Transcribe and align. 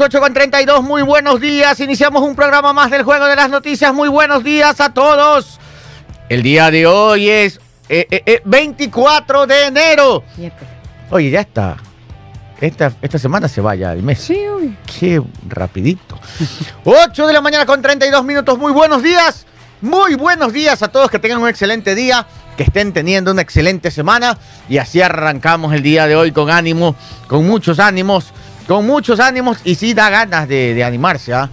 8 0.00 0.20
con 0.20 0.34
32, 0.34 0.82
muy 0.82 1.02
buenos 1.02 1.40
días. 1.40 1.80
Iniciamos 1.80 2.22
un 2.22 2.34
programa 2.34 2.72
más 2.72 2.90
del 2.90 3.02
Juego 3.02 3.26
de 3.26 3.36
las 3.36 3.48
Noticias. 3.48 3.94
Muy 3.94 4.08
buenos 4.08 4.44
días 4.44 4.80
a 4.80 4.92
todos. 4.92 5.58
El 6.28 6.42
día 6.42 6.70
de 6.70 6.86
hoy 6.86 7.28
es 7.30 7.60
eh, 7.88 8.06
eh, 8.10 8.22
eh, 8.26 8.42
24 8.44 9.46
de 9.46 9.66
enero. 9.66 10.24
Oye, 11.10 11.30
ya 11.30 11.40
está. 11.40 11.76
Esta, 12.60 12.92
esta 13.00 13.18
semana 13.18 13.48
se 13.48 13.60
vaya 13.60 13.92
el 13.92 14.02
mes. 14.02 14.20
Sí, 14.20 14.38
uy. 14.48 14.76
Qué 14.98 15.22
rapidito. 15.48 16.18
8 16.84 17.26
de 17.26 17.32
la 17.32 17.40
mañana 17.40 17.64
con 17.64 17.80
32 17.80 18.24
minutos. 18.24 18.58
Muy 18.58 18.72
buenos 18.72 19.02
días. 19.02 19.46
Muy 19.80 20.14
buenos 20.14 20.52
días 20.52 20.82
a 20.82 20.88
todos. 20.88 21.10
Que 21.10 21.18
tengan 21.18 21.40
un 21.40 21.48
excelente 21.48 21.94
día. 21.94 22.26
Que 22.56 22.64
estén 22.64 22.92
teniendo 22.92 23.30
una 23.30 23.42
excelente 23.42 23.90
semana. 23.90 24.36
Y 24.68 24.78
así 24.78 25.00
arrancamos 25.00 25.72
el 25.72 25.82
día 25.82 26.06
de 26.06 26.16
hoy 26.16 26.32
con 26.32 26.50
ánimo, 26.50 26.96
con 27.28 27.46
muchos 27.46 27.78
ánimos, 27.78 28.32
con 28.66 28.86
muchos 28.86 29.20
ánimos. 29.20 29.58
Y 29.64 29.74
sí 29.74 29.94
da 29.94 30.10
ganas 30.10 30.48
de, 30.48 30.74
de 30.74 30.84
animarse, 30.84 31.34
¿ah? 31.34 31.48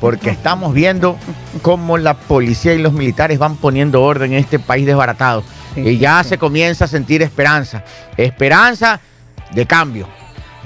Porque 0.00 0.30
estamos 0.30 0.74
viendo 0.74 1.16
cómo 1.62 1.96
la 1.98 2.14
policía 2.14 2.74
y 2.74 2.78
los 2.78 2.92
militares 2.92 3.38
van 3.38 3.56
poniendo 3.56 4.02
orden 4.02 4.32
en 4.32 4.38
este 4.38 4.58
país 4.58 4.86
desbaratado. 4.86 5.42
Sí, 5.74 5.80
y 5.80 5.98
ya 5.98 6.22
sí. 6.22 6.30
se 6.30 6.38
comienza 6.38 6.84
a 6.84 6.88
sentir 6.88 7.22
esperanza. 7.22 7.82
Esperanza 8.16 9.00
de 9.52 9.66
cambio. 9.66 10.08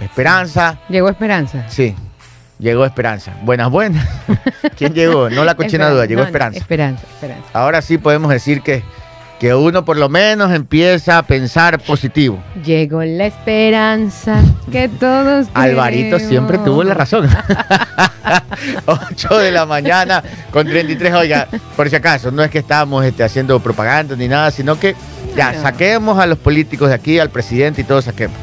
Esperanza 0.00 0.80
Llegó 0.88 1.08
Esperanza. 1.08 1.66
Sí, 1.68 1.94
llegó 2.58 2.84
Esperanza. 2.86 3.34
Buenas, 3.42 3.70
buenas. 3.70 4.06
¿Quién 4.76 4.94
llegó? 4.94 5.28
No 5.28 5.44
la 5.44 5.54
cochina 5.54 5.90
duda, 5.90 6.06
llegó 6.06 6.20
No, 6.20 6.24
no, 6.24 6.28
Esperanza. 6.28 6.58
Esperanza, 6.58 7.02
Esperanza. 7.14 7.48
Ahora 7.52 7.82
sí 7.82 7.98
podemos 7.98 8.30
decir 8.30 8.62
que, 8.62 8.82
que 9.40 9.54
uno 9.54 9.86
por 9.86 9.96
lo 9.96 10.10
menos 10.10 10.52
empieza 10.52 11.16
a 11.16 11.22
pensar 11.22 11.80
positivo. 11.80 12.40
Llegó 12.62 13.02
la 13.02 13.24
esperanza 13.24 14.42
que 14.70 14.86
todos 14.88 15.48
Alvarito 15.54 16.18
siempre 16.18 16.58
tuvo 16.58 16.84
la 16.84 16.92
razón. 16.92 17.26
8 18.86 19.38
de 19.38 19.50
la 19.50 19.64
mañana 19.64 20.22
con 20.52 20.66
33. 20.66 21.14
Oiga, 21.14 21.48
por 21.74 21.88
si 21.88 21.96
acaso, 21.96 22.30
no 22.30 22.42
es 22.42 22.50
que 22.50 22.58
estamos 22.58 23.02
este, 23.04 23.24
haciendo 23.24 23.58
propaganda 23.60 24.14
ni 24.14 24.28
nada, 24.28 24.50
sino 24.50 24.78
que 24.78 24.94
ya 25.34 25.54
saquemos 25.54 26.18
a 26.18 26.26
los 26.26 26.36
políticos 26.38 26.90
de 26.90 26.94
aquí, 26.94 27.18
al 27.18 27.30
presidente 27.30 27.80
y 27.80 27.84
todos 27.84 28.04
saquemos. 28.04 28.36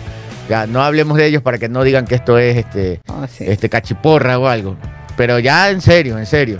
Ya 0.49 0.65
no 0.65 0.81
hablemos 0.81 1.15
de 1.17 1.27
ellos 1.27 1.43
para 1.43 1.59
que 1.59 1.69
no 1.69 1.83
digan 1.83 2.05
que 2.05 2.15
esto 2.15 2.39
es 2.39 2.57
este, 2.57 3.01
Oh, 3.07 3.25
sí. 3.27 3.43
este 3.47 3.69
cachiporra 3.69 4.39
o 4.39 4.47
algo. 4.47 4.77
Pero 5.15 5.37
ya 5.37 5.69
en 5.69 5.81
serio, 5.81 6.17
en 6.17 6.25
serio. 6.25 6.57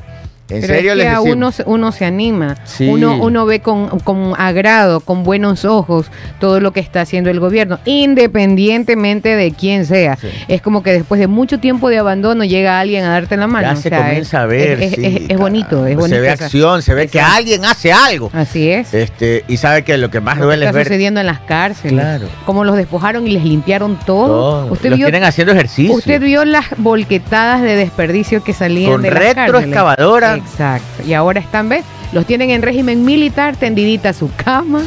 En 0.50 0.62
Pero 0.62 0.74
serio 0.76 0.92
es 0.94 0.98
que 1.00 1.04
les 1.04 1.14
a 1.14 1.20
uno, 1.22 1.52
se- 1.52 1.64
uno 1.66 1.92
se 1.92 2.06
anima, 2.06 2.56
Sí. 2.64 2.88
uno, 2.88 3.18
uno 3.22 3.46
ve 3.46 3.60
con, 3.60 4.00
con 4.00 4.34
agrado, 4.38 5.02
con 5.02 5.24
buenos 5.24 5.66
ojos 5.66 6.08
todo 6.40 6.62
lo 6.62 6.72
que 6.72 6.80
está 6.80 7.02
haciendo 7.02 7.30
el 7.30 7.40
gobierno, 7.42 7.80
independientemente 7.86 9.36
de 9.36 9.52
quién 9.52 9.86
sea. 9.86 10.16
Sí. 10.16 10.28
Es 10.48 10.62
como 10.62 10.84
que 10.84 10.94
después 10.94 11.20
de 11.20 11.28
mucho 11.28 11.60
tiempo 11.60 11.90
de 11.90 11.98
abandono 11.98 12.44
llega 12.44 12.80
alguien 12.80 13.04
a 13.04 13.10
darte 13.10 13.36
la 13.38 13.48
mano. 13.48 13.68
Ya 13.68 13.74
o 13.74 13.76
se 13.76 13.90
sea, 13.90 13.98
comienza 14.00 14.38
es- 14.38 14.44
a 14.44 14.46
ver. 14.46 14.82
Es, 14.82 14.94
es- 14.94 15.00
sí, 15.00 15.06
es- 15.26 15.30
es 15.32 15.38
bonito, 15.38 15.86
es 15.86 15.96
bonito. 15.96 16.16
Se 16.16 16.22
ve 16.22 16.30
acción, 16.30 16.82
se 16.82 16.94
ve 16.94 17.08
que 17.08 17.20
alguien 17.20 17.66
hace 17.66 17.92
algo. 17.92 18.30
Así 18.34 18.70
es. 18.70 18.94
Este, 18.94 19.44
y 19.48 19.58
sabe 19.58 19.84
que 19.84 19.98
lo 19.98 20.10
que 20.10 20.22
más 20.22 20.36
lo 20.38 20.42
que 20.42 20.46
duele 20.46 20.66
está 20.66 20.70
es 20.70 20.76
ver. 20.76 20.88
sucediendo 20.88 21.20
en 21.20 21.26
las 21.26 21.40
cárceles. 21.42 21.94
Claro. 21.94 22.28
Cómo 22.46 22.64
los 22.64 22.78
despojaron 22.78 23.28
y 23.28 23.32
les 23.32 23.44
limpiaron 23.44 23.98
todo. 24.06 24.28
todo. 24.28 24.66
Usted 24.74 24.90
Los 24.92 24.98
vio 25.00 25.08
tienen 25.08 25.24
haciendo 25.24 25.54
ejercicio. 25.54 25.94
Usted 25.96 26.22
vio 26.22 26.46
las 26.46 26.66
volquetadas 26.78 27.62
de 27.62 27.76
desperdicio 27.76 28.44
que 28.44 28.54
salían 28.54 28.92
Con 28.94 29.02
de 29.02 29.10
las 29.12 29.20
cárceles. 29.20 29.46
retroexcavadora. 29.48 30.37
Exacto. 30.38 31.04
Y 31.06 31.14
ahora 31.14 31.40
están, 31.40 31.70
¿ves? 31.70 31.84
Los 32.14 32.26
tienen 32.26 32.52
en 32.52 32.62
régimen 32.62 33.04
militar, 33.04 33.58
tendidita 33.58 34.10
a 34.10 34.14
su 34.14 34.32
cama, 34.36 34.84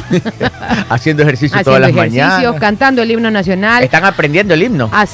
haciendo 0.89 1.21
ejercicio 1.21 1.55
haciendo 1.55 1.63
todas 1.69 1.81
las 1.81 1.89
ejercicios, 1.91 2.27
mañanas. 2.27 2.59
cantando 2.59 3.03
el 3.03 3.11
himno 3.11 3.29
nacional. 3.29 3.83
Están 3.83 4.05
aprendiendo 4.05 4.55
el 4.55 4.63
himno. 4.63 4.89
A, 4.91 5.05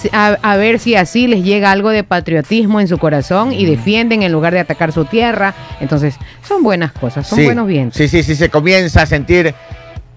a 0.41 0.55
ver 0.55 0.79
si 0.79 0.95
así 0.95 1.27
les 1.27 1.43
llega 1.43 1.69
algo 1.71 1.89
de 1.89 2.03
patriotismo 2.05 2.79
en 2.79 2.87
su 2.87 2.97
corazón 2.97 3.51
y 3.51 3.65
defienden 3.65 4.23
en 4.23 4.31
lugar 4.31 4.53
de 4.53 4.61
atacar 4.61 4.93
su 4.93 5.03
tierra. 5.03 5.53
Entonces, 5.81 6.15
son 6.47 6.63
buenas 6.63 6.93
cosas, 6.93 7.27
son 7.27 7.39
Sí, 7.39 7.45
buenos 7.45 7.67
vientos. 7.67 7.97
Sí, 7.97 8.07
sí, 8.07 8.23
sí, 8.23 8.35
se 8.35 8.49
comienza 8.49 9.01
a 9.01 9.05
sentir 9.05 9.53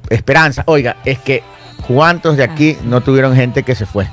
esperanza. 0.09 0.63
Oiga, 0.67 0.97
es 1.05 1.19
que 1.19 1.43
¿cuántos 1.89 2.37
de 2.37 2.45
aquí 2.45 2.77
Ah, 2.79 2.85
no 2.85 3.01
tuvieron 3.01 3.35
gente 3.35 3.65
que 3.65 3.75
se 3.75 3.85
fue? 3.87 4.07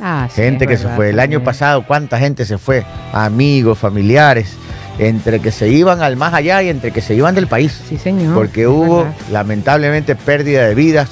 Ah, 0.00 0.28
sí, 0.34 0.40
Gente 0.42 0.66
que 0.66 0.76
se 0.76 0.88
fue. 0.88 1.10
El 1.10 1.20
año 1.20 1.44
pasado, 1.44 1.84
¿cuánta 1.86 2.18
gente 2.18 2.44
se 2.44 2.58
fue? 2.58 2.84
Amigos, 3.12 3.78
familiares. 3.78 4.56
Entre 5.00 5.40
que 5.40 5.50
se 5.50 5.68
iban 5.68 6.02
al 6.02 6.16
más 6.16 6.34
allá 6.34 6.62
y 6.62 6.68
entre 6.68 6.92
que 6.92 7.00
se 7.00 7.14
iban 7.14 7.34
del 7.34 7.46
país. 7.46 7.80
Sí, 7.88 7.96
señor. 7.96 8.34
Porque 8.34 8.66
hubo 8.66 8.98
verdad. 9.04 9.14
lamentablemente 9.32 10.14
pérdida 10.14 10.66
de 10.66 10.74
vidas. 10.74 11.08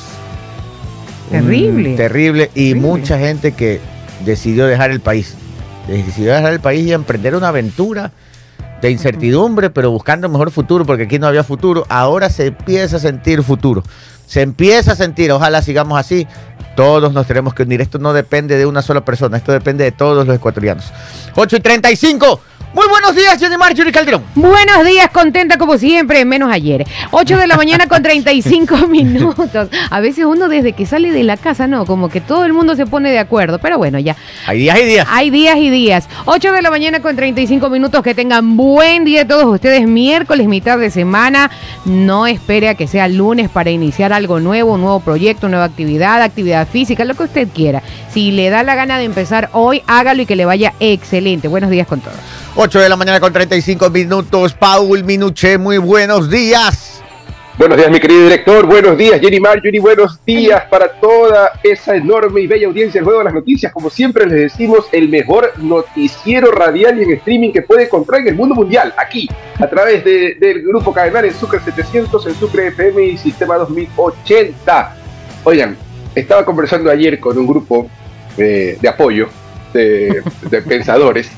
Terrible. 1.30 1.96
Terrible. 1.96 2.50
Y 2.54 2.68
Terrible. 2.68 2.80
mucha 2.80 3.18
gente 3.18 3.52
que 3.52 3.80
decidió 4.24 4.66
dejar 4.66 4.90
el 4.90 5.00
país. 5.00 5.34
Decidió 5.86 6.34
dejar 6.34 6.52
el 6.52 6.60
país 6.60 6.86
y 6.86 6.92
emprender 6.92 7.34
una 7.34 7.48
aventura 7.48 8.12
de 8.82 8.90
incertidumbre, 8.90 9.70
pero 9.70 9.90
buscando 9.90 10.28
mejor 10.28 10.50
futuro, 10.50 10.84
porque 10.84 11.04
aquí 11.04 11.18
no 11.18 11.26
había 11.26 11.42
futuro. 11.42 11.86
Ahora 11.88 12.30
se 12.30 12.46
empieza 12.48 12.96
a 12.96 13.00
sentir 13.00 13.42
futuro. 13.42 13.82
Se 14.26 14.42
empieza 14.42 14.92
a 14.92 14.96
sentir, 14.96 15.32
ojalá 15.32 15.62
sigamos 15.62 15.98
así. 15.98 16.26
Todos 16.76 17.12
nos 17.12 17.26
tenemos 17.26 17.54
que 17.54 17.62
unir. 17.62 17.80
Esto 17.80 17.98
no 17.98 18.12
depende 18.12 18.56
de 18.56 18.66
una 18.66 18.82
sola 18.82 19.04
persona, 19.04 19.38
esto 19.38 19.52
depende 19.52 19.84
de 19.84 19.92
todos 19.92 20.26
los 20.26 20.36
ecuatorianos. 20.36 20.92
8 21.34 21.56
y 21.56 21.60
35. 21.60 22.40
Muy 22.74 22.86
buenos 22.86 23.16
días, 23.16 23.38
Jenny 23.40 23.56
Marjorie 23.56 23.92
Calderón. 23.92 24.22
Buenos 24.34 24.84
días, 24.84 25.08
contenta 25.10 25.56
como 25.56 25.78
siempre, 25.78 26.24
menos 26.26 26.52
ayer. 26.52 26.86
8 27.12 27.38
de 27.38 27.46
la 27.46 27.56
mañana 27.56 27.86
con 27.86 28.02
35 28.02 28.76
minutos. 28.88 29.68
A 29.90 30.00
veces 30.00 30.26
uno 30.26 30.48
desde 30.48 30.74
que 30.74 30.84
sale 30.84 31.10
de 31.10 31.24
la 31.24 31.38
casa, 31.38 31.66
no, 31.66 31.86
como 31.86 32.10
que 32.10 32.20
todo 32.20 32.44
el 32.44 32.52
mundo 32.52 32.76
se 32.76 32.86
pone 32.86 33.10
de 33.10 33.18
acuerdo, 33.18 33.58
pero 33.58 33.78
bueno, 33.78 33.98
ya. 33.98 34.16
Hay 34.46 34.58
días 34.58 34.78
y 34.80 34.84
días. 34.84 35.08
Hay 35.10 35.30
días 35.30 35.56
y 35.56 35.70
días. 35.70 36.08
8 36.26 36.52
de 36.52 36.60
la 36.62 36.70
mañana 36.70 37.00
con 37.00 37.16
35 37.16 37.70
minutos. 37.70 38.02
Que 38.02 38.14
tengan 38.14 38.56
buen 38.56 39.04
día 39.04 39.26
todos 39.26 39.46
ustedes. 39.46 39.86
Miércoles, 39.88 40.46
mitad 40.46 40.78
de 40.78 40.90
semana. 40.90 41.50
No 41.86 42.26
espere 42.26 42.68
a 42.68 42.74
que 42.74 42.86
sea 42.86 43.08
lunes 43.08 43.48
para 43.48 43.70
iniciar 43.70 44.12
algo 44.12 44.40
nuevo, 44.40 44.74
un 44.74 44.82
nuevo 44.82 45.00
proyecto, 45.00 45.48
nueva 45.48 45.64
actividad, 45.64 46.20
actividad 46.22 46.68
física, 46.68 47.04
lo 47.06 47.14
que 47.14 47.24
usted 47.24 47.48
quiera. 47.48 47.82
Si 48.10 48.30
le 48.30 48.50
da 48.50 48.62
la 48.62 48.74
gana 48.74 48.98
de 48.98 49.04
empezar 49.04 49.48
hoy, 49.52 49.82
hágalo 49.86 50.22
y 50.22 50.26
que 50.26 50.36
le 50.36 50.44
vaya 50.44 50.74
excelente. 50.80 51.48
Buenos 51.48 51.70
días 51.70 51.86
con 51.86 52.00
todos. 52.00 52.16
8 52.60 52.80
de 52.80 52.88
la 52.88 52.96
mañana 52.96 53.20
con 53.20 53.32
35 53.32 53.88
minutos. 53.90 54.52
Paul 54.52 55.04
Minuche, 55.04 55.58
muy 55.58 55.78
buenos 55.78 56.28
días. 56.28 57.00
Buenos 57.56 57.76
días, 57.76 57.88
mi 57.88 58.00
querido 58.00 58.22
director. 58.24 58.66
Buenos 58.66 58.98
días, 58.98 59.20
Jenny 59.20 59.38
Marjorie. 59.38 59.78
Buenos 59.80 60.18
días 60.24 60.64
para 60.68 60.88
toda 61.00 61.52
esa 61.62 61.94
enorme 61.94 62.40
y 62.40 62.46
bella 62.48 62.66
audiencia 62.66 62.98
del 63.00 63.04
Juego 63.04 63.20
de 63.20 63.24
las 63.26 63.34
Noticias. 63.34 63.72
Como 63.72 63.90
siempre 63.90 64.26
les 64.26 64.40
decimos, 64.40 64.86
el 64.90 65.08
mejor 65.08 65.52
noticiero 65.58 66.50
radial 66.50 66.98
y 66.98 67.04
en 67.04 67.12
streaming 67.12 67.52
que 67.52 67.62
puede 67.62 67.84
encontrar 67.84 68.22
en 68.22 68.28
el 68.28 68.34
mundo 68.34 68.56
mundial. 68.56 68.92
Aquí, 68.96 69.28
a 69.60 69.68
través 69.70 70.04
de- 70.04 70.34
del 70.40 70.62
grupo 70.62 70.92
Cadenar 70.92 71.24
en 71.26 71.34
Sucre 71.34 71.60
700, 71.60 72.26
en 72.26 72.34
Sucre 72.34 72.66
FM 72.68 73.04
y 73.04 73.18
Sistema 73.18 73.54
2080. 73.56 74.96
Oigan, 75.44 75.76
estaba 76.12 76.44
conversando 76.44 76.90
ayer 76.90 77.20
con 77.20 77.38
un 77.38 77.46
grupo 77.46 77.88
eh, 78.36 78.76
de 78.80 78.88
apoyo 78.88 79.28
de, 79.72 80.22
de 80.50 80.62
pensadores 80.62 81.30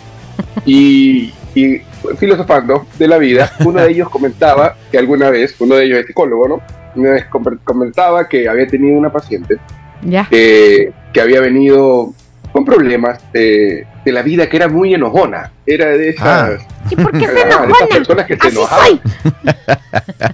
y, 0.65 1.33
y 1.55 1.81
filosofando 2.19 2.87
de 2.99 3.09
la 3.09 3.19
vida, 3.19 3.53
uno 3.65 3.81
de 3.81 3.91
ellos 3.91 4.09
comentaba 4.09 4.77
que 4.91 4.99
alguna 4.99 5.31
vez, 5.31 5.55
uno 5.61 5.75
de 5.77 5.84
ellos 5.84 5.99
es 6.01 6.06
psicólogo, 6.06 6.49
¿no? 6.49 6.61
Una 6.97 7.11
vez 7.11 7.25
com- 7.27 7.59
comentaba 7.65 8.28
que 8.28 8.49
había 8.49 8.67
tenido 8.67 8.99
una 8.99 9.12
paciente 9.12 9.56
Ya. 10.03 10.27
que, 10.29 10.93
que 11.12 11.21
había 11.21 11.41
venido 11.41 12.12
con 12.53 12.65
problemas 12.65 13.21
de, 13.33 13.87
de 14.05 14.12
la 14.12 14.22
vida, 14.22 14.49
que 14.49 14.56
era 14.56 14.69
muy 14.69 14.93
enojona. 14.94 15.53
Era 15.66 15.87
de 15.87 16.11
esas, 16.11 16.61
¿Y 16.91 16.97
por 16.97 17.12
qué 17.12 17.27
se 17.28 17.43
ah, 17.43 17.62
de 17.66 17.72
esas 17.72 17.88
personas 17.88 18.27
que 18.27 18.37
se 18.37 18.49
Así 18.49 18.56
enojaban. 18.56 18.87
soy. 18.87 19.00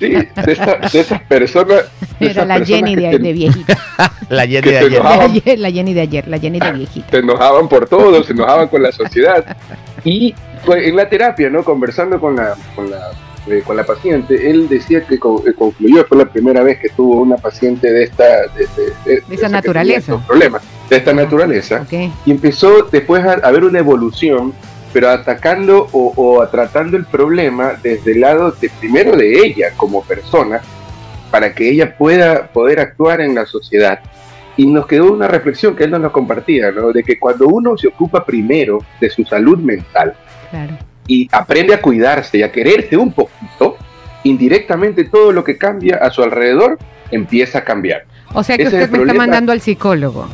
Sí, 0.01 0.09
de, 0.11 0.53
esa- 0.53 0.77
de 0.93 1.01
esas 1.01 1.23
personas. 1.23 1.85
de 2.19 2.27
Era 2.27 2.31
esas 2.31 2.47
la 2.47 2.55
personas 2.57 2.69
Jenny 2.69 2.97
de, 2.97 3.11
te- 3.11 3.19
de 3.19 3.33
viejita. 3.33 3.79
La 4.29 4.47
Jenny 4.47 4.71
de 4.71 4.79
se 4.79 4.85
ayer. 4.87 5.59
La, 5.59 5.71
Jenny 5.71 5.95
de 5.95 6.01
ayer, 6.01 6.29
la 6.29 6.39
Jenny 6.39 6.59
de 6.61 6.73
viejita. 6.73 7.07
se 7.11 7.17
enojaban 7.19 7.69
por 7.69 7.89
todo, 7.89 8.23
se 8.25 8.33
enojaban 8.33 8.69
con 8.69 8.83
la 8.83 8.93
sociedad. 8.93 9.57
Y 10.05 10.35
pues, 10.65 10.87
en 10.87 10.97
la 10.97 11.09
terapia, 11.09 11.49
¿no? 11.49 11.63
Conversando 11.65 12.21
con 12.21 12.37
la, 12.37 12.55
con 12.75 12.91
la, 12.91 13.11
eh, 13.49 13.63
con 13.65 13.77
la 13.77 13.85
paciente, 13.85 14.51
él 14.51 14.69
decía 14.69 15.03
que 15.07 15.19
co- 15.19 15.43
eh, 15.47 15.55
concluyó, 15.55 16.05
fue 16.07 16.19
la 16.19 16.27
primera 16.27 16.63
vez 16.63 16.79
que 16.81 16.89
tuvo 16.91 17.23
una 17.23 17.37
paciente 17.37 17.91
de 17.91 18.03
esta... 18.05 18.25
De, 18.25 18.67
de- 19.07 19.21
de- 19.29 19.35
esa 19.35 19.49
naturaleza. 19.49 20.19
problemas, 20.27 20.63
de 20.89 20.97
esta 20.97 21.13
naturaleza. 21.13 21.83
Ok. 21.83 21.93
Y 22.25 22.31
empezó 22.31 22.83
después 22.91 23.25
a, 23.25 23.33
a 23.33 23.51
ver 23.51 23.65
una 23.65 23.79
evolución, 23.79 24.53
pero 24.93 25.11
atacando 25.11 25.89
o, 25.93 26.13
o 26.17 26.47
tratando 26.49 26.97
el 26.97 27.05
problema 27.05 27.75
desde 27.83 28.13
el 28.13 28.21
lado 28.21 28.53
de, 28.53 28.71
primero 28.81 29.17
de 29.17 29.39
ella 29.41 29.73
como 29.77 30.03
persona, 30.03 30.61
para 31.31 31.53
que 31.53 31.69
ella 31.69 31.97
pueda 31.97 32.47
poder 32.49 32.81
actuar 32.81 33.21
en 33.21 33.35
la 33.35 33.47
sociedad. 33.47 34.01
Y 34.57 34.67
nos 34.67 34.87
quedó 34.87 35.13
una 35.13 35.29
reflexión 35.29 35.77
que 35.77 35.85
él 35.85 35.91
nos 35.91 36.13
compartía, 36.13 36.71
¿no? 36.71 36.93
De 36.93 37.03
que 37.03 37.19
cuando 37.19 37.47
uno 37.47 37.77
se 37.77 37.89
ocupa 37.89 38.25
primero 38.25 38.79
de 39.01 39.11
su 39.11 39.25
salud 39.25 39.59
mental 39.59 40.15
Claro. 40.51 40.79
y 41.07 41.29
aprende 41.33 41.75
a 41.75 41.83
cuidarse 41.83 42.39
y 42.39 42.43
a 42.43 42.51
quererse 42.53 42.97
un 42.97 43.13
poquito, 43.13 43.77
indirectamente 44.25 45.05
todo 45.05 45.33
lo 45.33 45.45
que 45.45 45.59
cambia 45.59 45.97
a 45.97 46.11
su 46.11 46.23
alrededor 46.23 46.79
empieza 47.11 47.59
a 47.59 47.65
cambiar. 47.65 48.05
O 48.35 48.43
sea 48.43 48.57
que 48.57 48.65
Ese 48.65 48.77
es 48.79 48.85
usted 48.85 48.99
me 48.99 49.05
está 49.05 49.15
mandando 49.15 49.53
al 49.53 49.61
psicólogo. 49.61 50.29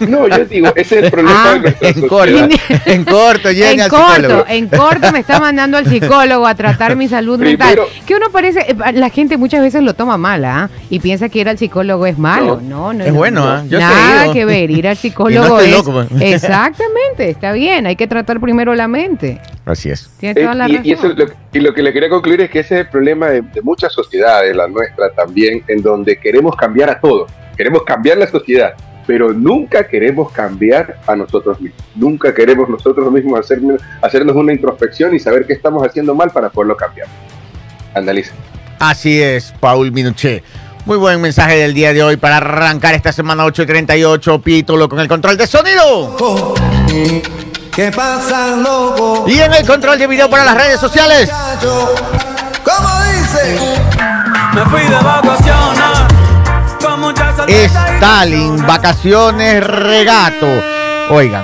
No, 0.00 0.28
yo 0.28 0.44
digo, 0.44 0.68
ese 0.76 0.98
es 0.98 1.04
el 1.06 1.10
problema 1.10 1.44
Ah, 1.44 1.54
de 1.54 1.60
nuestra 1.60 1.88
En 1.88 1.94
sociedad. 1.94 2.08
corto, 2.08 2.56
en 2.86 3.04
corto, 3.04 3.48
en 3.50 3.80
al 3.80 3.90
corto, 3.90 4.06
psicólogo. 4.14 4.44
en 4.48 4.68
corto 4.68 5.12
me 5.12 5.18
está 5.18 5.40
mandando 5.40 5.76
al 5.78 5.86
psicólogo 5.86 6.46
a 6.46 6.54
tratar 6.54 6.94
mi 6.94 7.08
salud 7.08 7.40
Primero- 7.40 7.82
mental. 7.84 8.02
Que 8.06 8.14
uno 8.14 8.26
parece, 8.30 8.60
eh, 8.60 8.76
la 8.92 9.08
gente 9.10 9.36
muchas 9.36 9.60
veces 9.60 9.82
lo 9.82 9.94
toma 9.94 10.16
mal, 10.16 10.44
¿ah? 10.44 10.70
Y 10.88 11.00
piensa 11.00 11.28
que 11.28 11.40
ir 11.40 11.48
al 11.48 11.58
psicólogo 11.58 12.06
es 12.06 12.16
malo. 12.16 12.60
No, 12.62 12.92
no, 12.92 13.02
Es 13.04 13.12
no, 13.12 13.18
bueno, 13.18 13.40
no. 13.40 13.48
¿ah? 13.50 13.62
Yo 13.68 13.78
sí 13.78 13.84
he 13.84 13.88
Nada 13.88 14.32
que 14.32 14.44
ver, 14.44 14.70
ir 14.70 14.86
al 14.86 14.94
Y 14.94 14.96
psicólogo 14.96 15.48
no 15.48 15.58
estoy 15.58 15.70
es. 15.70 15.76
loco, 15.76 15.92
pues. 15.92 16.22
Exactamente, 16.34 17.30
está 17.30 17.52
bien, 17.52 17.86
hay 17.86 17.96
que 17.96 18.06
tratar 18.06 18.40
primero 18.40 18.74
la 18.76 18.86
mente. 18.86 19.40
Así 19.64 19.90
es. 19.90 20.08
Tiene 20.18 20.40
Eh, 20.40 20.44
toda 20.44 20.54
la 20.54 20.68
y, 20.68 20.72
razón. 20.76 20.86
y 20.86 20.92
eso 20.92 21.06
es 21.08 21.18
lo, 21.18 21.26
y 21.52 21.60
lo 21.60 21.74
que 21.74 21.82
le 21.82 21.92
quería 21.92 22.08
concluir 22.08 22.40
es 22.42 22.50
que 22.50 22.60
ese 22.60 22.76
es 22.76 22.80
el 22.82 22.88
problema 22.88 23.26
de, 23.28 23.42
de 23.42 23.62
muchas 23.62 23.92
sociedades, 23.92 24.54
la 24.56 24.68
nuestra 24.68 25.10
también, 25.10 25.62
en 25.66 25.82
donde 25.82 26.17
queremos 26.20 26.56
cambiar 26.56 26.90
a 26.90 27.00
todo, 27.00 27.26
queremos 27.56 27.82
cambiar 27.84 28.18
la 28.18 28.26
sociedad, 28.26 28.74
pero 29.06 29.32
nunca 29.32 29.86
queremos 29.86 30.30
cambiar 30.32 30.98
a 31.06 31.16
nosotros 31.16 31.60
mismos, 31.60 31.82
nunca 31.94 32.34
queremos 32.34 32.68
nosotros 32.68 33.10
mismos 33.10 33.40
hacer, 33.40 33.60
hacernos 34.02 34.36
una 34.36 34.52
introspección 34.52 35.14
y 35.14 35.18
saber 35.18 35.46
qué 35.46 35.54
estamos 35.54 35.86
haciendo 35.86 36.14
mal 36.14 36.30
para 36.30 36.50
poderlo 36.50 36.76
cambiar. 36.76 37.08
Analiza. 37.94 38.32
Así 38.78 39.20
es, 39.20 39.52
Paul 39.60 39.90
Minuché. 39.92 40.42
Muy 40.84 40.96
buen 40.96 41.20
mensaje 41.20 41.56
del 41.56 41.74
día 41.74 41.92
de 41.92 42.02
hoy 42.02 42.16
para 42.16 42.38
arrancar 42.38 42.94
esta 42.94 43.12
semana 43.12 43.44
8 43.44 43.62
y 43.62 43.66
38, 43.66 44.40
Pítolo 44.40 44.88
con 44.88 45.00
el 45.00 45.08
control 45.08 45.36
de 45.36 45.46
sonido. 45.46 46.14
¿Qué 47.74 47.92
pasa, 47.92 48.56
loco? 48.56 49.24
Y 49.28 49.38
en 49.38 49.52
el 49.52 49.66
control 49.66 49.98
de 49.98 50.06
video 50.06 50.30
para 50.30 50.44
las 50.44 50.56
redes 50.56 50.80
sociales. 50.80 51.30
¿Cómo 52.64 52.88
dice? 53.04 53.58
Me 54.54 54.64
fui 54.64 54.80
de 54.80 54.96
vacaciones 54.96 55.77
Stalin, 57.48 58.56
vacaciones, 58.66 59.64
regato. 59.66 60.46
Oigan, 61.10 61.42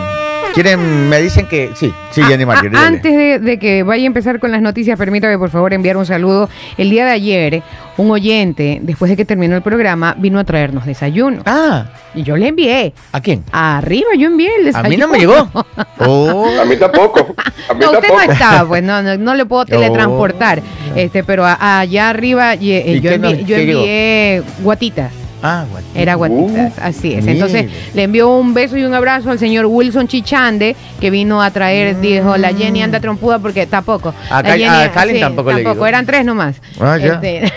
quieren, 0.52 1.08
me 1.08 1.20
dicen 1.22 1.46
que 1.46 1.70
sí, 1.74 1.92
sí, 2.10 2.20
Ah, 2.22 2.26
Jenny 2.28 2.44
dale. 2.44 2.76
antes 2.78 3.16
de, 3.16 3.38
de 3.38 3.58
que 3.58 3.82
vaya 3.82 4.04
a 4.04 4.06
empezar 4.06 4.38
con 4.40 4.52
las 4.52 4.60
noticias, 4.60 4.98
permítame 4.98 5.38
por 5.38 5.48
favor 5.50 5.72
enviar 5.72 5.96
un 5.96 6.04
saludo. 6.04 6.50
El 6.76 6.90
día 6.90 7.06
de 7.06 7.12
ayer, 7.12 7.62
un 7.96 8.10
oyente, 8.10 8.78
después 8.82 9.10
de 9.10 9.16
que 9.16 9.24
terminó 9.24 9.56
el 9.56 9.62
programa, 9.62 10.14
vino 10.18 10.38
a 10.38 10.44
traernos 10.44 10.84
desayuno. 10.84 11.42
Ah, 11.46 11.86
Y 12.14 12.22
yo 12.24 12.36
le 12.36 12.48
envié. 12.48 12.92
¿a 13.12 13.20
quién? 13.22 13.42
Arriba 13.50 14.08
yo 14.18 14.26
envié 14.26 14.50
el 14.56 14.62
A 14.62 14.82
desayuno. 14.82 14.88
mí 14.90 14.96
no 14.98 15.08
me 15.08 15.18
llegó. 15.18 15.48
Oh. 16.06 16.50
A 16.60 16.64
mí 16.64 16.76
tampoco, 16.76 17.34
a 17.68 17.72
mí 17.74 17.80
No, 17.80 17.92
usted 17.92 18.08
tampoco. 18.08 18.26
no 18.26 18.32
estaba, 18.32 18.68
pues 18.68 18.82
no, 18.82 19.00
no, 19.00 19.16
no 19.16 19.34
le 19.34 19.46
puedo 19.46 19.64
teletransportar. 19.66 20.60
Este, 20.94 21.24
pero 21.24 21.46
a- 21.46 21.78
allá 21.80 22.10
arriba 22.10 22.54
y- 22.56 22.72
eh, 22.72 22.84
¿Y 22.96 23.00
yo, 23.00 23.10
qué 23.10 23.18
no- 23.18 23.28
envié, 23.30 23.44
yo 23.46 23.56
envié 23.56 24.42
guatitas. 24.60 25.12
Ah, 25.46 25.66
bueno. 25.70 25.86
Era 25.94 26.14
guatitas, 26.14 26.72
así 26.80 27.12
es. 27.12 27.26
Entonces 27.26 27.66
le 27.92 28.02
envió 28.04 28.30
un 28.30 28.54
beso 28.54 28.78
y 28.78 28.84
un 28.84 28.94
abrazo 28.94 29.30
al 29.30 29.38
señor 29.38 29.66
Wilson 29.66 30.08
Chichande, 30.08 30.74
que 31.00 31.10
vino 31.10 31.42
a 31.42 31.50
traer, 31.50 32.00
dijo, 32.00 32.38
la 32.38 32.54
Jenny 32.54 32.82
anda 32.82 32.98
trompuda 32.98 33.38
porque 33.40 33.66
tampoco. 33.66 34.14
A 34.30 34.42
la 34.42 34.56
Ca- 34.56 34.82
a 34.84 34.92
Calen 34.92 35.20
tampoco 35.20 35.52
le 35.52 35.62
llegó. 35.62 35.86
eran 35.86 36.06
tres 36.06 36.24
nomás. 36.24 36.56
Ah, 36.80 36.96
ya. 36.96 37.20
Este, 37.22 37.52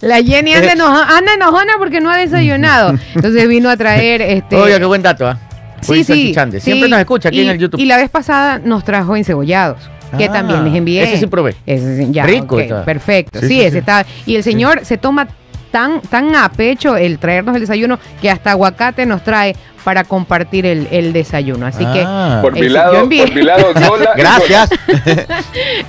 la 0.00 0.22
Jenny 0.22 0.52
anda, 0.54 0.72
enoja- 0.76 1.08
anda 1.18 1.34
enojona 1.34 1.72
porque 1.78 2.00
no 2.00 2.08
ha 2.10 2.16
desayunado. 2.18 2.94
Entonces 3.14 3.48
vino 3.48 3.68
a 3.68 3.76
traer 3.76 4.22
este. 4.22 4.54
Oiga, 4.56 4.78
qué 4.78 4.84
buen 4.84 5.02
dato, 5.02 5.26
¿ah? 5.26 5.38
Sí, 5.80 5.92
Wilson 5.92 6.16
sí, 6.16 6.26
Chichande. 6.28 6.60
sí. 6.60 6.64
Siempre 6.66 6.88
nos 6.88 7.00
escucha 7.00 7.28
aquí 7.30 7.40
Y- 7.40 7.44
en 7.46 7.50
el 7.50 7.58
YouTube. 7.58 7.80
Y 7.80 7.86
la 7.86 7.96
vez 7.96 8.10
pasada 8.10 8.60
nos 8.62 8.84
trajo 8.84 9.16
encebollados, 9.16 9.78
que 10.18 10.26
Ah, 10.26 10.32
también 10.32 10.62
les 10.64 10.74
envié. 10.74 11.02
ese 11.02 11.16
sí 11.18 11.26
probé. 11.26 11.56
Ese 11.66 11.96
sí, 11.96 12.08
ya, 12.12 12.24
Rico 12.26 12.56
ok, 12.56 12.60
está. 12.62 12.84
perfecto. 12.84 13.40
Sí, 13.40 13.48
Sí, 13.48 13.54
sí, 13.54 13.60
ese 13.62 13.70
sí. 13.72 13.78
está. 13.78 14.06
Y 14.26 14.36
el 14.36 14.42
señor 14.44 14.84
se 14.84 14.98
toma 14.98 15.26
tan, 15.70 16.00
tan 16.02 16.34
a 16.34 16.50
pecho 16.50 16.96
el 16.96 17.18
traernos 17.18 17.54
el 17.54 17.62
desayuno 17.62 17.98
que 18.20 18.30
hasta 18.30 18.52
aguacate 18.52 19.06
nos 19.06 19.22
trae 19.22 19.54
para 19.84 20.04
compartir 20.04 20.66
el, 20.66 20.88
el 20.90 21.12
desayuno. 21.12 21.66
Así 21.66 21.84
Ah. 21.84 22.38
Por 22.42 22.52
mi 22.52 22.60
sí, 22.60 22.68
lado, 22.68 23.00
por 23.00 23.08
mi 23.08 23.42
lado, 23.42 23.72
Lola. 23.74 24.12
Gracias. 24.16 24.70
que 24.70 25.26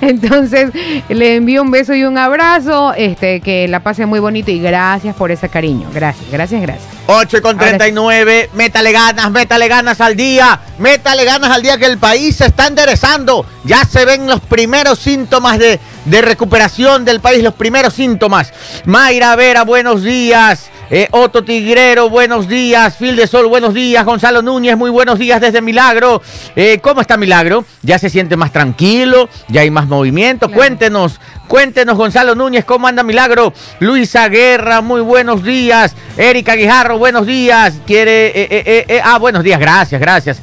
entonces 0.00 0.70
le 1.08 1.36
envío 1.36 1.62
un 1.62 1.70
beso 1.70 1.94
y 1.94 2.04
un 2.04 2.18
abrazo, 2.18 2.92
este, 2.94 3.40
que 3.40 3.68
la 3.68 3.80
pase 3.80 4.06
muy 4.06 4.20
bonito 4.20 4.50
y 4.50 4.60
gracias 4.60 5.14
por 5.14 5.30
ese 5.30 5.48
cariño. 5.48 5.88
Gracias, 5.92 6.30
gracias, 6.30 6.62
gracias. 6.62 6.88
8 7.06 7.36
y 7.36 7.40
con 7.40 7.58
39, 7.58 8.50
métale 8.54 8.92
ganas, 8.92 9.30
métale 9.30 9.68
ganas 9.68 10.00
al 10.00 10.16
día, 10.16 10.60
métale 10.78 11.24
ganas 11.24 11.50
al 11.50 11.62
día 11.62 11.76
que 11.76 11.86
el 11.86 11.98
país 11.98 12.36
se 12.36 12.46
está 12.46 12.66
enderezando. 12.66 13.44
Ya 13.64 13.84
se 13.84 14.04
ven 14.04 14.26
los 14.26 14.40
primeros 14.40 14.98
síntomas 14.98 15.58
de, 15.58 15.78
de 16.04 16.22
recuperación 16.22 17.04
del 17.04 17.20
país, 17.20 17.42
los 17.42 17.54
primeros 17.54 17.94
síntomas. 17.94 18.52
Mayra 18.84 19.36
Vera, 19.36 19.64
buenos 19.64 20.02
días. 20.02 20.70
Eh, 20.94 21.08
Otto 21.10 21.42
Tigrero, 21.42 22.10
buenos 22.10 22.48
días. 22.48 22.96
Phil 22.96 23.16
de 23.16 23.26
Sol, 23.26 23.46
buenos 23.46 23.72
días. 23.72 24.04
Gonzalo 24.04 24.42
Núñez, 24.42 24.76
muy 24.76 24.90
buenos 24.90 25.18
días 25.18 25.40
desde 25.40 25.62
Milagro. 25.62 26.20
Eh, 26.54 26.80
¿Cómo 26.82 27.00
está 27.00 27.16
Milagro? 27.16 27.64
¿Ya 27.80 27.98
se 27.98 28.10
siente 28.10 28.36
más 28.36 28.52
tranquilo? 28.52 29.28
¿Ya 29.48 29.62
hay 29.62 29.70
más 29.70 29.86
movimiento? 29.86 30.48
Claro. 30.48 30.58
Cuéntenos, 30.58 31.18
cuéntenos, 31.48 31.96
Gonzalo 31.96 32.34
Núñez, 32.34 32.66
¿cómo 32.66 32.88
anda 32.88 33.02
Milagro? 33.02 33.54
Luisa 33.78 34.28
Guerra, 34.28 34.82
muy 34.82 35.00
buenos 35.00 35.42
días. 35.42 35.96
Erika 36.18 36.56
Guijarro, 36.56 36.98
buenos 36.98 37.26
días. 37.26 37.74
Quiere. 37.86 38.32
eh, 38.34 39.00
ah, 39.02 39.18
buenos 39.18 39.42
días, 39.44 39.58
gracias, 39.58 39.98
gracias. 39.98 40.42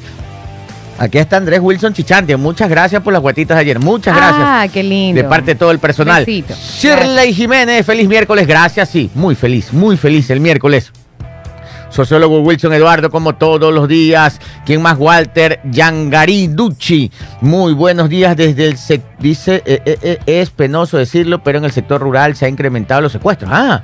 Aquí 1.02 1.16
está 1.16 1.38
Andrés 1.38 1.60
Wilson 1.62 1.94
Chichante. 1.94 2.36
Muchas 2.36 2.68
gracias 2.68 3.02
por 3.02 3.10
las 3.14 3.22
guatitas 3.22 3.56
de 3.56 3.62
ayer. 3.62 3.78
Muchas 3.78 4.14
gracias. 4.14 4.42
Ah, 4.44 4.66
qué 4.70 4.82
lindo. 4.82 5.22
De 5.22 5.26
parte 5.26 5.52
de 5.52 5.54
todo 5.54 5.70
el 5.70 5.78
personal. 5.78 6.26
Besito. 6.26 6.54
Shirley 6.54 7.32
Jiménez, 7.32 7.86
feliz 7.86 8.06
miércoles. 8.06 8.46
Gracias, 8.46 8.90
sí. 8.90 9.10
Muy 9.14 9.34
feliz, 9.34 9.72
muy 9.72 9.96
feliz 9.96 10.28
el 10.28 10.40
miércoles. 10.40 10.92
Sociólogo 11.88 12.40
Wilson 12.42 12.74
Eduardo, 12.74 13.10
como 13.10 13.34
todos 13.34 13.72
los 13.72 13.88
días. 13.88 14.38
¿Quién 14.66 14.82
más? 14.82 14.98
Walter 14.98 15.60
Yangari 15.64 16.48
Ducci. 16.48 17.10
Muy 17.40 17.72
buenos 17.72 18.10
días 18.10 18.36
desde 18.36 18.66
el 18.66 18.76
sec- 18.76 19.00
Dice, 19.18 19.62
eh, 19.64 19.80
eh, 19.86 19.98
eh, 20.02 20.18
es 20.26 20.50
penoso 20.50 20.98
decirlo, 20.98 21.42
pero 21.42 21.56
en 21.58 21.64
el 21.64 21.72
sector 21.72 22.00
rural 22.02 22.36
se 22.36 22.44
han 22.44 22.52
incrementado 22.52 23.00
los 23.00 23.12
secuestros. 23.12 23.50
Ah, 23.52 23.82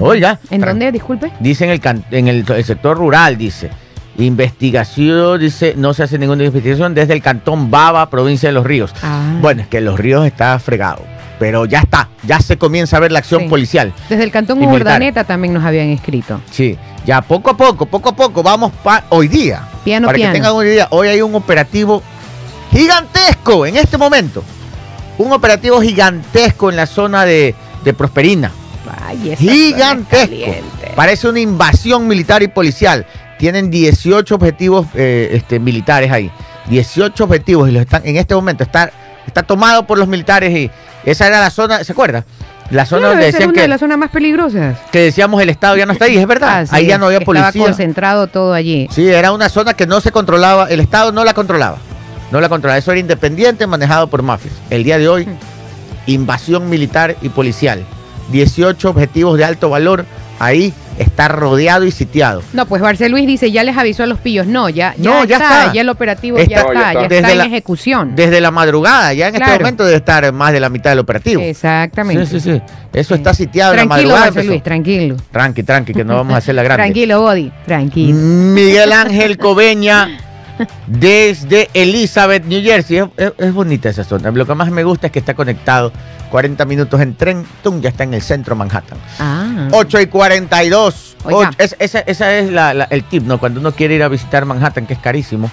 oiga. 0.00 0.40
¿En 0.50 0.62
dónde? 0.62 0.90
Disculpe. 0.90 1.30
Dice 1.38 1.64
en 1.64 1.70
el, 1.70 1.80
can- 1.80 2.04
en 2.10 2.26
el, 2.26 2.44
el 2.46 2.64
sector 2.64 2.96
rural, 2.98 3.38
dice. 3.38 3.70
Investigación, 4.18 5.40
dice, 5.40 5.74
no 5.76 5.94
se 5.94 6.02
hace 6.02 6.18
ninguna 6.18 6.44
investigación 6.44 6.94
desde 6.94 7.12
el 7.14 7.22
cantón 7.22 7.70
Baba, 7.70 8.10
provincia 8.10 8.48
de 8.48 8.52
Los 8.52 8.66
Ríos. 8.66 8.92
Ah. 9.02 9.38
Bueno, 9.40 9.62
es 9.62 9.68
que 9.68 9.80
Los 9.80 9.98
Ríos 9.98 10.26
está 10.26 10.58
fregado, 10.58 11.02
pero 11.38 11.64
ya 11.64 11.80
está, 11.80 12.08
ya 12.24 12.40
se 12.40 12.58
comienza 12.58 12.96
a 12.96 13.00
ver 13.00 13.12
la 13.12 13.20
acción 13.20 13.42
Sí. 13.42 13.48
policial. 13.48 13.92
Desde 14.08 14.24
el 14.24 14.30
cantón. 14.30 14.62
Urdaneta 14.62 15.24
también 15.24 15.54
nos 15.54 15.64
habían 15.64 15.88
escrito. 15.88 16.40
Sí, 16.50 16.76
ya 17.06 17.22
poco 17.22 17.50
a 17.50 17.56
poco, 17.56 17.86
poco 17.86 18.10
a 18.10 18.16
poco, 18.16 18.42
vamos 18.42 18.72
pa 18.82 19.04
hoy 19.10 19.28
día. 19.28 19.62
Piano, 19.84 20.06
para 20.06 20.16
piano. 20.16 20.32
que 20.32 20.38
tengan 20.38 20.54
una 20.54 20.66
idea, 20.68 20.88
hoy 20.90 21.08
hay 21.08 21.22
un 21.22 21.34
operativo 21.34 22.02
gigantesco 22.70 23.66
en 23.66 23.76
este 23.76 23.96
momento. 23.96 24.42
Un 25.18 25.32
operativo 25.32 25.80
gigantesco 25.80 26.70
en 26.70 26.76
la 26.76 26.86
zona 26.86 27.24
de, 27.24 27.54
de 27.84 27.94
Prosperina. 27.94 28.50
Ay, 29.06 29.34
gigantesco. 29.36 30.34
Parece 30.96 31.28
una 31.28 31.40
invasión 31.40 32.06
militar 32.06 32.42
y 32.42 32.48
policial. 32.48 33.06
Tienen 33.40 33.70
18 33.70 34.34
objetivos 34.34 34.86
eh, 34.94 35.30
este, 35.32 35.58
militares 35.58 36.12
ahí. 36.12 36.30
18 36.68 37.24
objetivos 37.24 37.70
y 37.70 37.72
los 37.72 37.80
están 37.80 38.02
en 38.04 38.16
este 38.16 38.34
momento 38.34 38.62
está, 38.62 38.92
está 39.26 39.42
tomado 39.42 39.86
por 39.86 39.98
los 39.98 40.06
militares 40.06 40.54
y 40.54 40.70
esa 41.04 41.26
era 41.26 41.40
la 41.40 41.48
zona, 41.50 41.82
¿se 41.82 41.92
acuerda? 41.92 42.24
La 42.70 42.84
zona 42.84 43.00
Claro, 43.00 43.14
donde 43.14 43.26
decían 43.32 43.48
una 43.48 43.52
de 43.56 43.62
que, 43.62 43.68
las 43.68 43.80
zonas 43.80 43.96
más 43.98 44.10
peligrosas. 44.10 44.76
que 44.92 45.00
decíamos 45.00 45.42
el 45.42 45.48
Estado 45.48 45.76
ya 45.78 45.86
no 45.86 45.92
está 45.94 46.04
ahí, 46.04 46.18
es 46.18 46.26
verdad. 46.26 46.68
Ahí 46.70 46.86
ya 46.86 46.98
no 46.98 47.06
había 47.06 47.18
que 47.18 47.24
Estaba 47.24 47.46
policía. 47.50 47.64
concentrado 47.64 48.26
todo 48.26 48.52
allí. 48.52 48.86
Sí, 48.92 49.08
era 49.08 49.32
una 49.32 49.48
zona 49.48 49.72
que 49.72 49.86
no 49.86 50.02
se 50.02 50.12
controlaba, 50.12 50.68
el 50.68 50.78
Estado 50.78 51.10
no 51.10 51.24
la 51.24 51.32
controlaba. 51.32 51.78
No 52.30 52.40
la 52.42 52.48
controlaba, 52.50 52.78
eso 52.78 52.92
era 52.92 53.00
independiente, 53.00 53.66
manejado 53.66 54.08
por 54.08 54.22
mafias. 54.22 54.54
El 54.68 54.84
día 54.84 54.98
de 54.98 55.08
hoy, 55.08 55.26
invasión 56.06 56.68
militar 56.68 57.16
y 57.22 57.30
policial. 57.30 57.84
18 58.30 58.90
objetivos 58.90 59.36
de 59.38 59.44
alto 59.44 59.70
valor, 59.70 60.04
ahí 60.40 60.74
está 60.98 61.28
rodeado 61.28 61.84
y 61.86 61.92
sitiado. 61.92 62.42
No, 62.52 62.66
pues 62.66 62.82
Barceluis 62.82 63.26
dice, 63.26 63.52
ya 63.52 63.62
les 63.62 63.76
avisó 63.76 64.02
a 64.02 64.06
los 64.06 64.18
pillos. 64.18 64.46
No, 64.46 64.68
ya, 64.68 64.94
ya, 64.98 65.10
No, 65.10 65.24
ya 65.24 65.36
está. 65.36 65.72
ya 65.72 65.80
el 65.82 65.88
operativo 65.88 66.36
Está- 66.38 66.50
ya 66.50 66.60
está, 66.62 66.74
ya 66.94 67.08
ya 67.08 67.16
está. 67.16 67.30
en 67.32 67.38
la- 67.38 67.44
ejecución. 67.44 68.16
Desde 68.16 68.40
la 68.40 68.50
madrugada, 68.50 69.12
ya 69.14 69.28
en 69.28 69.36
este 69.36 69.58
momento 69.58 69.84
debe 69.84 69.98
estar 69.98 70.32
más 70.32 70.52
de 70.52 70.60
la 70.60 70.68
mitad 70.68 70.90
del 70.90 70.98
operativo. 70.98 71.40
Exactamente. 71.42 72.26
Sí, 72.26 72.40
sí, 72.40 72.52
sí. 72.52 72.62
Eso 72.92 73.14
está 73.14 73.32
sitiado 73.34 73.72
en 73.72 73.76
la 73.76 73.82
Tranquilo, 73.84 74.08
madrugada. 74.08 74.24
Barceluis, 74.32 74.50
empezó. 74.56 74.64
tranquilo. 74.64 75.16
Tranqui, 75.30 75.62
tranqui, 75.62 75.92
que 75.94 76.04
no 76.04 76.16
vamos 76.16 76.34
a 76.34 76.38
hacer 76.38 76.54
la 76.56 76.62
grande. 76.64 76.82
Tranquilo, 76.82 77.20
Body, 77.20 77.52
tranquilo. 77.66 78.14
Miguel 78.18 78.92
Ángel 78.92 79.38
Coveña 79.38 80.18
desde 80.86 81.70
Elizabeth, 81.74 82.44
New 82.44 82.62
Jersey. 82.62 82.98
Es, 82.98 83.04
es- 83.16 83.32
es 83.38 83.52
bonita 83.52 83.88
esa 83.88 84.04
zona. 84.04 84.30
Lo 84.30 84.46
que 84.46 84.54
más 84.54 84.70
me 84.70 84.84
gusta 84.84 85.06
es 85.08 85.12
que 85.12 85.18
está 85.18 85.34
conectado 85.34 85.92
40 86.30 86.64
minutos 86.64 87.00
en 87.00 87.14
tren. 87.16 87.44
tum, 87.62 87.80
ya 87.80 87.88
está 87.90 88.04
en 88.04 88.14
el 88.14 88.22
centro 88.22 88.54
de 88.54 88.58
Manhattan. 88.58 88.98
Ah. 89.18 89.68
8 89.72 90.00
y 90.00 90.06
42. 90.06 91.09
Oiga. 91.24 91.48
Ocho- 91.50 91.58
es- 91.58 91.76
esa, 91.78 92.00
esa 92.00 92.34
es 92.38 92.50
la- 92.50 92.72
la- 92.74 92.84
el 92.84 93.04
tip, 93.04 93.24
¿no? 93.24 93.38
Cuando 93.38 93.60
uno 93.60 93.72
quiere 93.72 93.94
ir 93.94 94.02
a 94.02 94.08
visitar 94.08 94.44
Manhattan, 94.44 94.86
que 94.86 94.94
es 94.94 94.98
carísimo, 95.00 95.50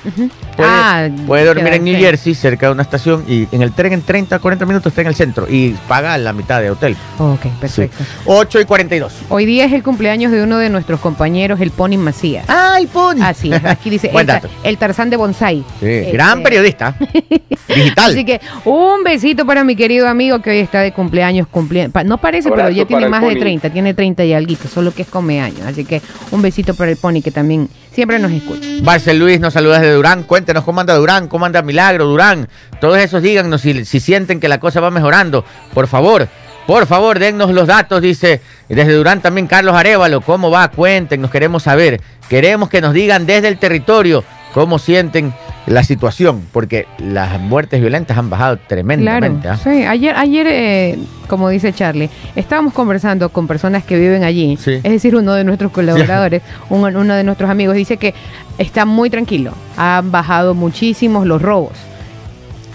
puede, 0.55 0.69
Ah, 0.69 1.09
puede 1.25 1.45
dormir 1.45 1.74
en 1.74 1.83
New 1.83 1.97
Jersey, 1.97 2.36
cerca 2.36 2.67
de 2.67 2.71
una 2.74 2.83
estación, 2.83 3.24
y 3.27 3.47
en 3.51 3.62
el 3.62 3.71
tren 3.74 3.93
en 3.93 4.01
30, 4.01 4.39
40 4.39 4.65
minutos 4.65 4.91
está 4.91 5.01
en 5.01 5.07
el 5.07 5.15
centro 5.15 5.45
y 5.50 5.75
paga 5.88 6.17
la 6.17 6.33
mitad 6.33 6.62
de 6.62 6.71
hotel. 6.71 6.95
Ok, 7.19 7.41
Sí. 7.43 7.50
perfecto. 7.59 8.03
8 8.25 8.59
y 8.62 8.65
42. 8.65 9.13
Hoy 9.29 9.45
día 9.45 9.65
es 9.65 9.74
el 9.74 9.83
cumpleaños 9.83 10.31
de 10.31 10.41
uno 10.43 10.57
de 10.57 10.69
nuestros 10.69 11.00
compañeros, 11.00 11.59
el 11.62 11.71
Pony 11.71 11.97
Macías. 11.97 12.45
¡Ay, 12.47 12.88
Pony! 12.88 13.21
Así 13.21 13.51
aquí 13.65 13.89
dice 13.89 14.09
Buen 14.09 14.29
el, 14.29 14.39
el 14.63 14.77
Tarzán 14.77 15.09
de 15.09 15.17
Bonsai. 15.17 15.63
Sí, 15.79 15.86
Este, 15.86 16.12
gran 16.12 16.43
periodista. 16.43 16.95
Digital. 17.67 18.12
Así 18.12 18.24
que 18.25 18.39
un 18.65 19.03
besito 19.03 19.45
para 19.45 19.63
mi 19.63 19.75
querido 19.75 20.07
amigo 20.07 20.41
que 20.41 20.50
hoy 20.51 20.59
está 20.59 20.79
de 20.79 20.93
cumpleaños. 20.93 21.47
cumple- 21.51 21.89
pa- 21.91 22.03
no 22.03 22.17
parece, 22.17 22.50
pero 22.50 22.69
ya 22.69 22.86
tiene 22.86 23.03
el 23.05 23.09
más 23.09 23.21
de 23.21 23.27
Pony. 23.33 23.39
30, 23.39 23.69
tiene 23.69 23.93
30 23.93 24.24
y 24.25 24.33
algo, 24.33 24.53
solo 24.74 24.93
que 24.93 25.01
es 25.01 25.07
come 25.07 25.41
años. 25.41 25.57
Así 25.66 25.86
que 25.86 26.02
un 26.32 26.42
besito 26.42 26.74
para 26.74 26.92
el 26.92 26.98
Pony 26.98 27.22
que 27.24 27.32
también 27.32 27.70
siempre 27.92 28.20
nos 28.20 28.32
escucha. 28.32 28.68
Barcel 28.82 29.20
Luis 29.20 29.40
nos 29.40 29.54
saluda 29.54 29.80
desde 29.80 29.94
Durán. 29.94 30.24
Cuéntenos 30.24 30.64
cómo 30.64 30.82
anda 30.82 30.96
Durán, 30.96 31.28
cómo 31.28 31.46
anda 31.46 31.62
Milagro, 31.62 32.06
Durán. 32.06 32.48
Todos 32.80 32.98
esos 32.98 33.22
díganos 33.22 33.62
si, 33.62 33.86
si 33.86 34.00
sienten 34.00 34.40
que 34.40 34.48
la 34.48 34.60
cosa 34.60 34.80
va 34.80 34.92
mejorando. 34.92 35.46
Por 35.74 35.88
favor, 35.88 36.28
por 36.68 36.86
favor, 36.86 37.18
dennos 37.18 37.52
los 37.52 37.66
datos, 37.66 38.02
dice 38.02 38.42
desde 38.68 38.94
Durán 38.94 39.22
también 39.22 39.48
Carlos 39.48 39.76
Arevalo. 39.76 40.22
¿Cómo 40.22 40.52
va? 40.52 40.68
Cuéntenos, 40.70 41.32
queremos 41.32 41.64
saber. 41.64 42.02
Queremos 42.30 42.70
que 42.70 42.82
nos 42.82 42.94
digan 42.94 43.26
desde 43.26 43.48
el 43.48 43.58
territorio 43.58 44.24
cómo 44.54 44.80
sienten 44.80 45.34
la 45.66 45.84
situación, 45.84 46.44
porque 46.54 46.88
las 46.98 47.39
muertes 47.42 47.82
violentas 47.82 48.18
han 48.18 48.30
bajado 48.30 48.56
Claro, 48.56 48.68
tremendamente. 48.70 49.48
¿ah? 49.50 49.58
sí. 49.58 49.84
Ayer, 49.86 50.16
ayer 50.16 50.48
eh, 50.50 51.00
como 51.27 51.50
dice 51.50 51.74
Charlie, 51.74 52.10
estábamos 52.36 52.74
conversando 52.74 53.30
con 53.30 53.48
personas 53.48 53.84
que 53.84 53.98
viven 54.00 54.24
allí. 54.24 54.58
Sí. 54.58 54.75
Es 54.75 54.84
decir, 54.92 55.16
uno 55.16 55.34
de 55.34 55.44
nuestros 55.44 55.72
colaboradores, 55.72 56.42
un- 56.70 56.96
uno 56.96 57.13
de 57.16 57.24
nuestros 57.25 57.50
amigos, 57.50 57.75
dice 57.75 57.98
que 57.98 58.13
está 58.58 58.86
muy 58.86 59.10
tranquilo. 59.10 59.51
Han 59.75 60.10
bajado 60.12 60.54
muchísimos 60.56 61.27
los 61.27 61.42
robos. 61.42 61.74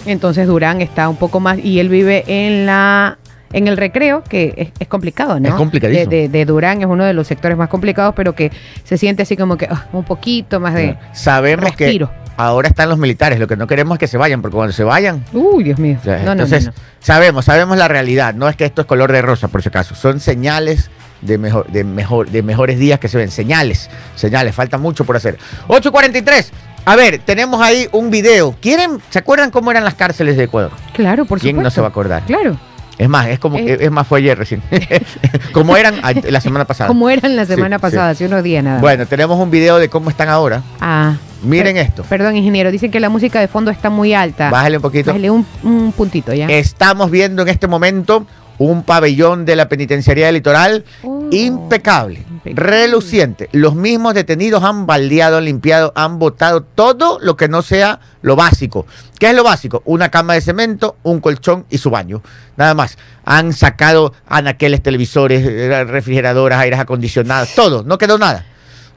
Entonces 0.04 0.46
Durán 0.46 0.80
está 0.82 1.08
un 1.08 1.16
poco 1.16 1.40
más 1.40 1.58
y 1.64 1.78
él 1.78 1.88
vive 1.88 2.24
en 2.26 2.66
la 2.66 3.18
en 3.52 3.68
el 3.68 3.76
recreo, 3.76 4.22
que 4.24 4.54
es, 4.56 4.68
es 4.78 4.88
complicado, 4.88 5.38
¿no? 5.40 5.48
Es 5.48 5.54
complicadísimo. 5.54 6.10
De, 6.10 6.16
de- 6.22 6.28
de 6.28 6.44
Durán 6.44 6.80
es 6.80 6.86
uno 6.86 7.04
de 7.04 7.12
los 7.14 7.26
sectores 7.26 7.56
más 7.56 7.68
complicados, 7.68 8.14
pero 8.16 8.34
que 8.34 8.50
se 8.84 8.96
siente 8.98 9.22
así 9.22 9.36
como 9.36 9.56
que 9.56 9.66
ah, 9.70 9.86
un 9.92 10.04
poquito 10.04 10.60
más 10.60 10.74
de... 10.74 10.96
Sabemos 11.12 11.64
respiro. 11.66 12.08
que 12.08 12.14
ahora 12.36 12.68
están 12.68 12.88
los 12.88 12.98
militares. 12.98 13.38
Lo 13.38 13.46
que 13.46 13.56
no 13.56 13.66
queremos 13.66 13.96
es 13.96 13.98
que 14.00 14.06
se 14.08 14.16
vayan, 14.18 14.40
porque 14.42 14.56
cuando 14.56 14.72
se 14.72 14.84
vayan, 14.84 15.24
Uy, 15.32 15.64
Dios 15.64 15.78
mío. 15.78 15.98
No, 16.04 16.12
no, 16.12 16.24
no, 16.24 16.32
entonces, 16.32 16.66
no. 16.66 16.72
sabemos, 17.00 17.44
sabemos 17.44 17.76
la 17.76 17.88
realidad. 17.88 18.34
No 18.34 18.48
es 18.48 18.56
que 18.56 18.64
esto 18.64 18.82
es 18.82 18.86
color 18.86 19.12
de 19.12 19.22
rosa, 19.22 19.48
por 19.48 19.62
si 19.62 19.68
acaso. 19.68 19.94
Son 19.94 20.18
señales 20.20 20.90
de, 21.20 21.38
mejor, 21.38 21.66
de, 21.70 21.84
mejor, 21.84 22.30
de 22.30 22.42
mejores 22.42 22.78
días 22.78 22.98
que 22.98 23.08
se 23.08 23.18
ven. 23.18 23.30
Señales, 23.30 23.90
señales. 24.16 24.54
Falta 24.54 24.78
mucho 24.78 25.04
por 25.04 25.16
hacer. 25.16 25.38
8.43. 25.68 26.50
A 26.84 26.96
ver, 26.96 27.20
tenemos 27.24 27.62
ahí 27.62 27.86
un 27.92 28.10
video. 28.10 28.56
¿Quieren, 28.60 28.98
¿Se 29.10 29.20
acuerdan 29.20 29.50
cómo 29.52 29.70
eran 29.70 29.84
las 29.84 29.94
cárceles 29.94 30.36
de 30.36 30.44
Ecuador? 30.44 30.72
Claro, 30.94 31.24
por 31.26 31.38
¿Quién 31.38 31.52
supuesto. 31.56 31.64
no 31.64 31.70
se 31.70 31.80
va 31.80 31.86
a 31.86 31.90
acordar? 31.90 32.22
Claro. 32.24 32.58
Es 33.02 33.08
más, 33.08 33.26
es 33.28 33.38
como 33.38 33.58
Eh. 33.58 33.78
es 33.80 33.90
más, 33.90 34.06
fue 34.06 34.20
ayer 34.20 34.38
recién. 34.38 34.62
como 35.52 35.76
eran 35.76 35.96
la 36.28 36.40
semana 36.40 36.64
pasada. 36.64 36.88
Como 36.88 37.10
eran 37.10 37.34
la 37.36 37.44
Sí, 37.46 37.54
semana 37.54 37.76
sí. 37.78 37.82
pasada, 37.82 38.10
hace 38.10 38.26
unos 38.26 38.42
días 38.42 38.62
nada. 38.62 38.76
más. 38.76 38.82
Bueno, 38.82 39.06
tenemos 39.06 39.38
un 39.38 39.50
video 39.50 39.78
de 39.78 39.88
cómo 39.88 40.08
están 40.10 40.28
ahora. 40.28 40.62
Ah. 40.80 41.14
Miren 41.42 41.74
per- 41.74 41.84
esto. 41.86 42.04
Perdón, 42.04 42.36
ingeniero, 42.36 42.70
dicen 42.70 42.92
que 42.92 43.00
la 43.00 43.08
música 43.08 43.40
de 43.40 43.48
fondo 43.48 43.72
está 43.72 43.90
muy 43.90 44.14
alta. 44.14 44.50
Bájale 44.50 44.76
un 44.76 44.82
poquito. 44.82 45.10
Bájale 45.10 45.30
un, 45.30 45.44
un 45.64 45.90
puntito 45.90 46.32
ya. 46.32 46.46
Estamos 46.46 47.10
viendo 47.10 47.42
en 47.42 47.48
este 47.48 47.66
momento 47.66 48.24
un 48.64 48.82
pabellón 48.82 49.44
de 49.44 49.56
la 49.56 49.68
penitenciaría 49.68 50.26
del 50.26 50.36
litoral 50.36 50.84
Oh, 51.02 51.28
impecable, 51.30 52.24
impecable. 52.28 52.54
reluciente. 52.54 53.48
Los 53.52 53.74
mismos 53.74 54.14
detenidos 54.14 54.62
han 54.64 54.86
baldeado, 54.86 55.38
han 55.38 55.44
limpiado, 55.46 55.92
han 55.94 56.18
botado 56.18 56.62
todo 56.62 57.18
lo 57.20 57.36
que 57.36 57.48
no 57.48 57.62
sea 57.62 58.00
lo 58.22 58.36
básico. 58.36 58.86
¿Qué 59.18 59.30
es 59.30 59.34
lo 59.34 59.44
básico? 59.44 59.82
Una 59.84 60.10
cama 60.10 60.34
de 60.34 60.40
cemento, 60.40 60.96
un 61.02 61.20
colchón 61.20 61.64
y 61.70 61.78
su 61.78 61.90
baño. 61.90 62.22
Nada 62.56 62.74
más. 62.74 62.98
Han 63.24 63.52
sacado 63.52 64.12
anaqueles, 64.26 64.82
televisores, 64.82 65.46
eh, 65.46 65.84
refrigeradoras, 65.84 66.58
aires 66.58 66.80
acondicionados, 66.80 67.54
todo. 67.54 67.82
No 67.84 67.98
quedó 67.98 68.18
nada. 68.18 68.44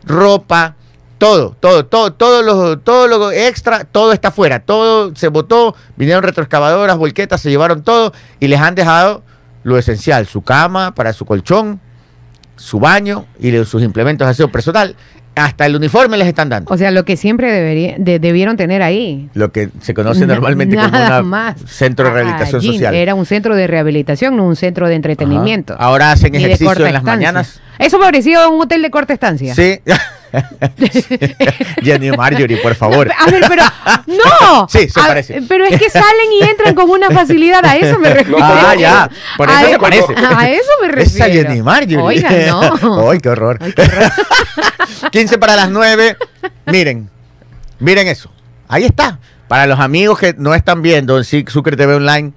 Ropa, 0.04 0.76
todo, 1.18 1.56
todo, 1.60 1.86
todo, 1.86 2.14
todo 2.14 2.42
lo, 2.42 2.80
todo 2.80 3.08
lo 3.08 3.32
extra, 3.32 3.86
todo 3.86 4.12
está 4.12 4.28
afuera, 4.30 4.60
todo 4.60 5.16
se 5.16 5.30
botó, 5.30 5.76
vinieron 5.96 6.24
retroexcavadoras, 6.24 6.98
volquetas, 6.98 7.42
se 7.42 7.50
llevaron 7.50 7.84
todo 7.84 8.12
y 8.40 8.48
les 8.48 8.60
han 8.60 8.76
dejado 8.76 9.24
lo 9.66 9.78
esencial, 9.78 10.28
su 10.28 10.42
cama 10.44 10.94
para 10.96 11.12
su 11.12 11.26
colchón, 11.26 11.80
su 12.56 12.80
baño 12.80 13.26
y 13.40 13.52
sus 13.66 13.82
implementos 13.84 14.26
de 14.28 14.32
aseo 14.32 14.50
personal. 14.52 14.96
Hasta 15.36 15.66
el 15.66 15.76
uniforme 15.76 16.16
les 16.16 16.30
están 16.30 16.48
dando. 16.48 16.74
O 16.74 16.78
sea, 16.78 16.92
lo 16.92 17.04
que 17.04 17.18
siempre 17.18 17.52
debería, 17.52 17.96
de- 17.98 18.20
debieron 18.20 18.56
tener 18.56 18.82
ahí. 18.82 19.30
Lo 19.34 19.52
que 19.52 19.68
se 19.82 19.94
conoce 19.94 20.26
normalmente 20.28 20.78
como 20.78 20.88
un 21.20 21.28
más. 21.28 21.56
centro 21.66 22.06
de 22.06 22.12
rehabilitación 22.14 22.62
Allí 22.62 22.68
social. 22.72 22.96
Era 22.96 23.16
un 23.16 23.26
centro 23.26 23.54
de 23.56 23.68
rehabilitación, 23.68 24.38
no 24.38 24.46
un 24.46 24.56
centro 24.56 24.88
de 24.88 24.96
entretenimiento. 24.96 25.74
Ajá. 25.74 25.84
Ahora 25.84 26.12
hacen 26.14 26.34
ejercicio 26.36 26.72
en 26.72 26.84
las 26.84 27.02
estancia. 27.02 27.04
mañanas. 27.12 27.60
Eso 27.80 27.98
me 28.00 28.06
pareció 28.06 28.50
un 28.50 28.62
hotel 28.62 28.82
de 28.82 28.90
corta 28.92 29.12
estancia. 29.14 29.54
Sí. 29.56 29.80
Jenny 31.82 32.12
Marjorie, 32.12 32.58
por 32.58 32.76
favor. 32.76 33.10
A 33.18 33.30
ver, 33.30 33.44
pero 33.48 33.64
no. 34.08 34.68
Sí, 34.70 34.90
se 34.90 35.00
A- 35.00 35.08
parece. 35.08 35.42
Pero 35.48 35.66
es 35.66 35.80
que 35.80 35.90
salen 35.90 36.32
y 36.40 36.44
entran 36.44 36.74
con 36.76 36.90
una 36.90 37.10
facilidad. 37.12 37.64
A 37.66 37.76
eso 37.78 37.98
me 38.00 38.10
refiero. 38.14 38.38
Ah, 38.42 38.76
ya. 38.78 39.10
Por 39.38 39.50
eso 39.50 39.58
a, 39.58 39.62
se 39.62 39.72
e- 39.74 39.80
parece. 39.80 40.14
A 40.18 40.50
eso 40.50 40.70
me 40.82 40.88
refiero. 40.90 41.26
Esa 41.26 41.26
Jenny 41.48 41.62
Marjorie. 41.62 41.98
Oiga, 41.98 42.30
no. 42.82 43.10
Ay, 43.10 43.20
qué 43.20 43.30
horror. 43.30 43.58
Ay, 43.62 43.74
qué 43.74 43.82
horror. 43.84 44.12
15 45.12 45.38
para 45.38 45.56
las 45.56 45.70
9. 45.70 46.18
Miren, 46.68 47.10
miren 47.80 48.08
eso. 48.08 48.32
Ahí 48.68 48.86
está. 48.86 49.20
Para 49.48 49.68
los 49.68 49.80
amigos 49.80 50.18
que 50.20 50.34
no 50.38 50.56
están 50.56 50.82
viendo 50.82 51.18
en 51.18 51.24
Sucre 51.48 51.78
TV 51.78 51.96
Online, 51.96 52.34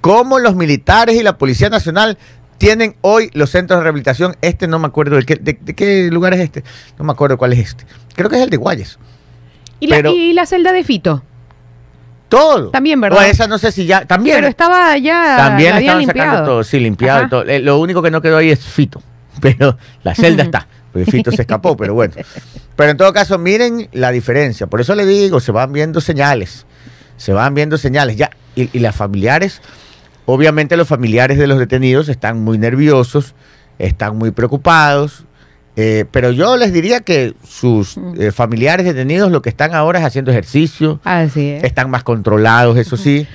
cómo 0.00 0.38
los 0.38 0.54
militares 0.56 1.14
y 1.16 1.22
la 1.22 1.38
Policía 1.38 1.70
Nacional 1.70 2.18
tienen 2.58 2.96
hoy 3.00 3.30
los 3.34 3.50
centros 3.50 3.78
de 3.80 3.84
rehabilitación. 3.84 4.36
Este 4.42 4.66
no 4.68 4.78
me 4.78 4.86
acuerdo 4.86 5.16
de 5.16 5.24
qué, 5.24 5.36
de, 5.36 5.58
de 5.60 5.74
qué 5.74 6.10
lugar 6.10 6.34
es 6.34 6.40
este. 6.40 6.64
No 6.98 7.04
me 7.04 7.12
acuerdo 7.12 7.38
cuál 7.38 7.52
es 7.54 7.60
este. 7.60 7.84
Creo 8.14 8.28
que 8.28 8.36
es 8.36 8.42
el 8.42 8.50
de 8.50 8.56
Guayas. 8.56 8.98
¿Y, 9.80 9.86
la, 9.86 9.96
Pero- 9.96 10.10
y 10.12 10.32
la 10.32 10.44
celda 10.46 10.72
de 10.72 10.84
Fito. 10.84 11.22
Todo. 12.28 12.70
También, 12.70 13.00
¿verdad? 13.00 13.18
O 13.18 13.22
esa 13.22 13.46
no 13.46 13.56
sé 13.58 13.72
si 13.72 13.86
ya. 13.86 14.04
También. 14.04 14.36
Pero 14.36 14.48
estaba 14.48 14.96
ya. 14.98 15.36
También 15.38 15.72
la 15.74 15.80
estaban 15.80 16.04
sacando 16.04 16.24
limpiado. 16.24 16.46
todo, 16.46 16.64
sí, 16.64 16.78
limpiado 16.78 17.24
y 17.24 17.28
todo. 17.30 17.42
Eh, 17.44 17.60
Lo 17.60 17.78
único 17.78 18.02
que 18.02 18.10
no 18.10 18.20
quedó 18.20 18.36
ahí 18.36 18.50
es 18.50 18.60
Fito, 18.60 19.02
pero 19.40 19.78
la 20.02 20.14
celda 20.14 20.42
está. 20.42 20.66
Porque 20.92 21.10
Fito 21.10 21.30
se 21.32 21.42
escapó, 21.42 21.76
pero 21.76 21.94
bueno. 21.94 22.14
Pero 22.76 22.92
en 22.92 22.96
todo 22.96 23.12
caso, 23.12 23.38
miren 23.38 23.88
la 23.92 24.12
diferencia. 24.12 24.68
Por 24.68 24.80
eso 24.80 24.94
le 24.94 25.04
digo, 25.04 25.40
se 25.40 25.50
van 25.50 25.72
viendo 25.72 26.00
señales. 26.00 26.64
Se 27.16 27.32
van 27.32 27.52
viendo 27.52 27.76
señales. 27.76 28.16
Ya, 28.16 28.30
y, 28.54 28.70
y 28.72 28.78
las 28.78 28.94
familiares, 28.94 29.60
obviamente 30.30 30.76
los 30.76 30.86
familiares 30.88 31.38
de 31.38 31.46
los 31.46 31.58
detenidos 31.58 32.08
están 32.10 32.44
muy 32.44 32.58
nerviosos, 32.58 33.34
están 33.78 34.16
muy 34.18 34.30
preocupados. 34.30 35.24
eh, 35.76 36.04
pero 36.10 36.32
yo 36.32 36.56
les 36.56 36.72
diría 36.72 37.00
que 37.00 37.34
sus 37.46 37.96
eh, 38.18 38.30
familiares 38.32 38.84
detenidos 38.84 39.30
lo 39.32 39.40
que 39.42 39.48
están 39.48 39.74
ahora 39.74 40.00
es 40.00 40.04
haciendo 40.04 40.30
ejercicio, 40.30 41.00
Así 41.04 41.50
es. 41.50 41.64
están 41.64 41.88
más 41.88 42.02
controlados, 42.02 42.76
eso 42.76 42.96
sí. 42.96 43.26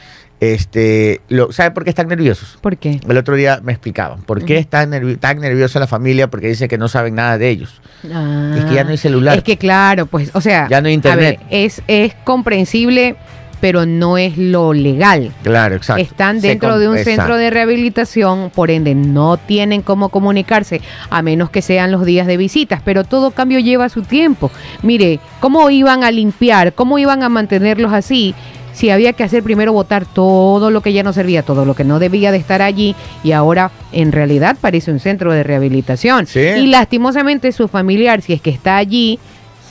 Este, 0.42 1.22
lo, 1.30 1.54
¿Sabe 1.54 1.72
por 1.72 1.86
qué 1.86 1.90
están 1.90 2.10
nerviosos? 2.10 2.58
¿Por 2.60 2.76
qué? 2.76 3.00
El 3.08 3.18
otro 3.18 3.36
día 3.38 3.62
me 3.64 3.72
explicaban 3.72 4.24
por 4.24 4.44
qué 4.44 4.58
está 4.58 4.86
nervi- 4.86 5.18
tan 5.18 5.40
nerviosa 5.40 5.80
la 5.80 5.88
familia, 5.88 6.30
porque 6.30 6.48
dice 6.50 6.68
que 6.68 6.78
no 6.78 6.90
saben 6.90 7.16
nada 7.16 7.38
de 7.38 7.48
ellos. 7.50 7.82
Ah. 8.14 8.54
Es 8.58 8.66
que 8.66 8.74
ya 8.76 8.84
no 8.84 8.90
hay 8.90 8.98
celular. 8.98 9.38
Es 9.38 9.44
que 9.46 9.58
claro, 9.58 10.06
pues, 10.06 10.32
o 10.34 10.42
sea, 10.42 10.68
Ya 10.70 10.82
no 10.82 10.88
hay 10.88 10.94
a 10.94 10.96
internet. 10.96 11.40
ver, 11.40 11.48
es, 11.50 11.82
es 11.88 12.14
comprensible, 12.26 13.16
pero 13.64 13.86
no 13.86 14.18
es 14.18 14.38
lo 14.38 14.74
legal. 14.74 15.32
Claro, 15.42 15.76
exacto. 15.76 16.04
Están 16.04 16.42
dentro 16.42 16.80
de 16.80 16.90
un 16.90 16.98
exacto. 16.98 17.22
centro 17.22 17.38
de 17.38 17.50
rehabilitación, 17.50 18.52
por 18.54 18.70
ende 18.70 18.94
no 18.94 19.38
tienen 19.38 19.82
cómo 19.82 20.10
comunicarse, 20.10 20.82
a 21.10 21.22
menos 21.22 21.50
que 21.50 21.62
sean 21.62 21.90
los 21.90 22.04
días 22.06 22.28
de 22.28 22.36
visitas, 22.36 22.82
pero 22.84 23.06
todo 23.06 23.32
cambio 23.32 23.60
lleva 23.60 23.88
su 23.88 24.02
tiempo. 24.02 24.52
Mire, 24.82 25.22
¿cómo 25.40 25.70
iban 25.70 26.04
a 26.04 26.12
limpiar? 26.12 26.74
¿Cómo 26.74 27.00
iban 27.00 27.24
a 27.24 27.30
mantenerlos 27.30 27.94
así? 27.94 28.36
Si 28.74 28.90
había 28.90 29.14
que 29.14 29.24
hacer 29.24 29.44
primero 29.44 29.72
votar 29.72 30.06
todo 30.06 30.70
lo 30.70 30.82
que 30.82 30.92
ya 30.92 31.04
no 31.04 31.14
servía, 31.14 31.42
todo 31.44 31.64
lo 31.64 31.74
que 31.74 31.86
no 31.86 32.00
debía 32.00 32.34
de 32.34 32.40
estar 32.40 32.62
allí, 32.62 32.98
y 33.24 33.32
ahora 33.32 33.72
en 33.94 34.12
realidad 34.12 34.58
parece 34.60 34.92
un 34.92 35.00
centro 35.00 35.32
de 35.32 35.44
rehabilitación. 35.44 36.28
Sí. 36.28 36.42
Y 36.42 36.68
lastimosamente 36.68 37.54
su 37.54 37.70
familiar, 37.70 38.22
si 38.22 38.34
es 38.34 38.42
que 38.42 38.50
está 38.50 38.76
allí, 38.76 39.20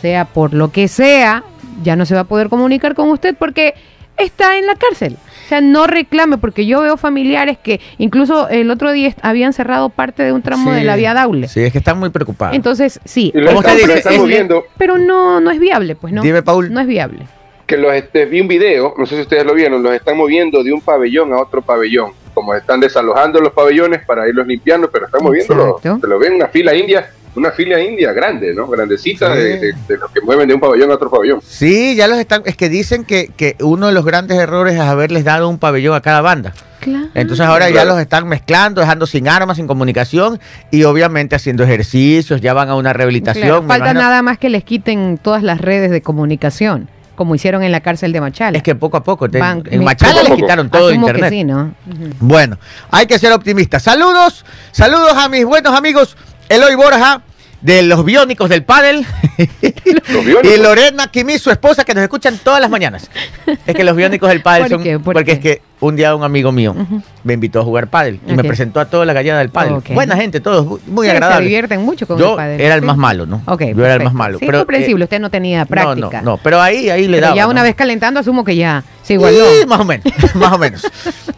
sea 0.00 0.24
por 0.24 0.54
lo 0.54 0.72
que 0.72 0.88
sea, 0.88 1.44
ya 1.82 1.96
no 1.96 2.04
se 2.06 2.14
va 2.14 2.20
a 2.20 2.24
poder 2.24 2.48
comunicar 2.48 2.94
con 2.94 3.10
usted 3.10 3.34
porque 3.38 3.74
está 4.16 4.58
en 4.58 4.66
la 4.66 4.76
cárcel. 4.76 5.16
O 5.44 5.48
sea, 5.48 5.60
no 5.60 5.86
reclame, 5.86 6.38
porque 6.38 6.64
yo 6.66 6.80
veo 6.80 6.96
familiares 6.96 7.58
que 7.58 7.80
incluso 7.98 8.48
el 8.48 8.70
otro 8.70 8.92
día 8.92 9.14
habían 9.22 9.52
cerrado 9.52 9.88
parte 9.90 10.22
de 10.22 10.32
un 10.32 10.42
tramo 10.42 10.70
Sí. 10.72 10.78
de 10.78 10.84
la 10.84 10.96
vía 10.96 11.12
Daule. 11.14 11.48
Sí, 11.48 11.60
es 11.62 11.72
que 11.72 11.78
están 11.78 11.98
muy 11.98 12.10
preocupados. 12.10 12.54
Entonces, 12.56 13.00
sí, 13.04 13.32
lo 13.34 13.60
pero 14.78 14.98
no, 14.98 15.40
no 15.40 15.50
es 15.50 15.58
viable, 15.58 15.94
pues 15.94 16.12
no. 16.12 16.22
Dime, 16.22 16.42
Paul. 16.42 16.72
No 16.72 16.80
es 16.80 16.86
viable. 16.86 17.26
que 17.66 17.76
los 17.78 17.94
este, 17.94 18.26
vi 18.26 18.40
un 18.40 18.48
video, 18.48 18.94
no 18.98 19.06
sé 19.06 19.14
si 19.16 19.22
ustedes 19.22 19.46
lo 19.46 19.54
vieron, 19.54 19.82
los 19.82 19.94
están 19.94 20.16
moviendo 20.16 20.62
de 20.62 20.72
un 20.72 20.82
pabellón 20.82 21.32
a 21.32 21.38
otro 21.40 21.62
pabellón, 21.62 22.12
como 22.34 22.54
están 22.54 22.80
desalojando 22.80 23.40
los 23.40 23.52
pabellones 23.52 24.04
para 24.04 24.28
irlos 24.28 24.46
limpiando, 24.46 24.90
pero 24.90 25.06
están 25.06 25.22
moviéndolo, 25.22 25.78
Exacto. 25.78 25.98
se 26.02 26.06
lo 26.06 26.18
ven 26.18 26.34
una 26.34 26.48
fila 26.48 26.74
india 26.74 27.08
una 27.34 27.50
fila 27.50 27.80
india 27.80 28.12
grande, 28.12 28.52
¿no? 28.54 28.66
Grandecita 28.66 29.34
Sí. 29.34 29.40
de, 29.40 29.58
de- 29.58 29.74
de 29.88 29.96
los 29.98 30.10
que 30.10 30.20
mueven 30.20 30.48
de 30.48 30.54
un 30.54 30.60
pabellón 30.60 30.90
a 30.90 30.94
otro 30.94 31.10
pabellón. 31.10 31.40
Sí, 31.46 31.94
ya 31.96 32.06
los 32.08 32.18
están. 32.18 32.42
Es 32.44 32.56
que 32.56 32.68
dicen 32.68 33.04
que, 33.04 33.28
que 33.36 33.56
uno 33.60 33.86
de 33.86 33.92
los 33.92 34.04
grandes 34.04 34.38
errores 34.38 34.74
es 34.74 34.80
haberles 34.80 35.24
dado 35.24 35.48
un 35.48 35.58
pabellón 35.58 35.94
a 35.94 36.00
cada 36.02 36.20
banda. 36.20 36.52
Claro. 36.80 37.06
Entonces 37.14 37.46
ahora 37.46 37.70
ya 37.70 37.84
los 37.84 37.98
están 38.00 38.26
mezclando, 38.26 38.80
dejando 38.80 39.06
sin 39.06 39.28
armas, 39.28 39.56
sin 39.56 39.66
comunicación 39.68 40.40
y 40.72 40.82
obviamente 40.82 41.36
haciendo 41.36 41.62
ejercicios, 41.62 42.40
ya 42.40 42.54
van 42.54 42.68
a 42.70 42.74
una 42.74 42.92
rehabilitación. 42.92 43.44
Claro, 43.46 43.62
falta 43.62 43.76
imagino. 43.90 44.00
nada 44.00 44.22
más 44.22 44.36
que 44.38 44.48
les 44.50 44.64
quiten 44.64 45.16
todas 45.16 45.44
las 45.44 45.60
redes 45.60 45.92
de 45.92 46.02
comunicación, 46.02 46.88
como 47.14 47.36
hicieron 47.36 47.62
en 47.62 47.70
la 47.70 47.82
cárcel 47.82 48.10
de 48.12 48.20
Machala. 48.20 48.56
Es 48.58 48.64
que 48.64 48.74
poco 48.74 48.96
a 48.96 49.04
poco. 49.04 49.30
te- 49.30 49.38
Van- 49.38 49.62
en 49.70 49.84
Machala 49.84 50.24
les 50.24 50.32
quitaron 50.32 50.70
todo 50.70 50.88
Asumo 50.88 51.06
internet. 51.06 51.30
que 51.30 51.36
sí, 51.36 51.44
¿no? 51.44 51.72
Bueno, 52.18 52.58
hay 52.90 53.06
que 53.06 53.16
ser 53.16 53.32
optimistas. 53.32 53.84
Saludos, 53.84 54.44
saludos 54.72 55.12
a 55.16 55.28
mis 55.28 55.44
buenos 55.44 55.72
amigos 55.78 56.16
Eloy 56.54 56.74
Borja 56.74 57.22
de 57.60 57.82
los 57.82 58.04
biónicos 58.04 58.48
del 58.48 58.64
pádel 58.64 59.06
Los 60.08 60.24
biónicos. 60.24 60.52
y 60.52 60.60
Lorena 60.60 61.06
Kimi, 61.10 61.38
su 61.38 61.50
esposa, 61.50 61.84
que 61.84 61.94
nos 61.94 62.02
escuchan 62.02 62.38
todas 62.42 62.60
las 62.60 62.70
mañanas. 62.70 63.08
Es 63.66 63.74
que 63.74 63.84
los 63.84 63.94
biónicos 63.96 64.28
del 64.28 64.42
pádel 64.42 64.62
¿Por 64.62 64.70
son 64.70 64.82
qué? 64.82 64.98
¿Por 64.98 65.14
porque 65.14 65.24
qué? 65.24 65.32
es 65.32 65.38
que 65.38 65.62
un 65.82 65.96
día 65.96 66.14
un 66.14 66.22
amigo 66.22 66.52
mío 66.52 66.74
me 67.24 67.34
invitó 67.34 67.60
a 67.60 67.64
jugar 67.64 67.88
pádel 67.88 68.20
y 68.26 68.32
me 68.34 68.44
presentó 68.44 68.78
a 68.80 68.84
toda 68.86 69.04
la 69.04 69.12
gallada 69.12 69.40
del 69.40 69.50
pádel. 69.50 69.82
Buena 69.90 70.16
gente, 70.16 70.40
todos 70.40 70.80
muy, 70.86 71.06
Sí, 71.06 71.10
agradable. 71.10 71.38
Se 71.38 71.48
divierten 71.48 71.82
mucho 71.82 72.06
con 72.06 72.18
Yo 72.18 72.30
el 72.30 72.36
pádel. 72.36 72.60
era 72.60 72.74
el 72.76 72.82
más 72.82 72.96
malo, 72.96 73.26
¿no? 73.26 73.42
Ok, 73.46 73.62
Yo 73.76 73.84
era 73.84 73.94
el 73.94 74.02
más 74.04 74.14
malo. 74.14 74.38
Sí, 74.38 74.46
pero, 74.46 74.58
comprensible, 74.58 75.02
eh, 75.02 75.06
usted 75.06 75.20
no 75.20 75.28
tenía 75.30 75.60
no, 75.60 75.66
práctica. 75.66 76.22
No, 76.22 76.30
no, 76.32 76.36
pero 76.38 76.60
ahí, 76.60 76.88
ahí 76.88 77.06
le 77.08 77.16
Pero 77.18 77.26
daba. 77.26 77.36
ya 77.36 77.46
una 77.48 77.60
¿no? 77.60 77.64
vez 77.64 77.74
calentando, 77.74 78.20
asumo 78.20 78.44
que 78.44 78.54
ya 78.56 78.84
se 79.02 79.14
igualó. 79.14 79.44
Sí, 79.44 79.66
más 79.66 79.80
o 79.80 79.84
menos, 79.84 80.06
más 80.34 80.52
o 80.52 80.58
menos. 80.58 80.86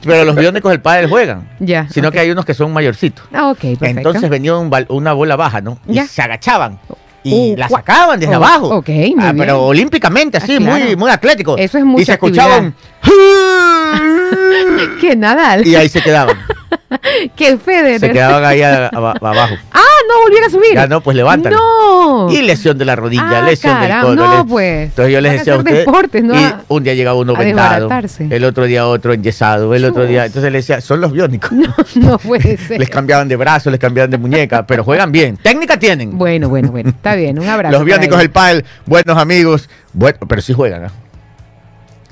Pero 0.04 0.24
los 0.26 0.36
biónicos 0.36 0.70
del 0.70 0.80
pádel 0.80 1.08
juegan. 1.08 1.48
Ya, 1.58 1.88
Sino 1.90 2.12
que 2.12 2.20
hay 2.20 2.30
unos 2.30 2.44
que 2.44 2.52
son 2.54 2.72
mayorcitos. 2.72 3.24
Ah, 3.32 3.48
ok, 3.48 3.58
perfecto. 3.60 3.86
Entonces 3.86 4.28
venía 4.30 4.54
un 4.56 4.70
una 4.88 5.12
bola 5.14 5.36
baja, 5.36 5.60
¿no? 5.60 5.78
Y 5.88 5.94
Ya. 5.94 6.06
se 6.06 6.20
agachaban. 6.22 6.78
Y 7.26 7.54
Uh, 7.54 7.56
la 7.56 7.70
sacaban 7.70 8.20
desde 8.20 8.34
Oh, 8.34 8.36
abajo. 8.36 8.66
ok, 8.76 8.88
muy 8.90 9.14
Ah, 9.18 9.32
bien. 9.32 9.38
Pero 9.38 9.62
olímpicamente, 9.64 10.36
así, 10.36 10.56
Ah, 10.56 10.58
claro. 10.58 10.84
muy, 10.84 10.96
muy 10.96 11.10
atlético. 11.10 11.56
Eso 11.56 11.78
es 11.78 11.84
mucha 11.86 12.02
Y 12.02 12.04
se 12.04 12.12
escuchaban. 12.12 12.74
¿Qué 15.00 15.16
Nadal? 15.16 15.66
y 15.66 15.74
ahí 15.76 15.88
se 15.88 16.00
quedaban. 16.02 16.36
¿Qué 17.36 17.56
Federer? 17.58 18.00
Se 18.00 18.10
quedaban 18.10 18.44
ahí 18.44 18.62
a- 18.62 18.86
a- 18.86 18.88
abajo. 18.88 19.54
Ah, 19.72 19.80
no 20.08 20.22
volvieron 20.22 20.48
a 20.48 20.50
subir. 20.50 20.74
Ya 20.74 20.86
no, 20.86 21.00
pues 21.00 21.16
levantan. 21.16 21.52
No. 21.52 22.30
Y 22.30 22.42
lesión 22.42 22.78
de 22.78 22.84
la 22.84 22.94
rodilla, 22.96 23.40
Ah, 23.40 23.42
lesión 23.42 23.80
del 23.80 24.00
codo. 24.00 24.14
no, 24.14 24.36
les- 24.36 24.44
pues. 24.50 24.88
Entonces 24.90 25.12
yo 25.12 25.20
les 25.20 25.32
decía 25.32 25.54
a 25.54 25.58
ustedes. 25.58 25.86
¿no? 26.22 26.34
Y 26.40 26.54
un 26.68 26.84
día 26.84 26.94
llegaba 26.94 27.18
uno 27.18 27.34
vendado, 27.34 27.88
el 28.30 28.44
otro 28.44 28.64
día 28.66 28.86
otro 28.86 29.12
enyesado, 29.12 29.74
el 29.74 29.84
otro 29.84 30.06
día. 30.06 30.26
Entonces 30.26 30.52
le 30.52 30.58
decía, 30.58 30.80
son 30.80 31.00
los 31.00 31.12
biónicos. 31.12 31.50
No, 31.52 31.74
no 31.96 32.18
puede 32.18 32.56
ser. 32.56 32.78
Les 32.78 32.88
cambiaban 32.90 33.28
de 33.28 33.36
brazo, 33.36 33.70
les 33.70 33.80
cambiaban 33.80 34.10
de 34.10 34.18
muñeca, 34.18 34.66
pero 34.66 34.84
juegan 34.84 35.10
bien. 35.10 35.36
Técnica 35.36 35.76
tienen. 35.78 36.16
Bueno, 36.16 36.48
bueno, 36.48 36.70
bueno. 36.70 36.90
Está 36.90 37.16
bien. 37.16 37.38
Un 37.38 37.48
abrazo. 37.48 37.72
Los 37.76 37.84
biónicos 37.84 38.18
del 38.18 38.30
pádel, 38.30 38.64
buenos 38.86 39.18
amigos, 39.18 39.68
bueno, 39.92 40.18
pero 40.28 40.40
sí 40.42 40.52
juegan, 40.52 40.84
¿ah? 40.84 40.90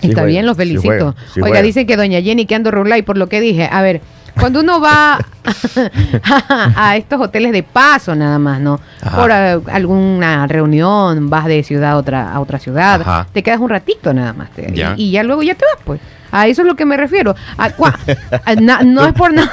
Está 0.09 0.25
bien, 0.25 0.47
los 0.47 0.57
felicito. 0.57 0.91
Oiga, 0.91 1.15
juegan. 1.41 1.63
dice 1.65 1.87
que 1.87 1.97
doña 1.97 2.21
Jenny 2.21 2.47
que 2.47 2.55
ando 2.55 2.71
rulay 2.71 3.03
por 3.03 3.17
lo 3.19 3.29
que 3.29 3.41
dije. 3.41 3.69
A 3.71 3.83
ver, 3.83 4.01
cuando 4.39 4.61
uno 4.61 4.81
va 4.81 5.19
a 6.77 6.97
estos 6.97 7.21
hoteles 7.21 7.53
de 7.53 7.63
paso 7.63 8.15
nada 8.15 8.39
más, 8.39 8.61
¿no? 8.61 8.81
Ajá. 9.01 9.17
Por 9.17 9.33
alguna 9.33 10.47
reunión, 10.47 11.29
vas 11.31 11.47
de 11.47 11.63
ciudad 11.63 11.93
a 11.93 11.97
otra, 11.97 12.33
a 12.33 12.41
otra 12.41 12.59
ciudad, 12.59 13.01
Ajá. 13.01 13.27
te 13.33 13.43
quedas 13.43 13.61
un 13.61 13.69
ratito 13.69 14.13
nada 14.15 14.33
más. 14.33 14.51
te- 14.51 14.73
Ya. 14.73 14.95
Y, 14.97 15.05
y 15.09 15.11
ya 15.13 15.23
luego 15.23 15.43
ya 15.43 15.55
te 15.55 15.65
vas, 15.65 15.83
pues. 15.85 16.01
A 16.33 16.49
eso 16.49 16.63
es 16.63 16.67
lo 16.69 16.75
que 16.75 16.85
me 16.87 16.97
refiero. 16.97 17.37
A 17.59 17.71
cua- 17.71 17.95
a 18.45 18.55
na- 18.57 18.83
no 18.83 19.07
es 19.07 19.13
por 19.13 19.33
nada 19.33 19.53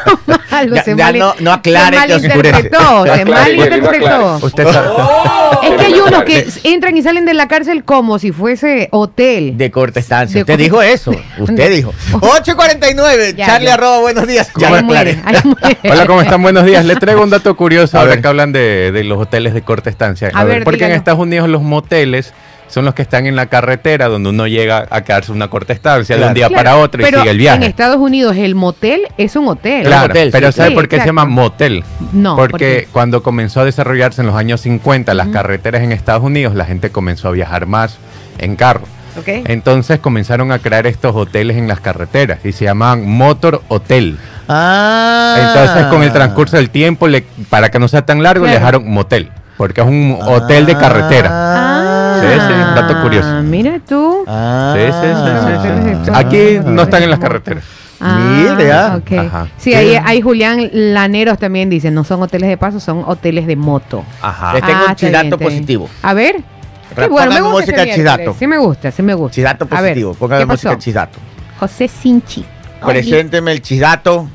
malo. 0.49 0.75
Ya- 0.75 0.83
se 0.83 0.95
ya 0.95 1.05
mali- 1.05 1.19
no- 1.19 1.35
no 1.39 1.51
aclare 1.51 1.97
se 1.97 2.07
malinterpretó. 2.29 3.05
Se 3.15 3.25
malinterpretó. 3.25 4.39
Usted 4.41 4.63
sabe- 4.67 4.89
Es 5.63 5.71
que 5.79 5.85
hay 5.85 5.93
unos 5.99 6.23
que 6.23 6.47
entran 6.63 6.95
y 6.97 7.01
salen 7.03 7.25
de 7.25 7.33
la 7.33 7.47
cárcel 7.47 7.83
como 7.83 8.17
si 8.17 8.31
fuese 8.31 8.87
hotel. 8.91 9.57
De 9.57 9.69
corta 9.71 9.99
estancia. 9.99 10.35
De 10.35 10.41
Usted 10.41 10.53
corta- 10.53 10.63
dijo 10.63 10.81
eso. 10.81 11.11
Usted 11.37 11.69
dijo. 11.71 11.93
8.49. 12.13 13.35
Ya, 13.35 13.45
Charlie 13.45 13.67
ya. 13.67 13.73
arroba, 13.75 13.99
buenos 13.99 14.25
días. 14.27 14.49
Ya 14.57 14.67
Ahí 14.69 14.75
lo 14.75 14.83
muere, 14.83 15.19
aclaré. 15.23 15.77
Hola, 15.91 16.05
¿cómo 16.07 16.21
están? 16.21 16.41
Buenos 16.41 16.65
días. 16.65 16.85
Le 16.85 16.95
traigo 16.95 17.21
un 17.23 17.29
dato 17.29 17.55
curioso 17.55 17.97
A 17.97 18.01
ahora 18.01 18.13
ver. 18.13 18.21
que 18.21 18.27
hablan 18.27 18.51
de, 18.51 18.91
de 18.91 19.03
los 19.03 19.19
hoteles 19.19 19.53
de 19.53 19.61
corta 19.61 19.89
estancia. 19.89 20.31
A 20.33 20.43
ver, 20.45 20.63
porque 20.63 20.85
en. 20.85 20.91
Estados 20.91 21.19
Unidos 21.19 21.49
los 21.49 21.61
moteles 21.61 22.33
son 22.69 22.85
los 22.85 22.93
que 22.93 23.01
están 23.01 23.25
en 23.25 23.35
la 23.35 23.47
carretera 23.47 24.07
donde 24.07 24.29
uno 24.29 24.47
llega 24.47 24.85
a 24.89 25.01
quedarse 25.01 25.31
una 25.31 25.49
corta 25.49 25.73
estancia 25.73 26.15
de 26.17 26.25
un 26.25 26.33
día 26.33 26.47
Claro, 26.47 26.63
para 26.63 26.77
otro 26.77 27.01
y 27.01 27.05
pero 27.05 27.19
sigue 27.19 27.31
el 27.31 27.37
En 27.37 27.41
viaje. 27.41 27.65
Estados 27.65 27.97
Unidos 27.97 28.37
el 28.37 28.55
motel 28.55 29.01
es 29.17 29.35
un 29.35 29.47
hotel. 29.47 29.85
Claro, 29.85 30.05
hotel, 30.11 30.29
pero 30.31 30.51
sí, 30.51 30.57
¿sabe 30.57 30.69
sí, 30.69 30.75
por 30.75 30.87
qué 30.87 30.95
exacto. 30.97 31.03
se 31.03 31.07
llama 31.09 31.25
motel? 31.25 31.83
No, 32.13 32.35
¿por 32.35 32.51
Porque 32.51 32.65
qué? 32.85 32.87
cuando 32.91 33.23
comenzó 33.23 33.61
a 33.61 33.65
desarrollarse 33.65 34.21
en 34.21 34.27
los 34.27 34.35
años 34.35 34.61
50 34.61 35.13
las 35.13 35.27
carreteras 35.29 35.81
en 35.81 35.91
Estados 35.91 36.23
Unidos, 36.23 36.55
la 36.55 36.65
gente 36.65 36.89
comenzó 36.91 37.27
a 37.27 37.31
viajar 37.31 37.65
más 37.65 37.97
en 38.37 38.55
carro. 38.55 38.83
¿Ok? 39.17 39.27
Entonces 39.45 39.99
comenzaron 39.99 40.51
a 40.51 40.59
crear 40.59 40.85
estos 40.87 41.15
hoteles 41.15 41.57
en 41.57 41.67
las 41.67 41.79
carreteras 41.79 42.45
y 42.45 42.51
se 42.51 42.65
llamaban 42.65 43.05
Motor 43.09 43.63
Hotel. 43.67 44.17
Ah. 44.47 45.35
Entonces, 45.39 45.85
con 45.87 46.03
el 46.03 46.11
transcurso 46.13 46.57
del 46.57 46.69
tiempo, 46.69 47.07
le- 47.07 47.25
para 47.49 47.69
que 47.69 47.79
no 47.79 47.87
sea 47.87 48.05
tan 48.05 48.21
largo, 48.23 48.45
le 48.45 48.53
dejaron 48.53 48.89
motel. 48.89 49.31
Porque 49.57 49.81
es 49.81 49.87
un 49.87 50.17
hotel 50.21 50.65
de 50.65 50.75
carretera. 50.77 51.29
Ah. 51.31 51.68
Sí, 52.21 52.27
sí, 52.47 52.53
dato 52.75 53.01
curioso. 53.01 53.41
Mira 53.43 53.79
tú. 53.87 54.23
Ah. 54.27 54.73
Sí, 54.75 54.81
sí, 54.85 55.07
sí, 55.13 55.93
sí, 55.97 56.05
sí. 56.05 56.11
Ah. 56.13 56.19
Aquí 56.19 56.59
no 56.65 56.83
están 56.83 57.03
en 57.03 57.09
las 57.09 57.19
carreteras. 57.19 57.63
Mire, 57.99 58.71
ah. 58.71 58.97
ok. 59.01 59.11
Ajá. 59.19 59.47
Sí, 59.57 59.73
ahí, 59.73 59.95
ahí 60.03 60.21
Julián 60.21 60.69
Laneros 60.71 61.37
también 61.37 61.69
dice, 61.69 61.91
no 61.91 62.03
son 62.03 62.21
hoteles 62.23 62.49
de 62.49 62.57
paso, 62.57 62.79
son 62.79 63.03
hoteles 63.05 63.45
de 63.45 63.55
moto. 63.57 64.03
Ajá. 64.21 64.53
Les 64.53 64.61
tengo 64.63 64.73
Ah, 64.77 64.79
un 64.81 64.85
bien, 64.85 64.95
chidato 64.95 65.37
bien. 65.37 65.49
positivo. 65.49 65.89
A 66.01 66.13
ver. 66.13 66.35
Qué 66.95 66.95
Pongan 67.07 67.09
bueno, 67.11 67.31
me 67.31 67.41
gusta 67.41 67.71
música 67.73 67.93
chidato. 67.95 68.35
Sí 68.39 68.47
me 68.47 68.57
gusta, 68.57 68.91
sí 68.91 69.03
me 69.03 69.13
gusta. 69.13 69.35
Chidato 69.35 69.65
positivo. 69.67 70.13
Póngame 70.15 70.41
¿qué 70.41 70.45
música 70.47 70.69
pasó? 70.69 70.79
chidato. 70.81 71.19
José 71.59 71.87
Sinchi. 71.87 72.45
Presénteme 72.85 73.51
el 73.51 73.61
chidato. 73.61 74.27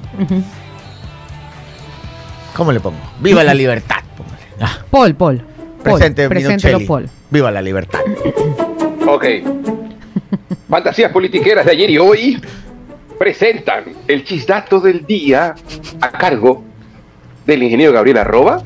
¿Cómo 2.54 2.70
le 2.72 2.80
pongo? 2.80 2.98
Viva 3.20 3.42
la 3.42 3.54
libertad. 3.54 3.96
póngale. 4.16 4.42
Ah, 4.60 4.78
Paul, 4.90 5.14
Paul. 5.14 5.38
Paul, 5.38 5.98
presente 5.98 6.28
Preséntelo, 6.28 6.78
Minuchelli. 6.78 6.86
Paul. 6.86 7.10
Viva 7.34 7.50
la 7.50 7.60
libertad. 7.60 7.98
Ok. 9.08 9.24
Fantasías 10.68 11.10
politiqueras 11.10 11.66
de 11.66 11.72
ayer 11.72 11.90
y 11.90 11.98
hoy 11.98 12.40
presentan 13.18 13.86
el 14.06 14.22
chisdato 14.24 14.78
del 14.78 15.04
día 15.04 15.56
a 16.00 16.10
cargo 16.12 16.62
del 17.44 17.64
ingeniero 17.64 17.92
Gabriel 17.92 18.18
Arroba. 18.18 18.62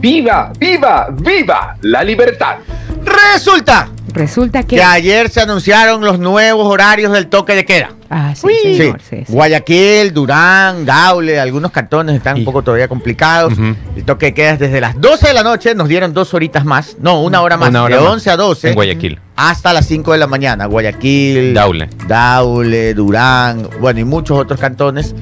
¡Viva, 0.00 0.52
viva, 0.58 1.08
viva 1.12 1.78
la 1.80 2.04
libertad! 2.04 2.58
Resulta 3.04 3.88
Resulta 4.12 4.62
que... 4.62 4.76
que 4.76 4.82
ayer 4.82 5.30
se 5.30 5.40
anunciaron 5.40 6.02
los 6.02 6.18
nuevos 6.18 6.66
horarios 6.66 7.12
del 7.12 7.28
toque 7.28 7.54
de 7.54 7.64
queda. 7.64 7.92
Ah, 8.10 8.34
sí, 8.34 8.46
Sí. 8.62 8.76
señor, 8.76 9.00
sí, 9.08 9.24
sí. 9.26 9.32
Guayaquil, 9.32 10.12
Durán, 10.12 10.84
Gaule, 10.84 11.40
algunos 11.40 11.70
cantones 11.70 12.16
están 12.16 12.36
un 12.36 12.44
poco 12.44 12.62
todavía 12.62 12.88
complicados. 12.88 13.54
El 13.96 14.04
toque 14.04 14.26
de 14.26 14.34
queda 14.34 14.50
es 14.50 14.58
desde 14.58 14.82
las 14.82 15.00
12 15.00 15.28
de 15.28 15.32
la 15.34 15.42
noche, 15.42 15.74
nos 15.74 15.88
dieron 15.88 16.12
dos 16.12 16.34
horitas 16.34 16.66
más, 16.66 16.96
no, 17.00 17.22
una 17.22 17.40
hora 17.40 17.56
más, 17.56 17.70
Una 17.70 17.84
hora 17.84 17.96
de 17.96 18.02
más. 18.02 18.12
11 18.12 18.30
a 18.30 18.36
12. 18.36 18.68
En 18.68 18.74
Guayaquil. 18.74 19.18
Hasta 19.34 19.72
las 19.72 19.86
5 19.86 20.12
de 20.12 20.18
la 20.18 20.26
mañana. 20.26 20.66
Guayaquil, 20.66 21.54
Daule. 21.54 21.88
Daule, 22.06 22.92
Durán, 22.92 23.66
bueno, 23.80 24.00
y 24.00 24.04
muchos 24.04 24.38
otros 24.38 24.60
cantones. 24.60 25.14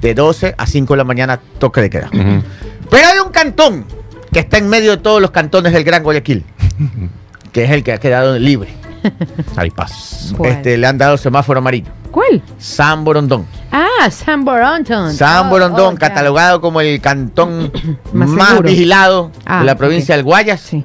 De 0.00 0.14
12 0.14 0.54
a 0.56 0.66
5 0.66 0.92
de 0.94 0.96
la 0.98 1.04
mañana, 1.04 1.40
toque 1.58 1.80
de 1.82 1.90
queda. 1.90 2.08
Pero 2.12 3.06
hay 3.08 3.18
un 3.18 3.32
cantón 3.32 3.84
que 4.32 4.38
está 4.38 4.56
en 4.58 4.68
medio 4.68 4.92
de 4.92 4.96
todos 4.98 5.20
los 5.20 5.32
cantones 5.32 5.72
del 5.72 5.82
Gran 5.84 6.02
Guayaquil, 6.04 6.44
que 7.52 7.64
es 7.64 7.70
el 7.70 7.82
que 7.84 7.92
ha 7.92 7.98
quedado 7.98 8.38
libre. 8.38 8.70
Hay 9.56 9.70
paz. 9.70 10.34
¿Cuál? 10.36 10.50
Este, 10.52 10.76
le 10.76 10.86
han 10.86 10.98
dado 10.98 11.16
semáforo 11.16 11.58
amarillo. 11.58 11.90
¿Cuál? 12.10 12.42
San 12.58 13.04
Borondón. 13.04 13.46
Ah, 13.72 14.10
San 14.10 14.44
Boronton. 14.44 15.12
San 15.14 15.46
Oh, 15.46 15.50
Borondón, 15.50 15.94
oh, 15.94 15.98
catalogado 15.98 16.60
como 16.60 16.80
el 16.80 17.00
cantón 17.00 17.72
Más 18.12 18.60
vigilado 18.62 19.30
Ah, 19.46 19.60
de 19.60 19.66
la 19.66 19.74
provincia 19.76 20.16
del 20.16 20.24
Guayas. 20.24 20.60
Sí. 20.60 20.84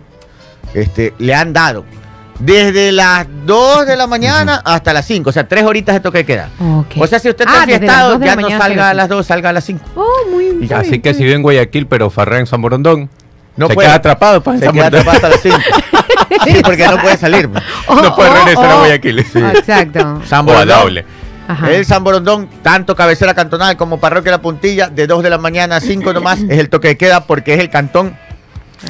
Este, 0.74 1.14
le 1.20 1.34
han 1.34 1.52
dado 1.52 1.84
desde 2.40 2.92
las 2.92 3.26
2 3.46 3.88
de 3.88 3.96
la 3.96 4.08
mañana 4.08 4.62
hasta 4.66 4.92
las 4.94 5.06
5, 5.06 5.30
o 5.30 5.34
sea, 5.34 5.48
tres 5.48 5.64
horitas 5.64 5.96
de 5.96 6.02
toque 6.02 6.18
de 6.20 6.26
queda. 6.26 6.50
O 7.00 7.08
sea, 7.08 7.18
si 7.18 7.30
usted 7.30 7.46
Ah, 7.48 7.52
está 7.54 7.66
fiestado, 7.66 8.20
de 8.20 8.26
ya 8.26 8.36
no 8.36 8.50
salga 8.50 8.90
a 8.90 8.94
las 8.94 9.10
las 9.10 9.10
2, 9.10 9.26
salga 9.26 9.50
a 9.50 9.54
las 9.54 9.64
5. 9.64 9.86
Oh, 9.96 10.06
muy 10.32 10.52
bien. 10.52 10.74
Así 10.74 11.00
que 11.00 11.14
si 11.14 11.24
vive 11.24 11.36
en 11.36 11.42
Guayaquil, 11.42 11.88
pero 11.88 12.10
farrea 12.10 12.40
en 12.40 12.46
San 12.46 12.62
Borondón, 12.62 13.10
No 13.58 13.68
se 13.68 13.74
puede. 13.74 13.88
queda 13.88 13.96
atrapado. 13.96 14.42
Pues, 14.42 14.62
en 14.62 14.68
Se 14.68 14.74
queda 14.74 14.88
atrapado 14.88 15.16
hasta 15.18 15.30
las 15.30 15.42
5. 15.42 15.58
Sí, 16.46 16.62
porque 16.64 16.88
no 16.88 16.98
puede 17.00 17.18
salir. 17.18 17.50
pues. 17.50 17.64
No 18.02 18.16
puede 18.16 18.30
regresar 18.34 18.66
a 18.72 18.76
Guayaquil. 18.76 19.26
Ah, 19.36 19.54
Exacto. 19.56 20.22
San. 20.26 20.48
Ajá. 21.48 21.72
El 21.72 21.86
San 21.86 22.04
Borondón, 22.04 22.50
tanto 22.64 22.96
cabecera 22.96 23.36
cantonal 23.36 23.78
como 23.78 24.00
parroquia 24.00 24.32
La 24.32 24.42
Puntilla, 24.42 24.90
de 24.90 25.06
2 25.06 25.22
de 25.22 25.30
la 25.30 25.38
mañana 25.38 25.76
a 25.76 25.80
5 25.80 26.12
nomás, 26.12 26.40
es 26.40 26.58
el 26.58 26.70
toque 26.70 26.88
de 26.90 26.98
queda 26.98 27.26
porque 27.26 27.54
es 27.54 27.60
el 27.60 27.70
cantón 27.70 28.18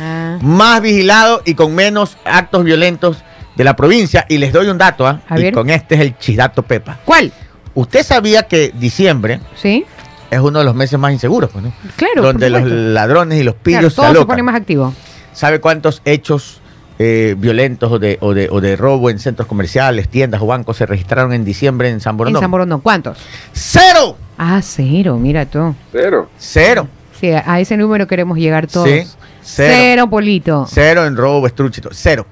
Ah, 0.02 0.38
más 0.42 0.82
vigilado 0.82 1.42
y 1.46 1.54
con 1.54 1.74
menos 1.76 2.18
actos 2.26 2.64
violentos 2.64 3.24
de 3.56 3.64
la 3.64 3.76
provincia. 3.76 4.26
Y 4.28 4.38
les 4.40 4.52
doy 4.52 4.68
un 4.68 4.78
dato, 4.78 5.08
¿ah? 5.08 5.22
A 5.30 5.40
Y 5.40 5.52
con 5.52 5.70
este 5.70 5.96
es 5.96 6.02
el 6.02 6.18
chidato 6.18 6.64
Pepa. 6.64 6.98
¿Cuál? 7.06 7.32
¿Usted 7.74 8.04
sabía 8.04 8.44
que 8.44 8.72
diciembre 8.74 9.40
¿Sí? 9.62 9.86
Es 10.32 10.40
uno 10.40 10.60
de 10.60 10.66
los 10.66 10.76
meses 10.76 11.00
más 11.00 11.12
inseguros, 11.14 11.50
pues, 11.52 11.64
¿no? 11.64 11.72
Claro, 11.96 12.22
Donde 12.22 12.50
los 12.50 12.64
ladrones 12.64 13.40
y 13.40 13.44
los 13.44 13.56
Claro, 13.56 13.64
pillos 13.64 13.94
se 13.94 13.96
todo 13.98 14.06
se 14.06 14.10
alocan. 14.12 14.28
pone 14.28 14.44
más 14.44 14.56
activo. 14.56 14.94
¿Sabe 15.34 15.60
cuántos 15.60 16.02
hechos 16.06 16.62
eh, 16.98 17.36
violentos 17.38 17.92
o 17.92 18.00
de, 18.00 18.18
o, 18.22 18.34
de, 18.34 18.48
o 18.50 18.62
de 18.62 18.76
robo 18.78 19.10
en 19.10 19.20
centros 19.20 19.48
comerciales, 19.48 20.08
tiendas 20.10 20.42
o 20.42 20.46
bancos 20.48 20.78
se 20.78 20.86
registraron 20.86 21.34
en 21.34 21.44
diciembre 21.44 21.90
en 21.90 22.00
San 22.00 22.14
En 22.14 22.18
Borondón? 22.18 22.42
San 22.42 22.52
Borondón, 22.52 22.82
¿cuántos? 22.82 23.18
¡Cero! 23.52 24.18
Ah, 24.38 24.62
cero, 24.64 25.18
mira 25.20 25.46
tú. 25.46 25.76
Cero. 25.92 26.30
Cero. 26.38 26.88
Sí, 27.20 27.32
a 27.32 27.44
a 27.46 27.60
ese 27.60 27.78
número 27.78 28.08
queremos 28.08 28.38
llegar 28.38 28.68
todos. 28.68 28.88
Sí, 28.90 29.04
cero. 29.42 29.74
Cero, 29.78 30.10
Polito. 30.10 30.66
Cero 30.70 31.06
en 31.06 31.16
robo, 31.16 31.48
estrúchito. 31.48 31.90
Cero. 31.92 32.26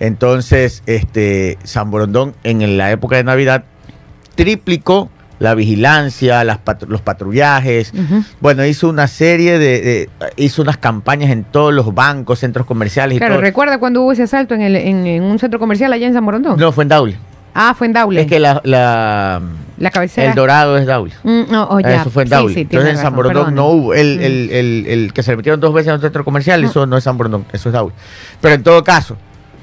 Entonces, 0.00 0.82
este, 0.86 1.58
San 1.62 1.90
Borondón 1.90 2.34
en 2.42 2.78
la 2.78 2.90
época 2.90 3.16
de 3.16 3.24
Navidad 3.24 3.64
triplicó 4.34 5.10
la 5.40 5.54
vigilancia, 5.56 6.44
las 6.44 6.58
patru- 6.64 6.86
los 6.86 7.00
patrullajes. 7.00 7.92
Bueno, 8.40 8.64
hizo 8.64 8.88
una 8.88 9.08
serie 9.08 9.58
de, 9.58 9.80
de- 9.80 10.08
hizo 10.36 10.62
unas 10.62 10.76
campañas 10.76 11.30
en 11.30 11.42
todos 11.44 11.74
los 11.74 11.92
bancos, 11.94 12.38
centros 12.38 12.66
comerciales 12.66 13.16
y 13.16 13.18
Claro, 13.18 13.34
todo. 13.34 13.42
¿recuerda 13.42 13.78
cuando 13.78 14.02
hubo 14.02 14.12
ese 14.12 14.22
asalto 14.22 14.54
en, 14.54 14.60
el, 14.62 14.76
en, 14.76 15.06
en 15.06 15.22
un 15.24 15.38
centro 15.40 15.58
comercial 15.58 15.92
allá 15.92 16.06
en 16.06 16.12
San 16.14 16.24
Borondón? 16.24 16.56
No, 16.60 16.70
fue 16.70 16.84
en 16.84 16.88
Daule. 16.88 17.16
Ah, 17.52 17.74
fue 17.76 17.88
en 17.88 17.92
Daule. 17.94 18.20
Es 18.20 18.26
que 18.28 18.38
la, 18.38 18.60
la- 18.64 19.40
la 19.78 19.90
cabecera. 19.90 20.28
el 20.28 20.34
Dorado 20.36 20.76
es 20.76 20.86
Daule. 20.86 21.12
Mm, 21.24 21.42
no, 21.50 21.64
oh, 21.70 21.80
ya. 21.80 22.02
Eso 22.02 22.10
fue 22.10 22.22
en 22.24 22.28
Daule. 22.28 22.54
sí, 22.54 22.60
Entonces 22.60 22.90
en 22.90 22.96
San 22.98 23.16
Borondón 23.16 23.46
perdone. 23.46 23.56
no 23.56 23.66
hubo. 23.70 23.94
El, 23.94 24.18
Mm. 24.18 24.22
el, 24.22 24.50
el, 24.52 24.86
el 24.86 25.12
que 25.14 25.22
se 25.22 25.30
le 25.32 25.38
metieron 25.38 25.58
dos 25.58 25.72
veces 25.72 25.88
en 25.88 25.94
un 25.94 26.00
centro 26.02 26.22
comercial, 26.24 26.62
eso 26.62 26.86
no 26.86 26.96
es 26.98 27.02
San 27.04 27.16
Borondón, 27.16 27.46
eso 27.52 27.70
es 27.70 27.72
Daule. 27.72 27.94
Pero 28.42 28.54
en 28.56 28.62
todo 28.62 28.84
caso, 28.84 29.16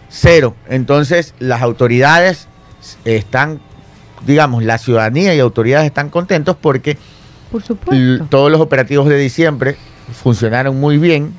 cero. 0.10 0.56
Entonces 0.68 1.36
las 1.40 1.62
autoridades 1.62 2.48
están, 3.06 3.60
digamos, 4.26 4.64
la 4.64 4.78
ciudadanía 4.78 5.34
y 5.36 5.40
autoridades 5.40 5.86
están 5.86 6.10
contentos 6.10 6.56
porque 6.60 6.98
Por 7.52 7.62
l- 7.62 7.68
supuesto. 7.68 8.26
todos 8.30 8.52
los 8.52 8.60
operativos 8.62 9.08
de 9.10 9.18
diciembre 9.18 9.78
funcionaron 10.14 10.80
muy 10.80 10.98
bien. 10.98 11.34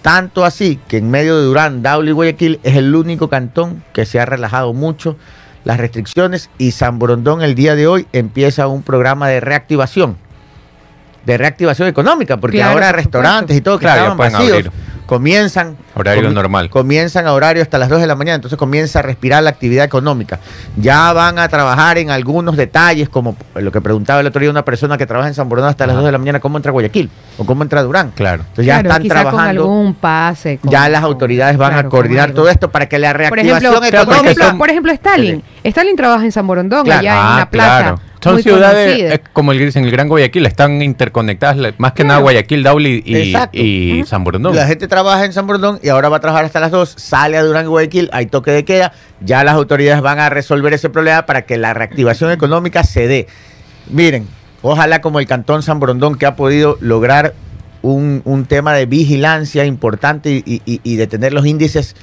Tanto 0.00 0.44
así 0.44 0.78
que 0.88 0.98
en 0.98 1.10
medio 1.10 1.36
de 1.38 1.44
Durán, 1.44 1.82
Daule 1.82 2.10
y 2.10 2.12
Guayaquil 2.14 2.60
es 2.62 2.76
el 2.76 2.94
único 2.94 3.28
cantón 3.28 3.82
que 3.92 4.06
se 4.06 4.20
ha 4.20 4.24
relajado 4.26 4.72
mucho 4.72 5.16
las 5.64 5.78
restricciones 5.78 6.48
y 6.58 6.70
San 6.72 6.98
Borondón 6.98 7.42
el 7.42 7.54
día 7.54 7.74
de 7.76 7.86
hoy 7.86 8.06
empieza 8.12 8.66
un 8.68 8.82
programa 8.82 9.28
de 9.28 9.40
reactivación, 9.40 10.16
de 11.24 11.38
reactivación 11.38 11.86
económica, 11.88 12.36
porque 12.36 12.56
Claro, 12.58 12.72
ahora 12.72 12.88
por 12.88 12.96
restaurantes 12.96 13.56
y 13.56 13.60
todo 13.60 13.78
que 13.78 13.86
estaban 13.86 14.16
vacíos 14.16 14.40
abrir. 14.52 14.72
Comienzan 15.06 15.76
Horario 15.94 16.30
normal. 16.30 16.70
comienzan 16.70 17.26
a 17.26 17.32
horario 17.32 17.62
hasta 17.62 17.78
las 17.78 17.88
2 17.88 18.00
de 18.00 18.06
la 18.06 18.14
mañana, 18.14 18.36
entonces 18.36 18.58
comienza 18.58 19.00
a 19.00 19.02
respirar 19.02 19.42
la 19.42 19.50
actividad 19.50 19.84
económica. 19.84 20.38
Ya 20.76 21.12
van 21.12 21.38
a 21.38 21.48
trabajar 21.48 21.98
en 21.98 22.10
algunos 22.10 22.56
detalles, 22.56 23.08
como 23.08 23.36
lo 23.54 23.70
que 23.72 23.80
preguntaba 23.80 24.20
el 24.20 24.26
otro 24.26 24.40
día 24.40 24.50
una 24.50 24.64
persona 24.64 24.96
que 24.96 25.06
trabaja 25.06 25.28
en 25.28 25.34
San 25.34 25.48
Borondón 25.48 25.70
hasta 25.70 25.86
las 25.86 25.94
Ajá. 25.94 26.00
2 26.02 26.06
de 26.06 26.12
la 26.12 26.18
mañana, 26.18 26.40
cómo 26.40 26.56
entra 26.56 26.72
Guayaquil 26.72 27.10
o 27.38 27.44
cómo 27.44 27.62
entra 27.62 27.82
Durán. 27.82 28.12
Claro. 28.14 28.42
Entonces 28.42 28.66
ya 28.66 28.80
Claro, 28.80 28.88
están 28.96 29.08
trabajando. 29.08 29.36
con 29.36 29.72
algún 29.72 29.94
pase. 29.94 30.58
con- 30.58 30.70
Ya 30.70 30.88
las 30.88 31.02
autoridades 31.02 31.56
van 31.56 31.72
claro, 31.72 31.88
a 31.88 31.90
coordinar 31.90 32.32
todo 32.32 32.48
esto 32.48 32.70
para 32.70 32.88
que 32.88 32.98
la 32.98 33.08
Por 33.12 33.18
reactivación 33.18 33.74
por, 33.74 33.84
económica. 33.84 34.30
ejemplo, 34.30 34.58
por 34.58 34.70
ejemplo, 34.70 34.92
Stalin. 34.92 35.42
Stalin 35.64 35.96
trabaja 35.96 36.24
en 36.24 36.32
San 36.32 36.46
Borondón, 36.46 36.84
Claro. 36.84 37.00
allá 37.00 37.12
en 37.12 37.18
Ah, 37.18 37.34
una 37.36 37.50
plaza. 37.50 37.94
Son 38.22 38.34
muy 38.34 38.42
ciudades 38.42 38.86
conocida. 38.86 39.14
eh, 39.14 39.20
como 39.32 39.52
el 39.52 39.58
dicen 39.58 39.84
el 39.84 39.90
Gran 39.90 40.08
Guayaquil, 40.08 40.46
están 40.46 40.80
interconectadas, 40.82 41.56
la- 41.56 41.74
más 41.78 41.92
que 41.92 42.04
nada 42.04 42.14
Claro. 42.18 42.22
Guayaquil, 42.24 42.62
Dauli 42.62 43.02
y, 43.04 43.16
Exacto. 43.16 43.58
y. 43.58 44.04
San 44.06 44.24
Borondón. 44.24 44.54
La 44.56 44.66
gente 44.66 44.86
trabaja 44.88 45.24
en 45.24 45.32
San 45.32 45.46
Borondón 45.46 45.80
y 45.82 45.88
ahora 45.88 46.08
va 46.08 46.18
a 46.18 46.20
trabajar 46.20 46.44
hasta 46.44 46.60
las 46.60 46.70
2, 46.70 46.94
sale 46.96 47.36
a 47.36 47.42
Durán 47.42 47.64
y 47.64 47.68
Guayaquil, 47.68 48.10
hay 48.12 48.26
toque 48.26 48.50
de 48.52 48.64
queda, 48.64 48.92
ya 49.20 49.42
las 49.44 49.54
autoridades 49.54 50.00
van 50.02 50.18
a 50.20 50.28
resolver 50.28 50.72
ese 50.72 50.88
problema 50.90 51.26
para 51.26 51.42
que 51.42 51.56
la 51.58 51.74
reactivación 51.74 52.30
económica 52.30 52.84
se 52.84 53.06
dé. 53.08 53.26
Miren, 53.90 54.26
ojalá 54.62 55.00
como 55.00 55.18
el 55.18 55.26
Cantón 55.26 55.62
San 55.62 55.80
Borondón 55.80 56.16
que 56.16 56.26
ha 56.26 56.36
podido 56.36 56.78
lograr 56.80 57.34
un, 57.82 58.22
un 58.24 58.44
tema 58.44 58.74
de 58.74 58.86
vigilancia 58.86 59.64
importante 59.64 60.30
y, 60.30 60.62
y- 60.64 60.80
y 60.84 60.96
de 60.96 61.08
tener 61.08 61.32
los 61.32 61.44
índices 61.46 61.96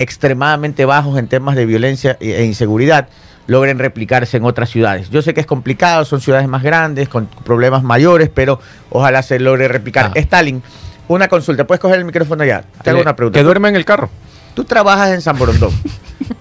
extremadamente 0.00 0.84
bajos 0.86 1.18
en 1.18 1.28
temas 1.28 1.54
de 1.54 1.66
violencia 1.66 2.16
e 2.20 2.32
e 2.32 2.44
inseguridad, 2.44 3.08
logren 3.46 3.78
replicarse 3.78 4.38
en 4.38 4.44
otras 4.44 4.70
ciudades. 4.70 5.10
Yo 5.10 5.22
sé 5.22 5.34
que 5.34 5.40
es 5.40 5.46
complicado, 5.46 6.04
son 6.04 6.20
ciudades 6.20 6.48
más 6.48 6.62
grandes, 6.62 7.08
con 7.08 7.26
problemas 7.44 7.82
mayores, 7.82 8.30
pero 8.32 8.60
ojalá 8.88 9.22
se 9.22 9.38
logre 9.38 9.68
replicar. 9.68 10.06
Ah. 10.06 10.18
Stalin, 10.18 10.62
una 11.08 11.28
consulta, 11.28 11.66
puedes 11.66 11.80
coger 11.80 11.98
el 11.98 12.04
micrófono 12.04 12.44
ya. 12.44 12.64
Te 12.82 12.90
hago 12.90 13.00
una 13.00 13.14
pregunta. 13.14 13.38
Que 13.38 13.44
duerme 13.44 13.68
en 13.68 13.76
el 13.76 13.84
carro. 13.84 14.08
Tú 14.54 14.64
trabajas 14.64 15.10
en 15.12 15.20
San 15.20 15.38
Borondón. 15.38 15.70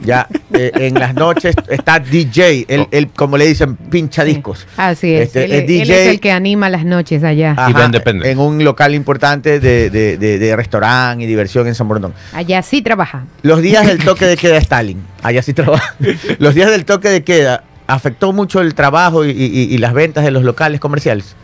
ya, 0.02 0.28
eh, 0.54 0.72
en 0.76 0.93
las 0.95 1.13
noches 1.13 1.56
está 1.67 2.00
DJ, 2.00 2.65
el, 2.67 2.88
el- 2.91 3.08
como 3.10 3.38
le 3.38 3.45
dicen, 3.48 3.76
pincha 3.76 4.24
discos. 4.24 4.67
Así 4.78 5.13
es. 5.13 5.28
Este, 5.28 5.45
él, 5.45 5.52
es 5.52 5.60
él 5.62 5.67
DJ. 5.67 6.02
es 6.04 6.08
el 6.10 6.19
que 6.19 6.32
anima 6.32 6.69
las 6.69 6.86
noches 6.86 7.24
allá. 7.24 7.56
Y 7.69 7.74
vende 7.74 8.00
pendes. 8.02 8.28
en 8.30 8.39
un 8.39 8.63
local 8.63 8.93
importante 8.95 9.60
de, 9.60 9.89
de, 9.89 10.17
de- 10.17 10.38
de 10.39 10.56
restaurante 10.56 11.24
y 11.24 11.28
diversión 11.28 11.67
en 11.67 11.76
San 11.76 11.88
Borondón. 11.88 12.13
Allá 12.34 12.62
sí 12.62 12.82
trabaja. 12.82 13.24
Los 13.41 13.62
días 13.62 13.86
del 13.88 14.04
toque 14.04 14.26
de 14.26 14.38
queda, 14.38 14.58
Stalin. 14.58 15.02
Allá 15.24 15.41
sí 15.41 15.54
trabaja. 15.54 15.95
Los 16.39 16.56
días 16.56 16.69
del 16.72 16.86
toque 16.86 17.10
de 17.10 17.24
queda, 17.24 17.63
¿afectó 17.88 18.34
mucho 18.34 18.62
el 18.62 18.74
trabajo 18.76 19.26
y, 19.26 19.32
y- 19.32 19.74
y 19.74 19.78
las 19.78 19.93
ventas 19.93 20.24
de 20.24 20.32
los 20.32 20.43
locales 20.43 20.80
comerciales? 20.80 21.36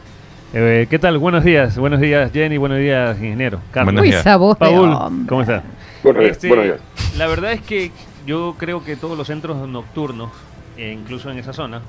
Eh, 0.54 0.88
¿Qué 0.89 0.99
tal? 0.99 1.17
Buenos 1.17 1.43
días. 1.43 1.78
Buenos 1.78 1.99
días, 1.99 2.32
Jenny. 2.32 2.56
Buenos 2.58 2.78
días, 2.80 3.17
ingeniero. 3.19 3.60
Carlos. 3.71 3.93
Buenos 3.93 4.04
días. 4.10 4.23
Paul. 4.23 5.25
¿cómo 5.28 5.41
estás? 5.41 5.63
Buenos 6.06 6.22
días, 6.22 6.32
Este, 6.34 6.48
buenos 6.50 6.65
días. 6.65 6.80
La 7.18 7.26
verdad 7.26 7.52
es 7.54 7.62
que 7.62 7.89
yo 8.28 8.56
creo 8.60 8.84
que 8.84 8.96
todos 8.96 9.18
los 9.18 9.26
centros 9.26 9.68
nocturnos, 9.68 10.30
e 10.78 10.91
incluso 10.91 11.32
en 11.32 11.39
esa 11.39 11.52
zona, 11.52 11.82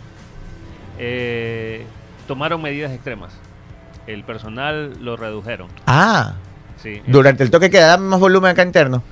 eh, 0.99 1.85
tomaron 2.27 2.63
medidas 2.63 2.93
extremas. 2.93 3.35
El 4.07 4.25
personal 4.25 4.93
lo 5.05 5.17
redujeron. 5.19 5.69
Ah, 5.87 6.35
Sí, 6.83 7.03
durante 7.07 7.43
el 7.43 7.51
toque 7.51 7.67
de 7.67 7.71
queda, 7.73 7.97
más 7.99 8.19
volumen 8.21 8.51
acá 8.53 8.63
interno. 8.63 9.03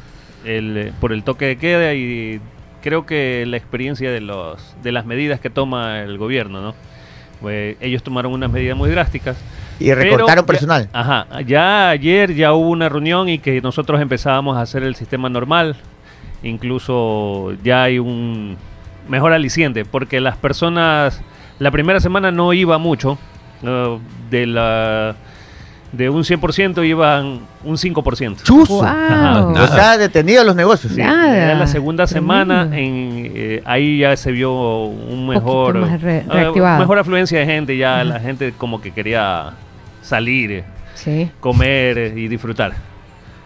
el, 0.45 0.77
eh, 0.77 0.93
por 1.01 1.13
el 1.13 1.23
toque 1.23 1.47
de 1.47 1.57
queda 1.57 1.93
y 1.95 2.41
creo 2.83 3.05
que 3.07 3.45
la 3.47 3.57
experiencia 3.59 4.11
de 4.11 4.21
los 4.21 4.75
de 4.83 4.93
las 4.93 5.05
medidas 5.07 5.41
que 5.41 5.49
toma 5.51 6.01
el 6.01 6.17
gobierno, 6.19 6.61
¿no? 6.63 6.75
Pues 7.43 7.77
ellos 7.81 8.03
tomaron 8.03 8.33
unas 8.33 8.51
medidas 8.51 8.77
muy 8.77 8.91
drásticas. 8.91 9.37
Y 9.81 9.93
recortaron 9.93 10.29
Pero 10.29 10.47
personal. 10.47 10.89
Ya, 10.93 11.01
ajá, 11.01 11.27
ya 11.47 11.89
ayer 11.91 12.35
ya 12.35 12.53
hubo 12.53 12.69
una 12.71 12.89
reunión 12.89 13.29
y 13.29 13.39
que 13.39 13.61
nosotros 13.61 14.01
empezábamos 14.01 14.57
a 14.57 14.61
hacer 14.63 14.83
el 14.83 14.95
sistema 14.95 15.29
normal. 15.29 15.77
Incluso 16.43 17.53
ya 17.63 17.85
hay 17.85 17.99
un 17.99 18.57
mejor 19.09 19.33
aliciente, 19.33 19.85
porque 19.85 20.21
las 20.21 20.37
personas, 20.37 21.21
la 21.59 21.71
primera 21.71 22.01
semana 22.01 22.31
no 22.31 22.53
iba 22.53 22.79
mucho, 22.79 23.19
de 24.31 24.47
la 24.47 25.17
de 25.93 26.11
un 26.11 26.25
100% 26.25 26.85
iban 26.87 27.41
un 27.63 27.77
5%. 27.77 28.43
Chuzo. 28.43 28.75
Wow. 28.75 28.85
Ajá. 28.85 29.47
O 29.47 29.67
sea, 29.69 29.97
detenidos 29.97 30.45
los 30.45 30.57
negocios. 30.57 30.93
Sí, 30.93 31.01
Nada, 31.01 31.35
ya 31.53 31.55
la 31.55 31.67
segunda 31.69 32.07
semana, 32.09 32.63
en, 32.73 33.31
eh, 33.33 33.63
ahí 33.65 33.99
ya 33.99 34.17
se 34.17 34.33
vio 34.33 34.53
un 34.87 35.29
mejor, 35.29 35.77
re- 36.03 36.25
eh, 36.33 36.51
mejor 36.81 36.99
afluencia 36.99 37.39
de 37.39 37.47
gente, 37.47 37.77
ya 37.77 38.03
la 38.03 38.19
gente 38.19 38.53
como 38.59 38.81
que 38.81 38.91
quería 38.91 39.53
salir, 40.05 40.65
Sí. 40.95 41.31
comer 41.41 42.13
y 42.17 42.29
disfrutar. 42.29 42.73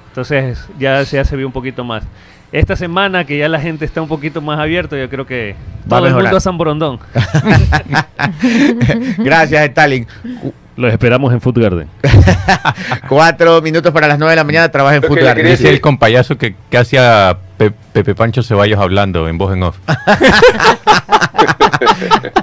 Entonces 0.09 0.59
ya, 0.79 1.03
ya 1.03 1.25
se 1.25 1.37
vio 1.37 1.47
un 1.47 1.53
poquito 1.53 1.85
más. 1.85 2.03
Esta 2.51 2.77
semana 2.77 3.25
que 3.25 3.37
ya 3.38 3.49
la 3.49 3.61
gente 3.61 3.85
está 3.85 4.01
un 4.03 4.09
poquito 4.09 4.40
más 4.40 4.59
abierto, 4.59 4.97
yo 4.97 5.09
creo 5.11 5.27
que 5.27 5.55
Va 5.90 5.99
a 5.99 5.99
todo 5.99 5.99
el 5.99 6.05
mejorar. 6.07 6.23
mundo 6.25 6.37
a 6.38 6.40
San 6.40 6.57
Borondón. 6.59 6.99
Gracias, 9.18 9.64
Stalin. 9.68 10.07
Los 10.77 10.92
esperamos 10.92 11.33
en 11.33 11.40
Food 11.40 11.61
Garden. 11.61 11.88
Cuatro 13.09 13.61
minutos 13.61 13.92
para 13.92 14.07
las 14.09 14.18
nueve 14.18 14.33
de 14.33 14.37
la 14.37 14.44
mañana, 14.44 14.68
trabaja 14.71 14.97
en 14.97 15.03
Food 15.03 15.18
Garden. 15.21 15.47
Dice 15.47 15.68
el 15.68 15.81
compayazo 15.81 16.38
que, 16.38 16.55
que 16.71 16.79
hacía 16.79 17.37
Pe- 17.59 17.73
Pepe 17.92 18.14
Pancho 18.14 18.42
Ceballos 18.42 18.79
hablando 18.81 19.29
en 19.29 19.37
voz 19.38 19.55
en 19.55 19.62
off. 19.64 19.77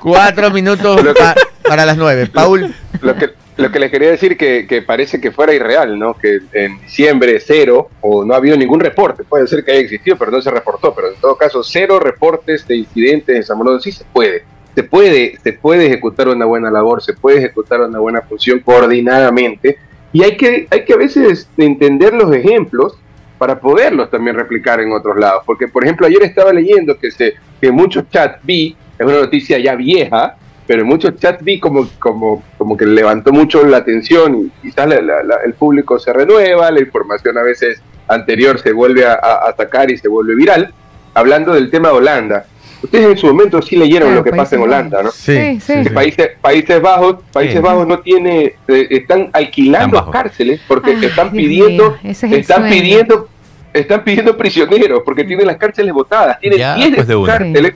Cuatro 0.01 0.51
minutos 0.51 1.04
Lo 1.04 1.13
que- 1.13 1.19
pa- 1.21 1.36
para 1.67 1.86
las 1.86 1.97
nueve. 1.97 2.28
Paul, 2.28 2.73
Lo 3.01 3.15
que, 3.15 3.30
lo 3.57 3.71
que 3.71 3.79
les 3.79 3.91
quería 3.91 4.11
decir 4.11 4.37
que, 4.37 4.67
que 4.67 4.81
parece 4.81 5.21
que 5.21 5.31
fuera 5.31 5.53
irreal, 5.53 5.97
¿no? 5.97 6.13
Que 6.15 6.39
en 6.53 6.79
diciembre 6.79 7.39
cero, 7.39 7.89
o 8.01 8.25
no 8.25 8.33
ha 8.33 8.37
habido 8.37 8.57
ningún 8.57 8.79
reporte, 8.79 9.23
puede 9.23 9.47
ser 9.47 9.63
que 9.63 9.71
haya 9.71 9.81
existido, 9.81 10.17
pero 10.17 10.31
no 10.31 10.41
se 10.41 10.51
reportó, 10.51 10.93
pero 10.93 11.09
en 11.09 11.15
todo 11.21 11.37
caso 11.37 11.63
cero 11.63 11.99
reportes 11.99 12.67
de 12.67 12.77
incidentes 12.77 13.35
en 13.35 13.43
San 13.43 13.57
Borondón, 13.57 13.81
sí 13.81 13.91
se 13.91 14.03
puede. 14.05 14.43
Se 14.75 14.83
puede, 14.83 15.37
se 15.41 15.53
puede 15.53 15.85
ejecutar 15.85 16.27
una 16.27 16.45
buena 16.45 16.69
labor, 16.69 17.01
se 17.01 17.13
puede 17.13 17.37
ejecutar 17.37 17.79
una 17.79 17.99
buena 17.99 18.21
función 18.21 18.59
coordinadamente, 18.59 19.77
y 20.11 20.23
hay 20.23 20.35
que, 20.35 20.67
hay 20.69 20.83
que 20.83 20.93
a 20.93 20.97
veces 20.97 21.49
entender 21.57 22.13
los 22.13 22.33
ejemplos 22.33 22.97
para 23.37 23.59
poderlos 23.59 24.09
también 24.09 24.35
replicar 24.35 24.79
en 24.79 24.91
otros 24.91 25.17
lados. 25.17 25.43
Porque, 25.45 25.67
por 25.67 25.83
ejemplo, 25.83 26.07
ayer 26.07 26.23
estaba 26.23 26.53
leyendo 26.53 26.97
que, 26.97 27.11
se, 27.11 27.35
que 27.59 27.71
muchos 27.71 28.09
chat 28.09 28.39
vi, 28.43 28.75
es 28.97 29.05
una 29.05 29.19
noticia 29.19 29.59
ya 29.59 29.75
vieja, 29.75 30.37
pero 30.67 30.82
en 30.82 30.88
muchos 30.88 31.15
chats 31.17 31.43
vi 31.43 31.60
como, 31.60 31.88
como, 31.99 32.43
como 32.58 32.75
que 32.78 32.86
levantó 32.86 33.32
mucho 33.32 33.63
la 33.65 33.78
atención 33.78 34.36
y 34.36 34.49
quizás 34.67 34.88
la- 34.88 35.01
la- 35.01 35.23
la- 35.23 35.38
el 35.45 35.54
público 35.54 35.99
se 35.99 36.12
renueva, 36.13 36.71
la 36.71 36.80
información 36.80 37.38
a 37.38 37.43
veces 37.43 37.82
anterior 38.08 38.60
se 38.60 38.71
vuelve 38.71 39.06
a, 39.06 39.13
a- 39.13 39.49
a 39.49 39.56
sacar 39.56 39.91
y 39.91 39.97
se 39.97 40.08
vuelve 40.08 40.36
viral, 40.36 40.73
hablando 41.13 41.54
del 41.54 41.69
tema 41.69 41.89
de 41.89 41.95
Holanda. 41.95 42.45
Ustedes 42.84 43.06
en 43.12 43.17
su 43.17 43.28
momento 43.28 43.62
sí 43.63 43.78
leyeron 43.78 44.10
Claro, 44.10 44.19
lo 44.19 44.23
que 44.23 44.32
pasa 44.38 44.56
en 44.58 44.62
Holanda, 44.62 45.01
¿no? 45.01 45.10
Sí, 45.12 45.60
sí. 45.60 45.84
Que 45.84 45.89
Países, 45.89 46.30
Países 46.39 46.80
Bajos, 46.82 47.17
Países 47.32 47.56
Sí. 47.56 47.62
Bajos 47.62 47.88
no 47.88 47.99
tiene, 47.99 48.54
eh, 48.67 48.88
están 48.91 49.30
alquilando 49.34 49.97
Están 49.97 50.12
cárceles 50.12 50.62
porque 50.67 50.91
Ay, 50.91 51.06
están 51.06 51.32
Dios 51.32 51.43
pidiendo, 51.43 51.97
es 52.04 52.23
están 52.23 52.60
sueño. 52.62 52.75
pidiendo, 52.75 53.30
están 53.75 54.03
pidiendo 54.03 54.35
prisioneros 54.38 55.01
porque 55.05 55.23
tienen 55.23 55.47
las 55.47 55.57
cárceles 55.57 55.93
botadas, 55.93 56.39
tienen 56.39 56.59
Ya, 56.59 56.75
10 56.75 56.89
de 56.91 56.95
pues 56.95 57.07
de 57.07 57.13
sus 57.13 57.27
cárceles, 57.27 57.73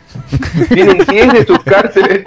tienen 0.69 0.97
10 0.97 1.33
de 1.33 1.45
sus 1.45 1.59
cárceles. 1.63 2.23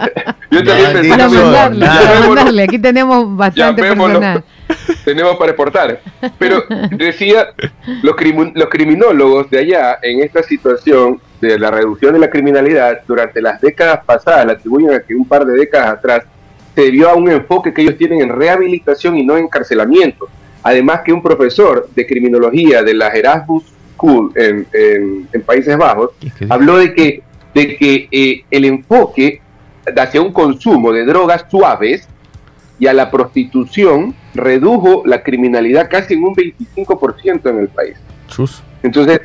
Yo 0.51 0.63
también 0.65 0.93
pensé 0.93 1.09
Para 1.09 1.29
mandarle, 1.29 1.87
para 1.87 2.21
mandarle. 2.21 2.63
Aquí 2.65 2.79
tenemos 2.79 3.37
bastante 3.37 3.83
personal. 3.83 4.45
tenemos 5.05 5.37
para 5.37 5.51
exportar. 5.53 6.01
Pero 6.39 6.65
decía, 6.91 7.49
los, 8.03 8.15
crimu- 8.17 8.53
los 8.55 8.69
criminólogos 8.69 9.49
de 9.51 9.59
allá, 9.59 9.99
en 10.03 10.21
esta 10.23 10.43
situación 10.43 11.21
de 11.41 11.59
la 11.59 11.71
reducción 11.71 12.13
de 12.13 12.21
la 12.21 12.31
criminalidad, 12.31 13.01
durante 13.09 13.41
las 13.41 13.61
décadas 13.61 14.01
pasadas, 14.05 14.47
le 14.47 14.53
atribuyen 14.53 14.93
a 14.93 15.01
que 15.01 15.15
un 15.15 15.25
par 15.27 15.45
de 15.45 15.55
décadas 15.55 15.89
atrás, 15.99 16.25
se 16.75 16.83
debió 16.83 17.09
a 17.11 17.15
un 17.15 17.31
enfoque 17.31 17.73
que 17.73 17.83
ellos 17.83 17.97
tienen 17.99 18.21
en 18.21 18.29
rehabilitación 18.29 19.17
y 19.17 19.25
no 19.25 19.37
encarcelamiento. 19.37 20.29
Además 20.63 21.01
que 21.05 21.13
un 21.13 21.23
profesor 21.23 21.89
de 21.95 22.07
criminología 22.07 22.83
de 22.83 22.95
la 22.95 23.09
Erasmus 23.09 23.65
School 23.95 24.33
en, 24.37 24.67
en- 24.73 25.29
en 25.33 25.43
Países 25.43 25.77
Bajos 25.77 26.11
habló 26.49 26.77
de 26.79 26.95
que, 26.95 27.23
de 27.55 27.77
que 27.77 28.09
eh, 28.11 28.45
el 28.51 28.65
enfoque 28.65 29.41
hacia 29.97 30.23
un 30.23 30.33
consumo 30.33 30.93
de 30.93 31.05
drogas 31.05 31.45
suaves 31.51 32.09
y 32.79 32.87
a 32.87 32.93
la 32.93 33.11
prostitución 33.11 34.15
redujo 34.35 35.03
la 35.05 35.23
criminalidad 35.23 35.89
casi 35.91 36.15
en 36.15 36.25
un 36.25 36.35
25% 36.35 37.51
en 37.51 37.59
el 37.59 37.69
país. 37.69 37.97
Chus. 38.29 38.63
Entonces, 38.83 39.21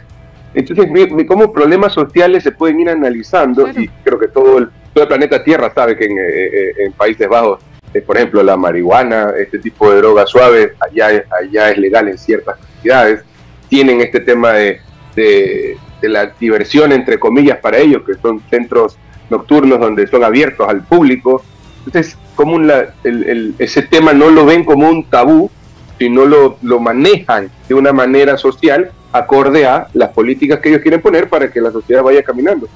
entonces 0.54 0.90
mi- 0.92 1.08
mi- 1.08 1.26
cómo 1.26 1.52
problemas 1.54 1.94
sociales 1.94 2.44
se 2.44 2.52
pueden 2.52 2.80
ir 2.80 2.90
analizando 2.90 3.64
Claro. 3.64 3.80
y 3.82 3.88
creo 4.04 4.20
que 4.20 4.28
todo 4.28 4.58
el, 4.58 4.70
todo 4.94 5.04
el 5.04 5.08
planeta 5.08 5.44
Tierra 5.44 5.72
sabe 5.74 5.96
que 5.98 6.06
en, 6.06 6.12
eh, 6.18 6.22
eh, 6.28 6.72
en 6.86 6.92
Países 6.94 7.28
Bajos, 7.30 7.60
eh, 7.98 8.02
por 8.02 8.18
ejemplo, 8.18 8.44
la 8.44 8.56
marihuana, 8.58 9.34
este 9.40 9.60
tipo 9.60 9.90
de 9.92 9.98
drogas 9.98 10.30
suaves, 10.30 10.72
allá, 10.80 11.24
allá 11.42 11.72
es 11.72 11.78
legal 11.78 12.08
en 12.08 12.18
ciertas 12.18 12.58
cantidades. 12.58 13.22
Tienen 13.70 14.02
este 14.02 14.20
tema 14.20 14.54
de, 14.54 14.80
de- 15.16 15.78
de 16.02 16.10
la 16.10 16.28
diversión, 16.40 16.92
entre 16.92 17.18
comillas, 17.20 17.58
para 17.58 17.78
ellos, 17.80 18.04
que 18.06 18.14
son 18.22 18.42
centros 18.50 18.98
nocturnos 19.30 19.80
donde 19.80 20.06
son 20.08 20.24
abiertos 20.24 20.70
al 20.70 20.84
público. 20.84 21.44
Entonces, 21.86 22.16
como 22.36 22.56
un 22.56 22.68
la- 22.68 22.94
el- 23.04 23.24
el- 23.24 23.56
ese 23.58 23.82
tema 23.82 24.14
no 24.14 24.30
lo 24.30 24.46
ven 24.46 24.64
como 24.64 24.88
un 24.88 25.04
tabú, 25.10 25.50
sino 25.98 26.26
lo, 26.26 26.58
lo 26.62 26.80
manejan 26.80 27.50
de 27.68 27.74
una 27.74 27.92
manera 27.94 28.38
social 28.38 28.92
acorde 29.12 29.66
a 29.66 29.88
las 29.94 30.10
políticas 30.10 30.60
que 30.60 30.70
ellos 30.70 30.82
quieren 30.82 31.02
poner 31.02 31.28
para 31.28 31.50
que 31.52 31.60
la 31.60 31.72
sociedad 31.72 32.04
vaya 32.04 32.22
caminando. 32.22 32.68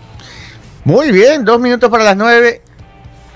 Muy 0.84 1.12
bien, 1.12 1.45
dos 1.45 1.60
minutos 1.60 1.89
para 1.91 2.03
las 2.03 2.17
nueve. 2.17 2.62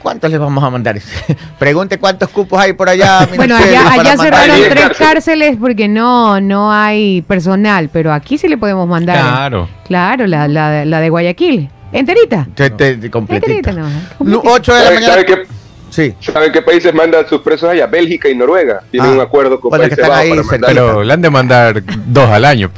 ¿Cuántos 0.05 0.29
les 0.29 0.39
vamos 0.39 0.63
a 0.63 0.69
mandar? 0.69 0.99
Pregunte 1.57 1.97
cuántos 1.97 2.29
cupos 2.29 2.59
hay 2.59 2.73
por 2.73 2.87
allá. 2.87 3.27
Bueno, 3.35 3.55
allá, 3.57 3.91
allá 3.91 4.15
cerraron 4.17 4.55
tres 4.69 4.69
cárceles. 4.75 4.97
cárceles 4.99 5.57
porque 5.59 5.87
no, 5.87 6.39
no 6.39 6.71
hay 6.71 7.23
personal, 7.23 7.89
pero 7.91 8.13
aquí 8.13 8.37
sí 8.37 8.47
le 8.47 8.55
podemos 8.55 8.87
mandar. 8.87 9.17
Claro. 9.17 9.67
Claro, 9.87 10.27
la, 10.27 10.47
la, 10.47 10.85
la 10.85 10.99
de 10.99 11.09
Guayaquil. 11.09 11.69
Enterita. 11.91 12.45
Te- 12.53 12.69
te- 12.69 12.97
te- 12.97 13.09
completita. 13.09 13.51
Enterita, 13.51 13.71
no. 13.71 13.87
Completita. 14.19 14.51
Ocho 14.53 14.73
de 14.75 14.79
la 14.79 14.85
¿Saben, 14.85 14.99
mañana. 15.01 15.13
saben 15.23 15.25
qué, 15.25 15.47
Sí. 15.89 16.13
saben 16.31 16.51
qué 16.51 16.61
países 16.61 16.93
mandan 16.93 17.27
sus 17.27 17.41
presos 17.41 17.67
allá? 17.67 17.87
Bélgica 17.87 18.29
y 18.29 18.35
Noruega. 18.35 18.81
Tienen 18.91 19.09
Ah, 19.09 19.13
un 19.15 19.21
acuerdo 19.21 19.59
con 19.59 19.71
que 19.71 19.77
Países 19.79 19.97
están 19.97 20.09
Bajos 20.11 20.23
ahí 20.23 20.29
para 20.29 20.43
cerca. 20.43 20.67
mandar. 20.67 20.69
Pero 20.85 21.03
le 21.03 21.13
han 21.13 21.21
de 21.23 21.29
mandar 21.31 21.83
dos 22.05 22.29
al 22.29 22.45
año. 22.45 22.69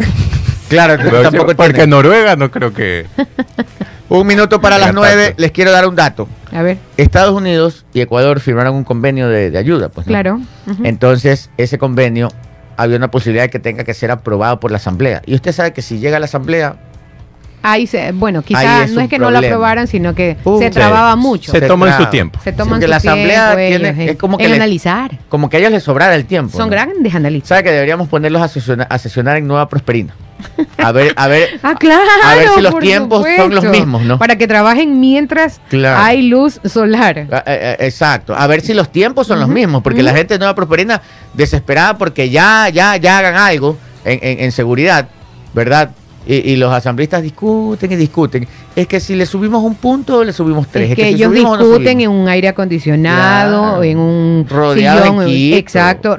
Claro, 0.69 0.97
tampoco 1.23 1.55
Porque 1.57 1.73
tiene. 1.73 1.87
Noruega 1.87 2.37
no 2.37 2.49
creo 2.51 2.73
que. 2.73 3.05
Un 4.09 4.25
minuto 4.25 4.61
para 4.61 4.77
las 4.77 4.93
nueve. 4.93 5.33
Les 5.37 5.51
quiero 5.51 5.71
dar 5.71 5.87
un 5.87 5.95
dato. 5.95 6.27
A 6.53 6.61
ver, 6.61 6.77
Estados 6.95 7.33
Unidos 7.35 7.85
y 7.93 7.99
Ecuador 8.01 8.39
firmaron 8.39 8.73
un 8.75 8.83
convenio 8.85 9.27
de, 9.27 9.51
de 9.51 9.57
ayuda. 9.57 9.89
Pues, 9.89 10.07
¿no? 10.07 10.11
claro. 10.11 10.39
Entonces, 10.83 11.49
ese 11.57 11.77
convenio 11.77 12.29
había 12.77 12.95
una 12.97 13.11
posibilidad 13.11 13.43
de 13.43 13.49
que 13.49 13.59
tenga 13.59 13.83
que 13.83 13.93
ser 13.93 14.11
aprobado 14.11 14.59
por 14.59 14.71
la 14.71 14.77
Asamblea. 14.77 15.21
Y 15.25 15.35
usted 15.35 15.51
sabe 15.51 15.73
que 15.73 15.81
si 15.81 15.99
llega 15.99 16.17
a 16.17 16.19
la 16.19 16.25
Asamblea, 16.25 16.77
Ahí 17.63 17.85
se, 17.87 18.11
bueno, 18.13 18.43
quizás 18.43 18.91
no 18.91 19.01
es 19.01 19.09
que 19.09 19.17
no 19.19 19.29
lo 19.31 19.39
aprobaran, 19.39 19.87
sino 19.87 20.13
que 20.15 20.37
Uh, 20.45 20.59
se 20.59 20.65
sí. 20.67 20.71
trababa 20.71 21.15
mucho. 21.17 21.51
Se 21.51 21.59
Se 21.59 21.67
toman 21.67 21.97
su 21.97 22.05
tiempo. 22.05 22.39
Se 22.43 22.53
toman 22.53 22.79
que 22.79 22.85
su 22.85 22.89
la 22.91 22.97
Asamblea 22.97 23.55
tiempo 23.57 23.77
tiene- 23.83 24.03
ellos, 24.03 24.11
es 24.13 24.17
como 24.17 24.37
que 24.37 24.45
analizar. 24.45 25.17
como 25.27 25.49
que 25.49 25.57
a 25.57 25.59
ellos 25.59 25.71
les 25.71 25.83
sobrara 25.83 26.15
el 26.15 26.25
tiempo. 26.25 26.55
Son 26.55 26.67
¿no? 26.67 26.71
grandes 26.71 27.13
analistas. 27.15 27.49
¿Sabe 27.49 27.63
que 27.63 27.71
deberíamos 27.71 28.07
ponerlos 28.07 28.41
a 28.43 28.47
sesionar, 28.47 28.87
a 28.89 28.97
sesionar 28.99 29.37
en 29.37 29.47
Nueva 29.47 29.67
Prosperina? 29.67 30.13
A 30.77 30.91
ver, 30.91 31.13
a 31.15 31.27
ver. 31.27 31.59
Ah, 31.63 31.75
claro. 31.79 32.03
A 32.23 32.35
ver 32.35 32.49
si 32.55 32.61
los 32.61 32.79
tiempos 32.79 33.25
son 33.37 33.53
los 33.55 33.63
mismos, 33.65 34.01
¿no? 34.03 34.17
Para 34.19 34.37
que 34.37 34.47
trabajen 34.47 34.99
mientras 34.99 35.59
Claro. 35.69 36.01
hay 36.03 36.21
luz 36.23 36.59
solar. 36.65 37.27
Ah, 37.31 37.43
eh, 37.45 37.75
eh, 37.79 37.85
Exacto, 37.85 38.35
a 38.35 38.45
ver 38.47 38.61
si 38.61 38.73
los 38.73 38.91
tiempos 38.91 39.27
son 39.27 39.39
los 39.39 39.49
mismos, 39.49 39.81
porque 39.83 40.03
la 40.03 40.13
gente 40.13 40.35
de 40.35 40.39
Nueva 40.39 40.55
Prosperina 40.55 41.01
desesperada 41.33 41.97
porque 41.97 42.29
ya, 42.29 42.69
ya, 42.69 42.95
ya 42.97 43.17
hagan 43.19 43.35
algo 43.35 43.77
en, 44.05 44.19
en- 44.21 44.39
en 44.45 44.51
seguridad, 44.51 45.07
¿verdad? 45.53 45.91
Y, 46.29 46.51
y 46.51 46.55
los 46.57 46.73
asambleístas 46.73 47.23
discuten 47.23 47.89
y 47.91 47.95
discuten. 47.95 48.45
Es 48.75 48.85
que 48.85 48.99
si 48.99 49.15
le 49.15 49.25
subimos 49.25 49.63
un 49.63 49.75
punto, 49.75 50.23
le 50.25 50.33
subimos 50.33 50.67
tres. 50.67 50.89
Es 50.89 50.95
que 50.97 51.03
si 51.03 51.09
ellos 51.15 51.31
no 51.31 51.57
discuten 51.57 52.01
en 52.01 52.09
un 52.09 52.27
aire 52.27 52.49
acondicionado, 52.49 53.61
Claro. 53.77 53.83
en 53.83 53.97
un 53.97 54.45
Rodeado 54.49 54.99
de 54.99 55.03
sillón, 55.05 55.21
equipo, 55.23 55.57
exacto, 55.57 56.17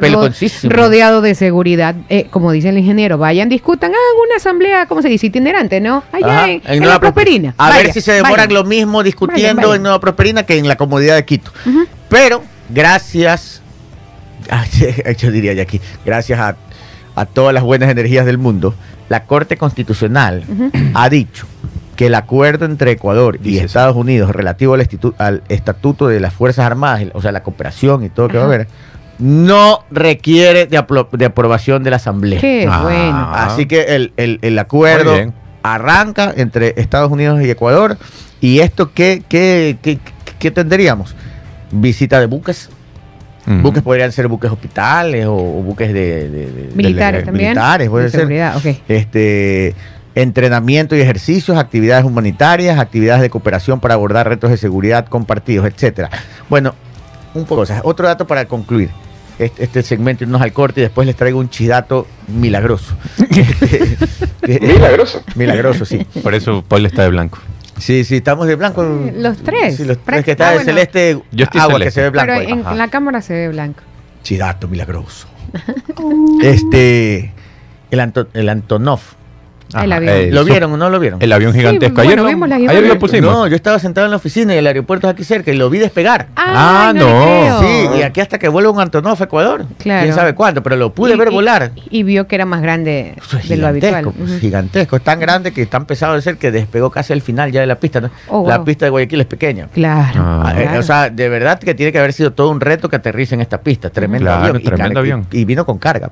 rodeado 0.65 1.21
de 1.21 1.35
seguridad. 1.35 1.95
Eh, 2.09 2.27
como 2.31 2.53
dice 2.53 2.71
el 2.71 2.79
ingeniero, 2.79 3.19
vayan, 3.19 3.49
discutan, 3.51 3.91
hagan 3.91 4.27
una 4.27 4.37
asamblea, 4.37 4.87
¿cómo 4.87 5.03
se 5.03 5.09
dice? 5.09 5.27
Itinerante, 5.27 5.81
¿no? 5.81 6.03
Allá 6.11 6.27
Ajá, 6.27 6.45
en, 6.51 6.63
en 6.65 6.73
en 6.73 6.79
Nueva 6.79 6.95
la 6.95 7.01
Prosperina. 7.01 7.55
A 7.59 7.69
Vaya, 7.69 7.83
ver 7.83 7.93
si 7.93 8.01
se 8.01 8.13
demoran 8.13 8.53
lo 8.53 8.65
mismo 8.65 9.03
discutiendo 9.03 9.75
en 9.75 9.83
Nueva 9.83 10.01
Prosperina 10.01 10.43
que 10.45 10.57
en 10.57 10.67
la 10.69 10.77
comodidad 10.77 11.17
de 11.17 11.25
Quito. 11.27 11.53
Pero 12.09 12.43
gracias, 12.71 13.61
yo 15.19 15.31
diría 15.31 15.53
ya 15.53 15.63
aquí, 15.63 15.81
gracias 16.05 16.39
a, 16.41 16.57
a 17.21 17.27
todas 17.27 17.53
las 17.55 17.63
buenas 17.63 17.91
energías 17.91 18.25
del 18.27 18.39
mundo, 18.39 18.75
la 19.09 19.25
Corte 19.25 19.57
Constitucional 19.57 20.45
ha 20.95 21.09
dicho 21.09 21.47
que 21.97 22.07
el 22.07 22.15
acuerdo 22.15 22.65
entre 22.65 22.93
Ecuador 22.93 23.37
y 23.43 23.51
Dice 23.55 23.65
Estados 23.65 23.97
Unidos 23.97 24.31
relativo 24.31 24.75
al, 25.19 25.43
estatuto 25.49 26.07
de 26.09 26.21
las 26.21 26.33
Fuerzas 26.33 26.65
Armadas, 26.67 27.03
o 27.15 27.21
sea, 27.23 27.33
la 27.33 27.43
cooperación 27.43 28.05
y 28.05 28.09
todo 28.09 28.27
lo 28.27 28.33
que 28.33 28.39
va 28.39 28.45
a 28.45 28.47
haber, 28.47 28.69
no 29.19 29.81
requiere 29.91 30.67
de, 30.67 30.79
apro- 30.79 31.09
de 31.11 31.25
aprobación 31.25 31.83
de 31.83 31.91
la 31.91 31.97
Asamblea. 31.97 32.41
Qué 32.41 32.69
Ah. 32.71 32.83
bueno. 32.83 33.31
Así 33.35 33.67
que 33.67 33.97
el, 33.97 34.13
el- 34.17 34.39
el 34.43 34.59
acuerdo 34.61 35.17
arranca 35.65 36.33
entre 36.37 36.75
Estados 36.77 37.11
Unidos 37.11 37.43
y 37.43 37.51
Ecuador. 37.51 37.99
¿Y 38.41 38.61
esto 38.61 38.93
qué, 38.95 39.25
qué, 39.29 39.77
qué, 39.83 39.99
qué 40.39 40.51
tendríamos? 40.53 41.17
Visita 41.73 42.21
de 42.21 42.27
buques. 42.27 42.71
Buques 43.47 43.83
podrían 43.83 44.13
ser 44.13 44.29
buques 44.29 44.51
hospitales 44.51 45.25
o, 45.27 45.35
o 45.35 45.63
buques 45.63 45.93
de, 45.93 46.29
de- 46.29 46.47
de- 46.53 46.71
Militares 46.75 47.21
de- 47.21 47.27
también. 47.27 47.51
Militares, 47.51 47.89
puede 47.89 48.05
De 48.05 48.11
ser. 48.11 48.21
Este, 48.89 49.75
entrenamiento 50.15 50.97
y 50.97 51.01
ejercicios, 51.01 51.57
actividades 51.57 52.05
humanitarias, 52.05 52.79
actividades 52.79 53.23
de 53.23 53.31
cooperación 53.31 53.81
para 53.81 53.95
abordar 53.95 54.29
retos 54.29 54.51
de 54.51 54.57
seguridad 54.57 55.07
compartidos, 55.07 55.67
etcétera. 55.67 56.11
Bueno, 56.51 56.75
un 57.35 57.45
poco, 57.45 57.63
o 57.63 57.67
sea, 57.67 57.81
otro 57.85 58.07
dato 58.07 58.27
para 58.27 58.45
concluir. 58.47 58.91
Este, 59.39 59.63
este 59.65 59.83
segmento, 59.85 60.25
irnos 60.25 60.43
al 60.43 60.53
corte 60.53 60.81
y 60.81 60.83
después 60.83 61.07
les 61.07 61.15
traigo 61.15 61.39
un 61.39 61.49
chidato 61.49 62.07
milagroso. 62.27 62.95
Este, 64.43 64.67
Milagroso. 64.67 65.23
milagroso, 65.35 65.85
sí. 65.85 66.07
Por 66.23 66.35
eso 66.35 66.65
Paul 66.67 66.87
está 66.87 67.03
de 67.03 67.11
blanco. 67.11 67.39
Sí, 67.79 68.05
sí, 68.05 68.17
estamos 68.17 68.47
de 68.47 68.57
blanco. 68.57 68.83
Los 69.15 69.39
tres. 69.39 69.77
Sí, 69.77 69.85
los 69.85 69.99
tres 69.99 70.25
que 70.25 70.33
está 70.33 70.49
ah, 70.49 70.51
de 70.51 70.57
bueno. 70.59 70.71
celeste, 70.73 71.23
Yo 71.33 71.45
estoy 71.45 71.61
agua 71.61 71.75
celeste. 71.75 71.85
que 71.87 71.91
se 71.95 72.01
ve 72.03 72.11
blanco. 72.11 72.33
Pero 72.33 72.41
ahí. 72.41 72.53
en, 72.53 72.61
Ajá. 72.67 72.75
la 72.75 72.89
cámara 72.89 73.23
se 73.23 73.33
ve 73.35 73.49
blanco. 73.49 73.81
Chidato 74.23 74.69
milagroso. 74.69 75.29
este, 76.43 77.33
el, 77.91 78.01
Anto- 78.01 78.29
el 78.35 78.49
Antonov. 78.49 79.01
El 79.83 79.93
avión. 79.93 80.15
el 80.15 80.35
¿Lo 80.35 80.45
vieron 80.45 80.73
o 80.73 80.77
no 80.77 80.89
lo 80.89 80.99
vieron? 80.99 81.21
El 81.23 81.33
avión 81.33 81.53
gigantesco. 81.53 81.95
bueno, 81.97 82.09
ayer, 82.11 82.19
lo- 82.19 82.27
vimos 82.27 82.51
ayer 82.53 82.83
lo 82.87 82.99
pusimos. 82.99 83.31
No, 83.33 83.47
yo 83.47 83.57
estaba 83.57 83.79
sentado 83.79 84.07
en 84.07 84.11
la 84.13 84.17
oficina 84.17 84.55
y 84.55 84.59
el 84.59 84.67
aeropuerto 84.67 85.07
es 85.09 85.13
aquí 85.15 85.25
cerca 85.25 85.51
y 85.53 85.57
lo 85.57 85.69
vi 85.69 85.79
despegar. 85.79 86.29
Ah, 86.37 86.93
no. 86.95 87.61
Sí, 87.61 87.99
y 87.99 88.03
aquí 88.03 88.21
hasta 88.21 88.39
que 88.39 88.49
vuelva 88.49 88.71
un 88.71 88.81
Antonov 88.81 89.21
a 89.21 89.25
Ecuador. 89.25 89.67
Claro. 89.79 90.03
Quién 90.05 90.15
sabe 90.15 90.35
cuándo, 90.35 90.63
pero 90.63 90.77
lo 90.77 90.93
pude 90.95 91.15
Y- 91.15 91.19
ver 91.19 91.29
y- 91.29 91.35
volar. 91.35 91.73
Y 91.91 92.03
vio 92.03 92.27
que 92.27 92.35
era 92.37 92.45
más 92.47 92.63
grande 92.63 93.15
Eso 93.19 93.39
es 93.39 93.49
de 93.49 93.57
lo 93.57 93.67
habitual. 93.67 93.91
gigantesco, 93.97 94.13
pues, 94.27 94.41
gigantesco. 94.41 94.97
Es 94.97 95.03
tan 95.05 95.21
grande 95.21 95.53
que 95.53 95.67
tan 95.67 95.85
pesado 95.87 96.15
de 96.15 96.23
ser 96.23 96.37
que 96.39 96.51
despegó 96.51 96.91
casi 96.91 97.13
al 97.13 97.21
final 97.21 97.53
ya 97.53 97.61
de 97.61 97.67
la 97.67 97.75
pista. 97.77 98.01
¿no? 98.01 98.11
Oh, 98.29 98.49
la 98.49 98.57
wow. 98.59 98.65
pista 98.65 98.87
de 98.87 98.91
Guayaquil 98.91 99.21
es 99.21 99.27
pequeña. 99.27 99.67
Claro. 99.73 100.21
Ah, 100.23 100.43
Ah, 100.47 100.53
eh, 100.57 100.63
claro. 100.63 100.81
O 100.81 100.83
sea, 100.83 101.11
de 101.11 101.29
verdad 101.29 101.59
que 101.59 101.75
tiene 101.75 101.93
que 101.93 101.99
haber 101.99 102.13
sido 102.13 102.33
todo 102.33 102.51
un 102.51 102.61
reto 102.61 102.89
que 102.89 102.97
aterrice 102.97 103.35
en 103.35 103.41
esta 103.41 103.61
pista. 103.61 103.91
Tremendo 103.91 104.27
Claro, 104.27 104.45
avión. 104.57 104.63
tremendo 104.63 105.01
y- 105.01 105.03
avión. 105.03 105.27
Y, 105.33 105.45
vino 105.45 105.65
con 105.67 105.79
carga. 105.79 106.11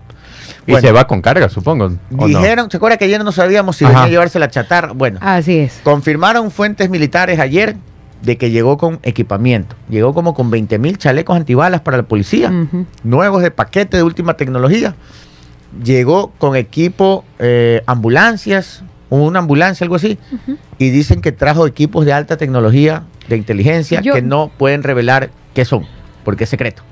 Y 0.67 0.75
se 0.77 0.93
va 0.93 1.07
con 1.07 1.21
carga, 1.23 1.49
supongo. 1.49 1.93
Dijeron, 2.11 2.71
¿se 2.71 2.77
acuerda 2.77 2.97
que 2.97 3.05
ayer 3.07 3.23
no 3.25 3.33
sabíamos 3.33 3.77
si 3.77 3.85
Ajá. 3.85 3.93
venía 3.95 4.05
a 4.07 4.09
llevarse 4.11 4.39
la 4.39 4.49
chatarra? 4.51 4.93
Bueno, 4.93 5.19
Así 5.23 5.59
es. 5.59 5.81
confirmaron 5.83 6.51
fuentes 6.51 6.89
militares 6.91 7.39
ayer 7.41 7.77
de 8.23 8.39
que 8.39 8.51
llegó 8.51 8.79
con 8.79 8.99
equipamiento. 9.03 9.77
Llegó 9.89 10.15
como 10.15 10.35
con 10.35 10.51
20 10.51 10.79
mil 10.79 10.97
chalecos 10.99 11.37
antibalas 11.37 11.81
para 11.83 11.99
la 11.99 12.03
policía, 12.05 12.53
nuevos 13.05 13.43
de 13.43 13.51
paquete 13.51 13.97
de 13.99 14.03
última 14.03 14.35
tecnología. 14.35 14.95
Llegó 15.85 16.33
con 16.39 16.57
equipo, 16.57 17.25
eh, 17.39 17.83
ambulancias, 17.87 18.83
una 19.11 19.41
ambulancia, 19.41 19.85
algo 19.85 19.97
así, 19.97 20.19
y 20.79 20.91
dicen 20.91 21.21
que 21.21 21.33
trajo 21.33 21.67
equipos 21.67 22.05
de 22.07 22.13
alta 22.13 22.37
tecnología, 22.37 23.03
de 23.29 23.37
inteligencia, 23.37 24.01
Yo- 24.01 24.15
que 24.15 24.23
no 24.23 24.51
pueden 24.57 24.83
revelar 24.83 25.31
qué 25.55 25.65
son, 25.65 25.85
porque 26.25 26.45
es 26.45 26.51
secreto. 26.51 26.83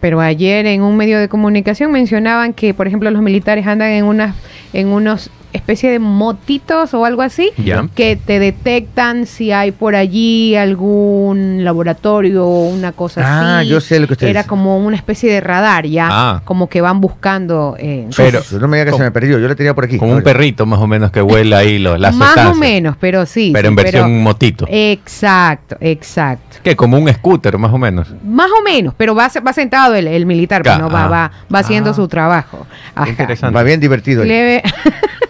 Pero 0.00 0.20
ayer 0.20 0.66
en 0.66 0.82
un 0.82 0.96
medio 0.96 1.18
de 1.18 1.28
comunicación 1.28 1.92
mencionaban 1.92 2.52
que, 2.52 2.74
por 2.74 2.86
ejemplo, 2.86 3.10
los 3.10 3.22
militares 3.22 3.66
andan 3.66 3.90
en 3.90 4.04
unas, 4.04 4.34
en 4.72 4.88
unos 4.88 5.30
especie 5.54 5.90
de 5.90 5.98
motitos 5.98 6.92
o 6.94 7.04
algo 7.04 7.22
así, 7.22 7.50
que 7.94 8.16
te 8.16 8.38
detectan 8.38 9.26
si 9.26 9.52
hay 9.52 9.72
por 9.72 9.94
allí 9.96 10.54
algún 10.56 11.64
laboratorio 11.64 12.44
o 12.46 12.68
una 12.68 12.92
cosa 12.92 13.22
Ah, 13.24 13.58
así. 13.60 13.68
yo 13.68 13.80
sé 13.80 14.00
lo 14.00 14.06
que 14.06 14.14
usted 14.14 14.28
Era 14.28 14.40
dice. 14.40 14.48
como 14.48 14.76
una 14.78 14.96
especie 14.96 15.32
de 15.32 15.40
radar 15.40 15.86
ya, 15.86 16.08
Ah. 16.10 16.42
como 16.44 16.68
que 16.68 16.80
van 16.80 17.00
buscando. 17.00 17.76
eh, 17.78 18.08
Pero- 18.16 18.40
Uf, 18.40 18.52
no 18.52 18.68
me 18.68 18.78
diga 18.78 18.90
que 18.90 18.96
se 18.96 19.02
me 19.02 19.10
perdió, 19.10 19.38
yo 19.38 19.48
la 19.48 19.54
tenía 19.54 19.74
por 19.74 19.84
aquí. 19.84 19.96
Como 19.98 20.12
un 20.12 20.22
perrito 20.22 20.66
más 20.66 20.80
o 20.80 20.86
menos 20.86 21.10
que 21.10 21.22
huele 21.22 21.54
ahí 21.54 21.78
lo, 21.78 21.96
la 21.96 22.10
más 22.12 22.28
sustancia. 22.28 22.52
o 22.52 22.54
menos, 22.56 22.96
pero 22.98 23.24
sí. 23.26 23.50
Pero 23.54 23.66
sí, 23.66 23.70
en 23.70 23.76
versión 23.76 24.22
motito. 24.22 24.66
Exacto, 24.68 25.76
exacto. 25.80 26.58
que 26.62 26.74
Como 26.76 26.98
un 26.98 27.08
scooter 27.12 27.56
más 27.58 27.72
o 27.72 27.78
menos. 27.78 28.08
Más 28.24 28.50
o 28.50 28.62
menos, 28.62 28.94
pero 28.96 29.14
va, 29.14 29.30
va 29.46 29.52
sentado 29.52 29.94
el, 29.94 30.06
el 30.08 30.26
militar, 30.26 30.62
pues, 30.62 30.78
¿no? 30.78 30.90
va, 30.90 31.04
ah. 31.04 31.08
va, 31.08 31.30
va 31.54 31.58
haciendo 31.60 31.90
Ah. 31.90 31.94
su 31.94 32.08
trabajo. 32.08 32.66
Ajá. 32.94 33.08
Interesante. 33.10 33.54
Va 33.54 33.62
bien 33.62 33.80
divertido. 33.80 34.22
ahí. 34.22 34.60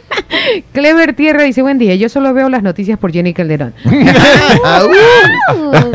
Clever, 0.73 1.15
Tierra 1.15 1.43
dice, 1.43 1.63
buen 1.63 1.79
día, 1.79 1.95
yo 1.95 2.09
solo 2.09 2.33
veo 2.35 2.49
las 2.49 2.63
noticias 2.63 2.99
por 2.99 3.13
Jenny 3.13 3.33
Calderón. 3.35 3.75
Ah, 4.65 4.83
uh. 4.85 5.93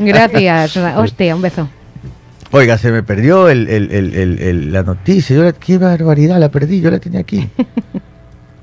Gracias. 0.04 0.76
Hostia, 0.96 1.34
un 1.36 1.42
beso. 1.42 1.68
Oiga, 2.52 2.78
se 2.78 2.90
me 2.92 3.02
perdió 3.02 3.48
el, 3.48 3.68
el- 3.68 3.90
el- 3.92 4.14
el- 4.14 4.38
el- 4.40 4.72
la 4.72 4.82
noticia. 4.82 5.36
Yo 5.36 5.42
la- 5.42 5.52
qué 5.52 5.78
barbaridad, 5.78 6.38
la 6.38 6.48
perdí. 6.48 6.80
Yo 6.80 6.90
la 6.90 6.98
tenía 6.98 7.20
aquí. 7.20 7.48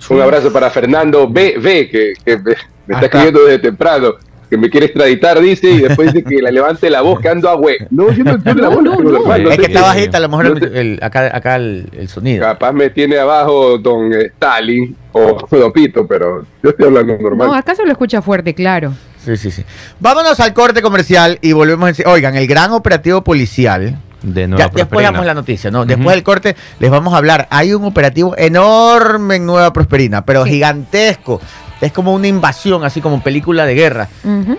Un 0.10 0.22
abrazo 0.22 0.52
para 0.52 0.70
Fernando 0.70 1.30
B, 1.30 1.56
B 1.62 1.90
que, 1.90 2.14
que 2.26 2.38
me, 2.38 2.56
me 2.88 2.96
está 2.96 3.06
escribiendo 3.06 3.44
desde 3.46 3.60
temprano, 3.60 4.14
que 4.54 4.58
me 4.60 4.70
quiere 4.70 4.86
extraditar, 4.86 5.40
dice, 5.40 5.72
y 5.72 5.80
después 5.80 6.14
dice 6.14 6.24
que 6.24 6.40
la 6.40 6.52
levante 6.52 6.88
la 6.92 7.02
voz, 7.02 7.20
que 7.20 7.28
ando 7.30 7.50
a 7.50 7.56
hue. 7.56 7.88
No, 7.90 8.12
yo 8.12 8.24
no 8.24 8.32
entiendo 8.34 8.62
la 8.62 8.70
voz, 8.70 8.84
no, 8.84 8.96
no. 9.00 9.10
normal, 9.12 9.44
no 9.44 9.50
es 9.50 9.56
sé 9.56 9.62
que 9.62 9.68
qué- 9.68 9.74
está 9.74 9.88
bajita, 9.88 10.18
a 10.18 10.20
lo 10.22 10.30
mejor 10.30 10.62
no 10.62 10.68
el- 10.68 11.00
acá, 11.02 11.36
acá 11.36 11.56
el, 11.56 11.90
el 11.98 12.08
sonido. 12.08 12.42
Capaz 12.46 12.72
me 12.72 12.92
tiene 12.92 13.18
abajo 13.18 13.80
don 13.80 14.14
eh, 14.14 14.26
Stalin 14.36 14.96
o 15.12 15.48
Don 15.50 15.72
Pito, 15.72 16.06
pero 16.06 16.46
yo 16.62 16.70
estoy 16.70 16.86
hablando 16.86 17.18
normal. 17.18 17.48
No, 17.48 17.54
acá 17.56 17.74
se 17.74 17.84
lo 17.84 17.92
escucha 17.92 18.22
fuerte, 18.22 18.54
claro. 18.54 18.94
Sí, 19.26 19.36
sí, 19.38 19.50
sí. 19.50 19.64
Vámonos 20.00 20.40
al 20.40 20.54
corte 20.54 20.82
comercial 20.84 21.40
y 21.42 21.54
volvemos. 21.54 21.98
En... 22.00 22.08
Oigan, 22.08 22.36
el 22.36 22.46
gran 22.46 22.72
operativo 22.74 23.24
policial. 23.24 23.98
De 24.22 24.42
Ya, 24.42 24.48
Nueva 24.48 24.64
después 24.66 24.86
Prosperina. 24.86 25.12
damos 25.12 25.26
la 25.26 25.34
noticia, 25.34 25.70
¿no? 25.72 25.86
Después 25.86 26.16
del 26.16 26.24
corte 26.24 26.56
les 26.80 26.90
vamos 26.90 27.14
a 27.14 27.18
hablar. 27.18 27.48
Hay 27.50 27.74
un 27.74 27.84
operativo 27.84 28.34
enorme 28.38 29.36
en 29.36 29.46
Nueva 29.46 29.74
Prosperina, 29.74 30.24
pero 30.26 30.46
Sí. 30.46 30.52
gigantesco. 30.52 31.42
Es 31.84 31.92
como 31.92 32.14
una 32.14 32.28
invasión, 32.28 32.84
así 32.86 33.02
como 33.02 33.22
película 33.22 33.66
de 33.66 33.76
guerra. 33.76 34.08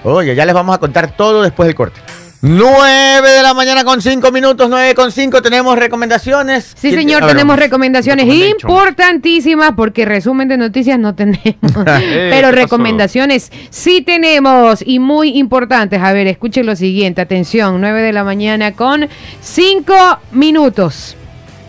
Oye, 0.05 0.35
ya 0.35 0.45
les 0.45 0.55
vamos 0.55 0.75
a 0.75 0.79
contar 0.79 1.17
todo 1.17 1.43
después 1.43 1.67
del 1.67 1.75
corte. 1.75 2.01
9 2.47 3.27
de 3.31 3.43
la 3.43 3.55
mañana 3.55 3.85
con 3.85 4.03
5 4.03 4.31
minutos, 4.31 4.69
9 4.69 4.95
con 4.95 5.11
5. 5.11 5.41
Tenemos 5.41 5.79
recomendaciones. 5.79 6.65
Sí, 6.77 6.89
¿Quién- 6.91 6.97
señor, 7.01 7.23
ver, 7.23 7.31
tenemos 7.31 7.57
recomendaciones 7.59 8.27
importantísimas 8.27 9.73
porque 9.75 10.05
resumen 10.05 10.49
de 10.49 10.59
noticias 10.59 10.99
no 10.99 11.15
tenemos, 11.15 11.41
Eh, 12.03 12.29
pero 12.31 12.49
¿qué 12.49 12.53
pasó? 12.53 12.53
recomendaciones 12.53 13.51
sí 13.71 14.03
tenemos 14.03 14.83
y 14.87 14.99
muy 14.99 15.39
importantes. 15.39 16.03
A 16.03 16.13
ver, 16.13 16.27
escuchen 16.27 16.67
lo 16.67 16.77
siguiente, 16.77 17.23
atención, 17.23 17.81
9 17.81 18.03
de 18.03 18.13
la 18.13 18.25
mañana 18.25 18.73
con 18.73 19.09
5 19.41 19.95
minutos. 20.33 21.17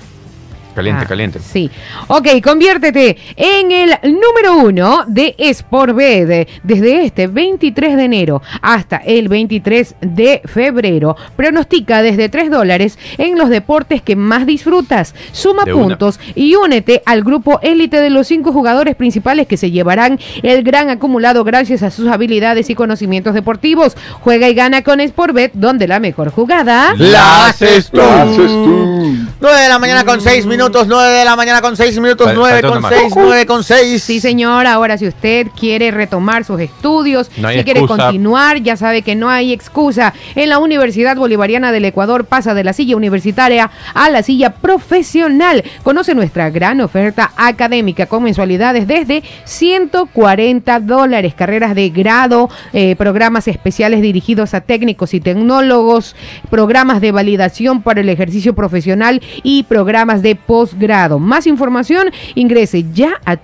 Caliente, 0.78 1.04
Ah, 1.06 1.08
caliente. 1.08 1.40
Sí. 1.40 1.72
Ok, 2.08 2.28
conviértete 2.44 3.18
en 3.36 3.72
el 3.72 3.90
número 4.04 4.58
uno 4.63 5.06
de 5.08 5.36
Sportbet 5.54 6.48
desde 6.62 7.04
este 7.04 7.26
23 7.26 7.98
de 7.98 8.04
enero 8.04 8.42
hasta 8.62 8.98
el 8.98 9.28
23 9.28 9.96
de 10.02 10.42
febrero. 10.46 11.16
Pronostica 11.36 12.04
desde 12.04 12.30
3 12.30 12.52
dólares 12.52 13.00
en 13.18 13.38
los 13.40 13.50
deportes 13.50 14.02
que 14.04 14.16
más 14.16 14.46
disfrutas. 14.46 15.16
Suma 15.32 15.63
De 15.66 15.74
una. 15.74 15.84
puntos 15.88 16.20
y 16.36 16.54
únete 16.56 17.02
al 17.08 17.24
grupo 17.24 17.60
élite 17.63 18.00
de 18.00 18.12
los 18.12 18.28
cinco 18.28 18.54
jugadores 18.54 18.96
principales 18.96 19.48
que 19.48 19.58
se 19.58 19.72
llevarán 19.72 20.20
el 20.44 20.62
gran 20.62 20.90
acumulado 20.90 21.44
gracias 21.44 21.82
a 21.82 21.90
sus 21.90 22.08
habilidades 22.08 22.70
y 22.70 22.76
conocimientos 22.76 23.34
deportivos. 23.34 23.98
Juega 24.22 24.48
y 24.48 24.54
gana 24.54 24.84
con 24.84 25.00
Sportbet, 25.00 25.54
donde 25.54 25.88
la 25.88 26.00
mejor 26.00 26.30
jugada. 26.32 26.94
La 26.98 27.48
haces 27.48 27.90
tú. 27.90 27.98
Lo 27.98 28.04
haces 28.12 28.52
tú. 28.52 29.16
9 29.40 29.60
de 29.62 29.70
la 29.70 29.80
mañana 29.80 30.04
con 30.04 30.22
6 30.22 30.46
minutos, 30.46 30.67
9 30.72 31.10
de 31.14 31.26
la 31.26 31.36
mañana 31.36 31.62
con 31.62 31.76
6 31.78 32.00
minutos, 32.00 32.28
Fal- 32.28 32.36
9 32.36 32.52
falta 32.54 32.68
con 32.68 32.78
una 32.78 32.90
más. 32.90 33.00
6, 33.00 33.14
9 33.16 33.46
con 33.46 33.64
6. 33.64 34.04
Sí, 34.04 34.20
señor. 34.20 34.68
Ahora, 34.68 34.98
si 34.98 35.08
usted 35.08 35.48
quiere 35.58 35.92
retomar 35.92 36.44
sus 36.44 36.60
estudios, 36.60 37.30
No 37.38 37.50
si 37.50 37.64
quiere 37.64 37.86
continuar, 37.86 38.58
ya 38.62 38.76
sabe 38.78 39.02
que 39.02 39.16
no 39.16 39.30
hay 39.30 39.54
excusa. 39.54 40.14
En 40.36 40.50
la 40.50 40.60
Universidad 40.60 41.16
Bolivariana 41.18 41.72
del 41.72 41.86
Ecuador 41.86 42.26
pasa 42.26 42.54
de 42.54 42.64
la 42.64 42.74
silla 42.74 42.96
universitaria 42.96 43.70
a 43.94 44.10
la 44.10 44.24
silla 44.24 44.52
profesional. 44.52 45.64
Conoce 45.84 46.14
nuestra 46.16 46.50
gran 46.50 46.82
oferta 46.82 47.32
académica 47.38 48.06
con 48.08 48.24
mensualidades 48.24 48.88
desde 48.88 49.24
140 49.46 50.80
dólares, 50.82 51.34
carreras 51.34 51.74
de 51.76 51.90
grado, 51.90 52.50
eh, 52.74 52.96
programas 52.98 53.48
especiales 53.48 54.02
dirigidos 54.02 54.54
a 54.54 54.62
técnicos 54.62 55.14
y 55.14 55.20
tecnólogos, 55.20 56.16
programas 56.50 57.02
de 57.02 57.12
validación 57.12 57.82
para 57.82 58.02
el 58.02 58.10
ejercicio 58.10 58.54
profesional 58.54 59.22
y 59.44 59.64
programas 59.64 60.22
de 60.22 60.36
posgrado. 60.58 61.20
Más 61.20 61.46
información, 61.46 62.10
ingrese 62.34 62.84
ya 62.91 63.22
a 63.26 63.36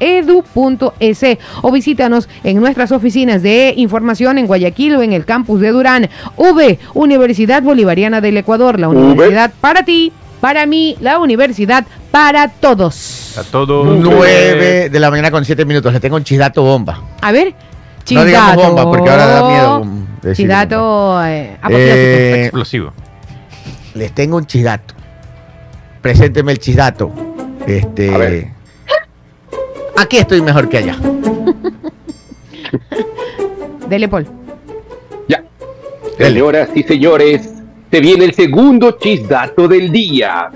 www.v.edu.es 0.00 1.38
o 1.62 1.70
visítanos 1.70 2.28
en 2.44 2.60
nuestras 2.60 2.92
oficinas 2.92 3.42
de 3.42 3.74
información 3.76 4.38
en 4.38 4.46
Guayaquil 4.46 4.96
o 4.96 5.02
en 5.02 5.12
el 5.12 5.26
campus 5.26 5.60
de 5.60 5.68
Durán. 5.70 6.08
V, 6.36 6.78
Universidad 6.94 7.62
Bolivariana 7.62 8.22
del 8.22 8.38
Ecuador, 8.38 8.80
la 8.80 8.88
V. 8.88 8.96
universidad 8.98 9.52
para 9.60 9.84
ti, 9.84 10.12
para 10.40 10.64
mí, 10.64 10.96
la 11.00 11.18
universidad 11.18 11.84
para 12.10 12.48
todos. 12.48 13.36
A 13.36 13.42
todo. 13.44 13.84
9 13.84 14.88
de 14.88 14.98
la 14.98 15.10
mañana 15.10 15.30
con 15.30 15.44
7 15.44 15.66
minutos. 15.66 15.92
Le 15.92 16.00
tengo 16.00 16.16
un 16.16 16.24
chidato 16.24 16.62
bomba. 16.62 17.02
A 17.20 17.32
ver, 17.32 17.54
No 18.10 18.24
digamos 18.24 18.52
chidato. 18.54 18.62
bomba, 18.68 18.84
porque 18.84 19.10
ahora 19.10 19.26
da 19.26 19.48
miedo, 19.50 19.84
decir 20.22 20.46
Chidato 20.46 21.22
eh. 21.24 21.58
Eh, 21.68 22.40
Explosivo. 22.44 22.92
Les 23.94 24.12
tengo 24.12 24.36
un 24.36 24.46
chidato. 24.46 24.94
Presénteme 26.02 26.52
el 26.52 26.58
chidato. 26.58 27.12
Este. 27.66 28.14
A 28.14 28.18
ver. 28.18 28.48
Aquí 29.96 30.18
estoy 30.18 30.40
mejor 30.40 30.68
que 30.68 30.78
allá. 30.78 30.96
Dele, 33.88 34.08
Paul. 34.08 34.26
Ya. 35.28 35.42
Dele. 36.18 36.30
Señoras 36.30 36.68
y 36.74 36.82
señores, 36.84 37.52
se 37.90 38.00
viene 38.00 38.24
el 38.24 38.34
segundo 38.34 38.92
chisdato 38.92 39.68
del 39.68 39.90
día. 39.90 40.50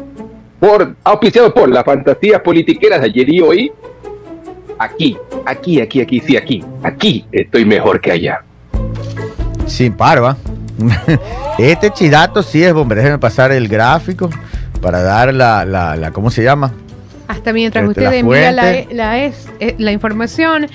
Por, 0.61 0.97
auspiciado 1.05 1.53
por 1.53 1.69
las 1.69 1.85
fantasías 1.85 2.41
politiqueras 2.41 3.01
de 3.01 3.07
ayer 3.07 3.29
y 3.29 3.41
hoy. 3.41 3.73
Aquí, 4.79 5.17
aquí, 5.45 5.81
aquí, 5.81 6.01
aquí, 6.01 6.21
sí, 6.21 6.37
aquí. 6.37 6.65
Aquí 6.83 7.27
estoy 7.31 7.65
mejor 7.65 8.01
que 8.01 8.13
allá. 8.13 8.43
Sin 9.67 9.93
parva. 9.93 10.37
Este 11.59 11.91
chidato 11.91 12.43
sí 12.43 12.63
es 12.63 12.73
bomba. 12.73 12.95
Déjenme 12.95 13.19
pasar 13.19 13.53
el 13.53 13.69
gráfico 13.69 14.31
para 14.81 15.03
dar 15.03 15.33
la, 15.35 15.65
la, 15.65 15.97
la- 15.97 16.11
¿cómo 16.11 16.31
se 16.31 16.43
llama? 16.43 16.73
Hasta 17.29 17.53
mientras 17.53 17.83
Este, 17.89 17.91
usted 18.01 18.11
la 18.11 18.17
envía 18.17 18.53
la, 18.53 18.63
fuente. 18.63 18.95
la, 18.95 19.19
es- 19.25 19.49
eh, 19.61 19.75
la 19.79 19.93
información, 19.93 20.67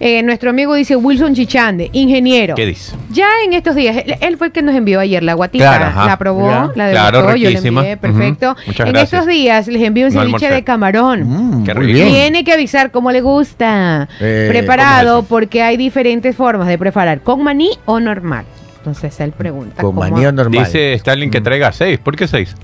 eh, 0.00 0.22
nuestro 0.24 0.50
amigo 0.50 0.74
dice 0.74 0.96
Wilson 0.96 1.34
Chichande, 1.34 1.88
ingeniero. 1.92 2.56
¿Qué 2.56 2.66
dice? 2.66 2.96
Ya 3.10 3.28
en 3.46 3.52
estos 3.52 3.76
días, 3.76 3.96
él, 4.04 4.16
él 4.20 4.36
fue 4.36 4.48
el 4.48 4.52
que 4.52 4.60
nos 4.62 4.74
envió 4.74 4.98
ayer 4.98 5.22
la 5.22 5.34
guatita, 5.34 5.78
Claro, 5.78 6.06
la 6.06 6.16
probó, 6.18 6.48
Ya. 6.50 6.70
la 6.74 6.90
Claro, 6.90 7.18
degustó, 7.18 7.36
yo 7.36 7.50
le 7.50 7.68
envié, 7.68 7.96
perfecto. 7.96 8.50
Ujú. 8.52 8.60
Muchas 8.66 8.86
en 8.88 8.92
gracias. 8.92 9.12
estos 9.20 9.26
días 9.28 9.68
les 9.68 9.82
envío 9.82 10.08
un 10.08 10.14
No 10.14 10.20
ceviche 10.22 10.50
de 10.50 10.64
camarón. 10.64 11.60
Mm, 11.60 11.64
Qué 11.64 11.74
muy 11.74 11.86
rico. 11.86 11.94
bien. 11.98 12.08
Tiene 12.08 12.42
que 12.44 12.52
avisar 12.54 12.90
cómo 12.90 13.12
le 13.12 13.20
gusta. 13.20 14.08
Eh, 14.20 14.46
Preparado 14.50 15.22
porque 15.22 15.62
hay 15.62 15.76
diferentes 15.76 16.34
formas 16.34 16.66
de 16.66 16.76
preparar, 16.76 17.20
con 17.20 17.44
maní 17.44 17.70
o 17.84 18.00
normal. 18.00 18.44
Entonces 18.86 19.18
él 19.20 19.32
pregunta. 19.32 19.80
Con 19.80 19.94
cómo- 19.94 20.00
maní 20.02 20.26
o 20.26 20.32
normal. 20.32 20.64
Dice 20.66 20.92
Stalin 20.94 21.30
que 21.30 21.40
traiga 21.40 21.72
seis. 21.72 21.98
¿Por 21.98 22.16
qué 22.16 22.28
seis? 22.28 22.54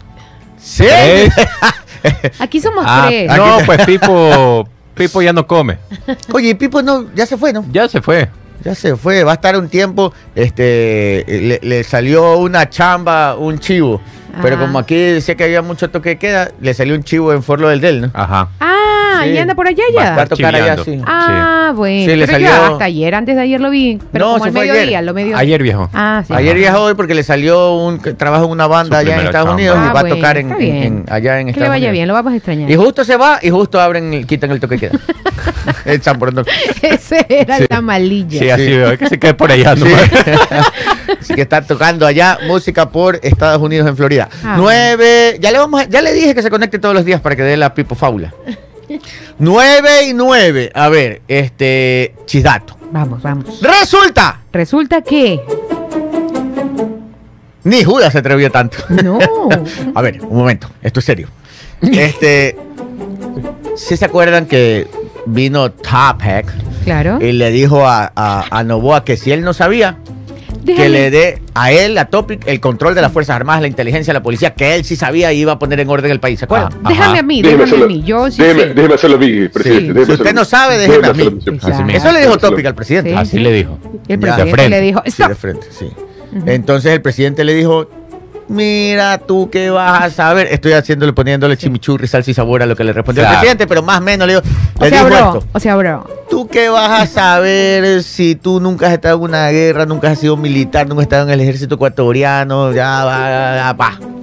¿Sí? 0.61 0.85
Tres. 0.87 1.33
Aquí 2.39 2.61
somos 2.61 2.85
Ah, 2.87 3.07
tres. 3.09 3.31
no, 3.35 3.59
pues 3.65 3.83
Pipo, 3.87 4.69
Pipo 4.95 5.23
ya 5.23 5.33
no 5.33 5.47
come. 5.47 5.79
Oye, 6.35 6.55
Pipo 6.55 6.83
no, 6.83 7.07
ya 7.15 7.25
se 7.25 7.39
fue, 7.39 7.53
¿no? 7.55 7.65
Ya 7.73 7.89
se 7.89 8.03
fue. 8.03 8.29
Ya 8.63 8.75
se 8.75 8.95
fue, 8.97 9.25
va 9.25 9.31
a 9.33 9.35
estar 9.37 9.57
un 9.57 9.71
tiempo, 9.71 10.13
este, 10.35 11.25
le, 11.27 11.61
le 11.63 11.83
salió 11.83 12.37
una 12.37 12.69
chamba, 12.69 13.35
un 13.37 13.59
chivo. 13.59 14.03
Pero 14.43 14.59
como 14.59 14.79
aquí 14.79 14.95
decía 14.95 15.35
que 15.35 15.45
había 15.45 15.63
mucho 15.63 15.89
toque 15.89 16.11
de 16.11 16.19
queda, 16.19 16.51
le 16.61 16.75
salió 16.75 16.95
un 16.95 17.03
chivo 17.03 17.33
en 17.33 17.43
Forlo 17.43 17.69
del 17.71 17.81
Del, 17.81 18.01
¿no? 18.03 18.11
Ajá. 18.13 18.49
Ah, 18.61 18.75
Ah, 19.13 19.21
Sí. 19.25 19.31
y 19.31 19.39
anda 19.39 19.55
por 19.55 19.67
allá 19.69 19.83
Va 19.97 20.01
a 20.01 20.05
ya. 20.05 20.11
estar 20.11 20.19
Va 20.19 20.23
a 20.23 20.27
tocar 20.27 20.55
allá, 20.55 20.77
sí. 20.85 21.01
Ah, 21.07 21.73
bueno. 21.75 22.11
Sí, 22.11 22.17
le 22.17 22.27
Pero 22.27 22.39
yo 22.39 22.49
salió- 22.49 22.73
hasta 22.73 22.85
ayer, 22.85 23.15
antes 23.15 23.37
de 23.37 23.43
ayer 23.43 23.61
lo 23.61 23.71
vi. 23.71 23.99
Pero 24.13 24.25
No, 24.27 24.33
como 24.33 24.45
se 24.45 24.49
al 24.49 24.53
fue 24.55 24.61
mediodía, 24.63 24.83
ayer. 24.99 25.05
lo 25.05 25.15
medio. 25.15 25.37
Ayer 25.37 25.63
viejo. 25.63 25.91
Ah, 25.93 26.23
sí. 26.27 26.33
Ayer 26.35 26.57
viajó 26.57 26.83
hoy 26.83 26.95
porque 26.95 27.15
le 27.15 27.23
salió 27.23 27.75
un 27.75 27.99
que 27.99 28.13
trabaja 28.15 28.45
en 28.45 28.51
una 28.51 28.67
banda 28.67 28.97
Su 28.97 29.01
allá 29.01 29.11
en 29.15 29.21
primera 29.21 29.29
Estados 29.31 29.47
chamba. 29.49 29.55
Unidos 29.55 29.77
y 29.77 29.81
Ah, 29.89 29.93
va 29.93 29.99
a 30.01 30.03
bueno, 30.03 30.17
tocar 30.17 30.37
en, 30.39 30.51
está 30.51 30.63
en- 30.63 30.71
bien. 30.73 30.83
en- 30.85 31.05
allá 31.09 31.41
en 31.41 31.47
Que 31.47 31.51
Estados 31.51 31.65
le 31.65 31.69
vaya 31.71 31.77
Unidos. 31.89 31.93
bien, 31.93 32.09
lo 32.09 32.15
vamos 32.15 32.33
a 32.33 32.37
extrañar. 32.37 32.71
Y 32.71 32.77
justo 32.77 33.05
se 33.05 33.17
va 33.17 33.39
y 33.43 33.51
justo 33.51 33.81
abren, 33.81 34.13
el- 34.15 34.27
quitan 34.27 34.51
el 34.51 34.61
toque 34.61 34.77
de 34.77 34.81
queda. 34.81 34.99
el. 35.85 36.45
Ese 36.83 37.27
era 37.29 37.59
la 37.69 37.81
malilla. 37.81 38.39
Sí, 38.39 38.51
así 38.51 38.65
Sí. 38.67 38.71
veo. 38.77 38.99
que 38.99 39.09
se 39.09 39.19
quede 39.19 39.35
por 39.35 39.51
allá. 39.51 39.75
Sí. 39.77 39.85
nomás. 39.85 40.01
Así 41.21 41.35
que 41.35 41.43
está 41.43 41.61
tocando 41.63 42.07
allá 42.07 42.39
música 42.47 42.89
por 42.91 43.19
Estados 43.23 43.61
Unidos 43.61 43.89
en 43.89 43.97
Florida. 43.97 44.29
Ah. 44.45 44.55
Nueve, 44.57 45.39
ya 45.41 45.51
le 45.51 45.59
vamos 45.59 45.81
a- 45.81 45.85
ya 45.89 46.03
le 46.03 46.13
dije 46.13 46.35
que 46.35 46.43
se 46.43 46.51
conecte 46.51 46.79
todos 46.79 46.95
los 46.95 47.05
días 47.05 47.21
para 47.21 47.35
que 47.37 47.43
dé 47.43 47.57
la 47.57 47.75
pipo 47.75 47.95
fábula. 47.95 48.33
Nueve 49.39 50.05
y 50.09 50.15
nueve. 50.15 50.71
A 50.75 50.89
ver, 50.89 51.23
este 51.29 52.15
chisdato. 52.27 52.77
Vamos, 52.93 53.23
vamos. 53.23 53.61
Resulta, 53.63 54.41
Resulta 54.53 55.01
que. 55.03 55.41
ni 57.65 57.85
Judas 57.85 58.13
se 58.13 58.19
atrevió 58.19 58.51
tanto. 58.51 58.79
No. 59.03 59.19
A 59.95 60.03
ver, 60.03 60.21
un 60.23 60.37
momento, 60.39 60.69
esto 60.83 61.01
es 61.01 61.07
serio. 61.07 61.29
Este, 61.83 62.57
¿sí 63.77 63.97
se 63.97 64.05
acuerdan 64.05 64.47
que 64.47 64.87
vino 65.27 65.71
Topek 65.71 66.47
Claro. 66.85 67.19
y 67.21 67.33
le 67.33 67.51
dijo 67.51 67.87
a, 67.87 68.11
a, 68.17 68.45
a 68.51 68.65
Novoa 68.65 69.05
que 69.05 69.17
si 69.17 69.33
él 69.33 69.43
no 69.43 69.53
sabía, 69.53 69.97
que 70.65 70.89
le 70.89 71.11
dé 71.11 71.43
a 71.55 71.73
él, 71.73 71.97
a 71.99 72.07
Topic, 72.07 72.43
el 72.47 72.61
control 72.61 72.95
de 72.95 73.03
las 73.03 73.13
Fuerzas 73.13 73.37
Armadas, 73.37 73.63
la 73.63 73.69
inteligencia, 73.69 74.13
la 74.13 74.23
policía, 74.23 74.55
que 74.55 74.75
él 74.75 74.85
sí 74.85 74.97
sabía 74.97 75.33
y 75.33 75.41
iba 75.41 75.53
a 75.53 75.59
poner 75.59 75.81
en 75.81 75.89
orden 75.89 76.11
el 76.11 76.21
país, 76.21 76.39
¿se 76.39 76.45
acuerdan? 76.45 76.73
Ah, 76.85 76.89
Déjame 76.89 77.19
a 77.19 77.23
mí, 77.23 77.43
déjame 77.43 77.85
a 77.85 77.87
mí. 77.87 78.03
Yo 78.05 78.31
sí 78.31 78.43
déjeme, 78.43 78.63
sé. 78.63 78.75
déjeme 78.75 78.95
hacerlo 78.95 79.17
a 79.17 79.21
mí, 79.21 79.49
presidente. 79.49 80.01
Sí. 80.01 80.07
Si 80.07 80.13
usted 80.13 80.35
no 80.35 80.45
sabe, 80.45 80.79
déjeme 80.79 81.07
a 81.09 81.13
mí. 81.13 81.39
Así 81.63 81.83
Eso 81.97 82.13
le 82.13 82.21
dijo 82.21 82.39
Topic 82.39 82.67
al 82.67 82.75
presidente. 82.75 83.11
Sí. 83.11 83.17
Así 83.17 83.39
le 83.39 83.53
dijo. 83.53 83.79
El 84.09 84.19
presidente 84.19 84.45
De 84.45 84.51
frente. 84.53 84.71
le 84.71 84.81
dijo, 84.81 85.03
Sí, 85.05 85.11
"Stop". 85.11 85.29
de 85.29 85.35
frente, 85.35 85.67
sí. 85.71 85.89
Entonces 86.47 86.93
el 86.93 87.03
presidente 87.03 87.45
le 87.45 87.55
dijo, 87.55 87.89
mira 88.51 89.19
tú 89.19 89.49
qué 89.51 89.71
vas 89.71 90.03
a 90.03 90.11
saber. 90.11 90.49
Estoy 90.51 90.73
haciéndole, 90.73 91.13
poniéndole 91.13 91.57
chimichurri, 91.57 92.07
salsa 92.07 92.31
y 92.31 92.35
sabor 92.35 92.63
a 92.63 92.67
lo 92.67 92.77
que 92.77 92.85
le 92.85 92.93
respondió 92.93 93.23
el 93.25 93.29
presidente, 93.31 93.67
pero 93.67 93.83
más 93.83 93.99
o 93.99 94.03
menos 94.03 94.27
le 94.27 94.35
dijo, 94.35 94.45
O 94.79 94.85
le 94.85 94.91
sea, 94.91 95.05
bro, 95.05 95.17
esto. 95.17 95.45
o 95.53 95.61
sea, 95.61 95.77
bro. 95.77 96.07
¿Tú 96.29 96.47
qué 96.49 96.69
vas 96.69 97.03
a 97.03 97.07
saber 97.07 98.03
si 98.03 98.35
tú 98.35 98.61
nunca 98.61 98.89
has 98.89 98.93
estado 98.93 99.17
en 99.17 99.23
una 99.23 99.49
guerra, 99.51 99.87
nunca 99.87 100.11
has 100.11 100.19
sido 100.19 100.37
militar, 100.37 100.87
nunca 100.89 101.01
has 101.01 101.07
estado 101.07 101.25
en 101.25 101.31
el 101.31 101.41
ejército 101.41 101.77
ecuatoriano? 101.77 102.73
Ya 102.73 103.05
va, 103.05 103.19
ya 103.57 103.73
va. 103.79 104.20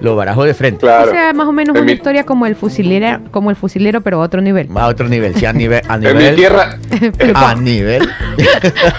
Lo 0.00 0.16
barajó 0.16 0.44
de 0.44 0.54
frente. 0.54 0.80
Claro. 0.80 1.08
O 1.10 1.14
sea, 1.14 1.32
más 1.32 1.46
o 1.46 1.52
menos 1.52 1.74
En 1.76 1.82
una 1.82 1.86
mi- 1.86 1.92
historia 1.92 2.24
como 2.24 2.46
el 2.46 2.54
fusilero, 2.56 3.20
como 3.30 3.50
el 3.50 3.56
fusilero, 3.56 4.00
pero 4.00 4.20
a 4.20 4.24
otro 4.24 4.40
nivel. 4.40 4.68
A 4.74 4.86
otro 4.86 5.08
nivel, 5.08 5.34
sí, 5.34 5.44
a 5.46 5.52
nivel. 5.52 5.82
A 5.88 5.94
En 5.96 6.00
mi 6.00 6.08
nivel. 6.08 6.36
tierra, 6.36 6.78
a 7.34 7.54
nivel. 7.54 8.08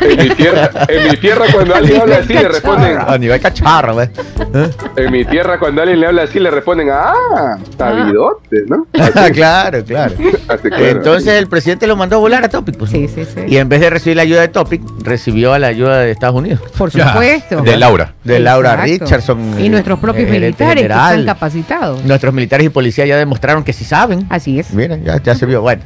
en 0.02 0.18
mi 0.18 0.30
tierra, 0.36 0.70
en 0.88 1.10
mi 1.10 1.18
tierra 1.18 1.46
cuando 1.52 1.76
alguien 1.76 2.02
habla 2.02 2.18
así 2.18 2.34
le 2.34 2.48
responden, 2.48 2.98
A 3.00 3.18
nivel 3.18 3.40
cacharro, 3.42 3.96
¿ves? 3.96 4.10
¿Eh? 4.54 4.70
en 4.98 5.12
mi 5.12 5.26
tierra 5.26 5.58
cuando 5.60 5.82
alguien 5.82 6.00
le 6.00 6.08
habla 6.08 6.24
así 6.24 6.40
le 6.40 6.52
responden, 6.52 6.90
ah, 6.92 7.58
sabidote, 7.78 8.58
¿no? 8.68 8.86
Así, 8.94 9.32
claro, 9.34 9.84
claro. 9.84 10.14
así, 10.48 10.70
claro. 10.70 10.86
Entonces 10.86 11.34
el 11.34 11.48
presidente 11.48 11.88
lo 11.88 11.96
mandó 11.96 12.18
a 12.18 12.20
volar 12.20 12.44
a 12.46 12.50
Topic. 12.50 12.78
pues. 12.78 12.92
Sí, 12.92 13.08
sí, 13.08 13.26
sí. 13.26 13.42
Y 13.48 13.58
en 13.58 13.68
vez 13.70 13.82
de 13.82 13.90
recibir 13.90 14.16
la 14.18 14.24
ayuda 14.24 14.42
de 14.42 14.48
Topic, 14.50 14.82
recibió 15.04 15.54
a 15.54 15.60
la 15.60 15.68
ayuda 15.68 16.00
de 16.00 16.12
Estados 16.12 16.36
Unidos. 16.36 16.60
Por 16.78 16.92
Ya. 16.92 17.08
supuesto. 17.10 17.62
De 17.62 17.78
Laura. 17.78 18.14
De 18.24 18.40
Laura 18.40 18.74
Exacto. 18.86 19.06
Richardson. 19.06 19.60
Y 19.60 19.70
nuestros 19.70 20.00
propios 20.00 20.30
gerente 20.30 20.64
que 20.94 21.00
general. 21.00 21.20
están 21.20 21.36
capacitados. 21.36 22.04
Nuestros 22.06 22.34
militares 22.34 22.66
y 22.66 22.70
policías 22.70 23.08
ya 23.08 23.18
demostraron 23.18 23.64
que 23.64 23.74
sí 23.74 23.84
saben. 23.86 24.26
Así 24.30 24.60
es. 24.60 24.74
Miren, 24.74 25.04
ya, 25.04 25.22
ya 25.22 25.36
se 25.36 25.46
vio. 25.46 25.62
Bueno, 25.62 25.82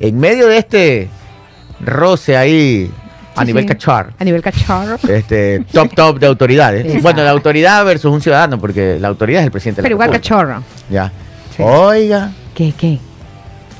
en 0.00 0.18
medio 0.18 0.46
de 0.48 0.58
este 0.58 1.08
roce 1.80 2.36
ahí 2.36 2.90
a 3.36 3.40
Sí, 3.40 3.46
nivel 3.46 3.64
sí. 3.64 3.68
cachar, 3.68 4.12
A 4.18 4.24
nivel 4.24 4.42
cacharro. 4.42 4.96
este 5.08 5.64
top 5.72 5.92
top 5.94 6.18
de 6.20 6.26
autoridades. 6.26 6.80
Exacto. 6.84 7.02
Bueno, 7.02 7.24
la 7.24 7.30
autoridad 7.30 7.84
versus 7.84 8.12
un 8.12 8.20
ciudadano, 8.20 8.58
porque 8.60 8.98
la 9.00 9.08
autoridad 9.08 9.40
es 9.40 9.46
el 9.46 9.50
presidente 9.52 9.82
de 9.82 9.82
la 9.82 9.86
Pero 9.88 9.94
igual 9.96 10.10
cachorro. 10.10 10.62
Ya. 10.90 11.10
Sí. 11.56 11.62
Oiga, 11.62 12.30
¿Qué, 12.54 12.72
qué? 12.78 12.98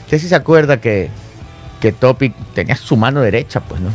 ¿usted 0.05 0.19
sí 0.19 0.29
se 0.29 0.35
acuerda 0.35 0.81
que, 0.81 1.09
que 1.81 1.93
Topic 1.93 2.35
tenía 2.55 2.77
su 2.77 2.97
mano 2.97 3.21
derecha, 3.21 3.61
pues, 3.61 3.81
¿no? 3.81 3.91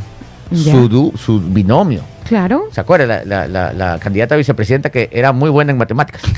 Ya. 0.51 0.71
Su, 0.71 0.87
du- 0.89 1.13
su 1.17 1.39
binomio. 1.41 2.01
Claro. 2.29 2.65
¿Se 2.71 2.79
acuerda? 2.79 3.05
La, 3.05 3.25
la- 3.25 3.47
la- 3.47 3.73
la 3.73 3.99
candidata 3.99 4.35
a 4.35 4.37
vicepresidenta 4.37 4.89
que 4.91 5.09
era 5.11 5.31
muy 5.33 5.49
buena 5.49 5.71
en 5.73 5.77
matemáticas. 5.77 6.21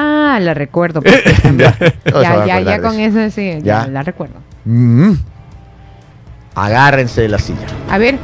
Ah, 0.00 0.38
la 0.40 0.54
recuerdo. 0.54 1.00
ya, 1.56 1.74
ya, 2.06 2.60
ya 2.60 2.60
de 2.76 2.80
con 2.80 3.00
eso. 3.00 3.18
eso 3.18 3.34
sí, 3.34 3.58
Ya. 3.64 3.84
ya 3.84 3.88
la 3.88 4.02
recuerdo. 4.02 4.36
Mm. 4.64 5.14
Agárrense 6.54 7.22
de 7.22 7.28
la 7.28 7.38
silla. 7.38 7.66
A 7.90 7.98
ver, 7.98 8.16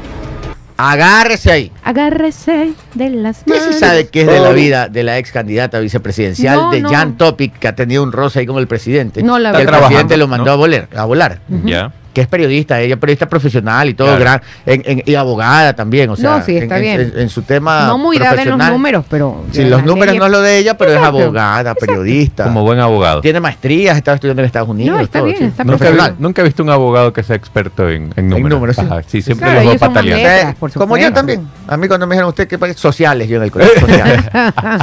Agárrese 0.76 1.50
ahí. 1.52 1.72
agárrese 1.82 2.74
de 2.94 3.10
las 3.10 3.42
¿Qué 3.44 3.50
manos. 3.58 3.64
se 3.66 3.72
sabe 3.80 4.08
que 4.08 4.20
es 4.22 4.26
de 4.26 4.40
la 4.40 4.50
Oh. 4.50 4.54
vida 4.54 4.88
de 4.88 5.02
la 5.04 5.18
ex 5.18 5.32
candidata 5.32 5.78
vicepresidencial 5.80 6.56
No, 6.56 6.70
de 6.70 6.80
no. 6.82 6.90
Jan 6.90 7.16
Topic, 7.16 7.58
que 7.58 7.66
ha 7.68 7.74
tenido 7.74 8.02
un 8.02 8.12
roce 8.12 8.40
ahí 8.40 8.46
con 8.46 8.58
el 8.58 8.66
presidente? 8.68 9.22
No, 9.22 9.38
la 9.38 9.50
que 9.52 9.58
el 9.60 9.66
verdad. 9.66 9.80
presidente 9.80 10.16
lo 10.16 10.26
mandó 10.28 10.46
¿no? 10.46 10.52
a 10.52 10.56
volar, 10.56 10.88
a 10.96 11.04
volar. 11.06 11.40
Ya. 11.64 11.92
Que 12.14 12.20
es 12.22 12.28
periodista, 12.28 12.80
ella 12.80 12.94
es 12.94 13.00
periodista 13.00 13.28
profesional 13.28 13.88
y 13.88 13.94
todo, 13.94 14.06
Claro. 14.16 14.20
gran, 14.20 14.42
en- 14.66 14.82
en- 14.86 15.02
y 15.04 15.14
abogada 15.16 15.74
también, 15.74 16.08
o 16.10 16.16
sea, 16.16 16.38
No, 16.38 16.44
sí, 16.44 16.56
está 16.56 16.78
en, 16.78 16.84
en- 16.84 16.96
bien. 16.98 17.12
en- 17.16 17.22
en 17.22 17.28
su 17.28 17.42
tema 17.42 17.86
No 17.88 17.98
muy 17.98 18.16
dada 18.18 18.40
en 18.40 18.50
los 18.50 18.58
números, 18.70 19.04
pero. 19.10 19.44
Sí, 19.52 19.64
los 19.64 19.82
números 19.84 20.14
leyes- 20.14 20.20
no 20.20 20.26
es 20.26 20.32
lo 20.32 20.40
de 20.40 20.58
ella, 20.58 20.78
pero 20.78 20.92
Exacto, 20.92 21.18
es 21.18 21.24
abogada, 21.24 21.74
periodista. 21.74 22.44
Como 22.44 22.62
buen 22.62 22.78
abogado. 22.78 23.20
Tiene 23.20 23.40
maestrías, 23.40 23.96
estaba 23.96 24.14
estudiando 24.14 24.42
en 24.42 24.46
Estados 24.46 24.68
Unidos. 24.68 24.96
No, 24.96 25.02
está 25.04 25.18
todo, 25.18 25.26
bien, 25.26 25.38
sí. 25.38 25.44
está 25.44 25.64
Nunca 25.64 25.74
he, 25.74 25.78
profesional. 25.78 26.10
visto, 26.12 26.22
nunca 26.22 26.40
he 26.40 26.44
visto 26.44 26.62
un 26.62 26.70
abogado 26.70 27.12
que 27.12 27.22
sea 27.24 27.36
experto 27.36 27.90
en, 27.90 28.12
en 28.16 28.28
números. 28.28 28.50
números, 28.50 28.76
sí. 28.76 28.82
Ajá, 28.82 29.02
sí, 29.06 29.20
siempre 29.20 29.50
Claro, 29.50 29.64
los 29.70 29.76
pataleando. 29.78 30.16
letras. 30.28 30.52
Eh, 30.52 30.56
por 30.60 30.72
como 30.72 30.96
yo 30.96 31.12
también. 31.12 31.48
A 31.66 31.76
mí 31.76 31.88
cuando 31.88 32.06
me 32.06 32.14
dijeron 32.14 32.28
usted 32.28 32.46
que 32.46 32.58
pague 32.58 32.74
sociales, 32.74 33.28
yo 33.28 33.38
en 33.38 33.42
el 33.42 33.50
colegio 33.50 33.74
sociales. 33.80 34.24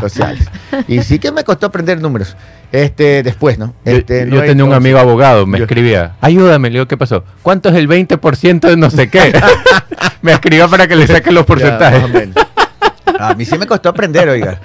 sociales. 0.02 0.46
Y 0.88 1.02
sí 1.04 1.18
que 1.20 1.32
me 1.32 1.44
costó 1.46 1.68
aprender 1.68 2.02
números. 2.02 2.36
Este, 2.72 3.22
después, 3.24 3.58
¿no? 3.60 3.74
Yo- 3.86 3.92
Este, 3.92 4.28
yo, 4.30 4.36
no 4.38 4.42
tenía 4.44 4.64
un 4.66 4.74
amigo 4.74 4.98
abogado, 5.00 5.46
me 5.46 5.58
Yo- 5.58 5.66
escribía, 5.66 6.14
ayúdame, 6.22 6.70
le 6.70 6.76
digo, 6.76 6.88
¿qué 6.88 6.96
pasó? 6.98 7.24
¿Cuánto 7.42 7.70
es 7.70 7.76
el 7.76 7.88
20% 7.88 8.62
de 8.70 8.78
no 8.78 8.90
sé 8.90 9.10
qué? 9.10 9.34
me 10.22 10.32
escribía 10.34 10.68
para 10.68 10.88
que 10.88 10.96
le 10.96 11.06
saque 11.08 11.32
los 11.32 11.46
porcentajes. 11.46 12.04
A 13.20 13.34
mí 13.36 13.46
sí 13.46 13.58
me 13.58 13.68
costó 13.68 13.90
aprender, 13.90 14.28
oiga. 14.30 14.60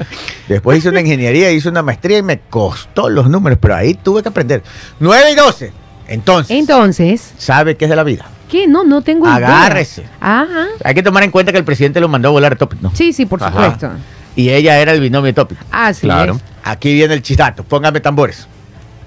Después 0.48 0.78
hice 0.78 0.88
una 0.88 1.00
ingeniería, 1.00 1.50
hice 1.50 1.68
una 1.68 1.82
maestría 1.82 2.18
y 2.18 2.22
me 2.22 2.38
costó 2.40 3.08
los 3.10 3.28
números, 3.28 3.58
pero 3.60 3.74
ahí 3.74 3.94
tuve 3.94 4.22
que 4.22 4.28
aprender. 4.28 4.62
9 5.00 5.32
y 5.32 5.34
12. 5.34 5.72
Entonces, 6.08 6.56
Entonces, 6.56 7.34
¿sabe 7.36 7.76
qué 7.76 7.86
es 7.86 7.90
de 7.90 7.96
la 7.96 8.04
vida? 8.04 8.26
¿qué? 8.48 8.68
No, 8.68 8.84
no 8.84 9.02
tengo 9.02 9.26
idea. 9.26 9.34
Agárrese. 9.36 10.04
Ajá. 10.20 10.66
Hay 10.84 10.94
que 10.94 11.02
tomar 11.02 11.24
en 11.24 11.32
cuenta 11.32 11.50
que 11.50 11.58
el 11.58 11.64
presidente 11.64 11.98
lo 12.00 12.06
mandó 12.08 12.28
a 12.28 12.30
volar 12.30 12.52
a 12.52 12.56
Topic, 12.56 12.80
¿no? 12.80 12.92
Sí, 12.94 13.12
sí, 13.12 13.26
por 13.26 13.42
Ajá. 13.42 13.50
supuesto. 13.50 13.90
Y 14.36 14.50
ella 14.50 14.78
era 14.78 14.92
el 14.92 15.00
binomio 15.00 15.26
de 15.26 15.32
Topic. 15.32 15.58
Así 15.72 16.02
Claro. 16.06 16.34
es. 16.34 16.40
Aquí 16.66 16.92
viene 16.94 17.14
el 17.14 17.22
chistato. 17.22 17.62
Póngame 17.62 18.00
tambores. 18.00 18.48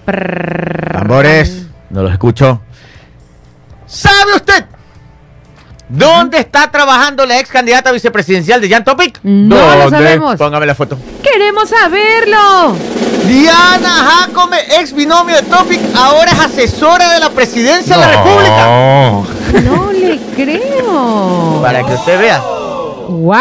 Tambores. 0.05 1.65
No 1.89 2.03
los 2.03 2.13
escucho. 2.13 2.61
¿Sabe 3.85 4.35
usted 4.37 4.63
dónde 5.89 6.37
está 6.37 6.71
trabajando 6.71 7.25
la 7.25 7.37
ex 7.37 7.49
candidata 7.49 7.91
vicepresidencial 7.91 8.61
de 8.61 8.69
Jan 8.69 8.85
Topic? 8.85 9.19
No 9.23 9.75
lo 9.75 9.89
sabemos. 9.89 10.37
Póngame 10.37 10.65
la 10.65 10.73
foto. 10.73 10.97
Queremos 11.21 11.67
saberlo. 11.67 12.77
Diana 13.27 14.25
Jacome, 14.25 14.57
ex 14.79 14.93
binomio 14.93 15.35
de 15.35 15.43
Topic, 15.43 15.81
ahora 15.97 16.31
es 16.31 16.39
asesora 16.39 17.11
de 17.11 17.19
la 17.19 17.29
presidencia 17.29 17.97
de 17.97 18.01
la 18.01 18.11
República. 18.11 18.65
No. 18.65 19.27
No 19.65 19.91
le 19.91 20.17
creo. 20.33 21.59
Para 21.61 21.85
que 21.85 21.93
usted 21.93 22.19
vea. 22.19 22.41
Wow. 23.09 23.33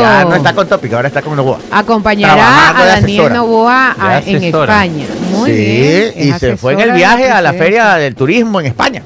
Ya 0.00 0.24
no 0.28 0.34
está 0.36 0.54
con 0.54 0.68
Topic, 0.68 0.92
ahora 0.92 1.08
está 1.08 1.22
con 1.22 1.34
Novoa. 1.36 1.58
Acompañará 1.70 2.70
a 2.78 2.84
Daniel. 2.86 3.32
Novoa 3.32 3.96
a- 3.98 4.18
en. 4.20 4.44
España. 4.44 5.06
Muy 5.32 5.50
sí, 5.50 5.56
bien. 5.56 6.12
y 6.28 6.32
se 6.38 6.56
fue 6.56 6.74
en 6.74 6.80
el 6.80 6.92
viaje 6.92 7.30
a 7.30 7.40
la 7.40 7.52
feria 7.52 7.94
del 7.94 8.14
turismo 8.14 8.60
en 8.60 8.66
España. 8.66 9.02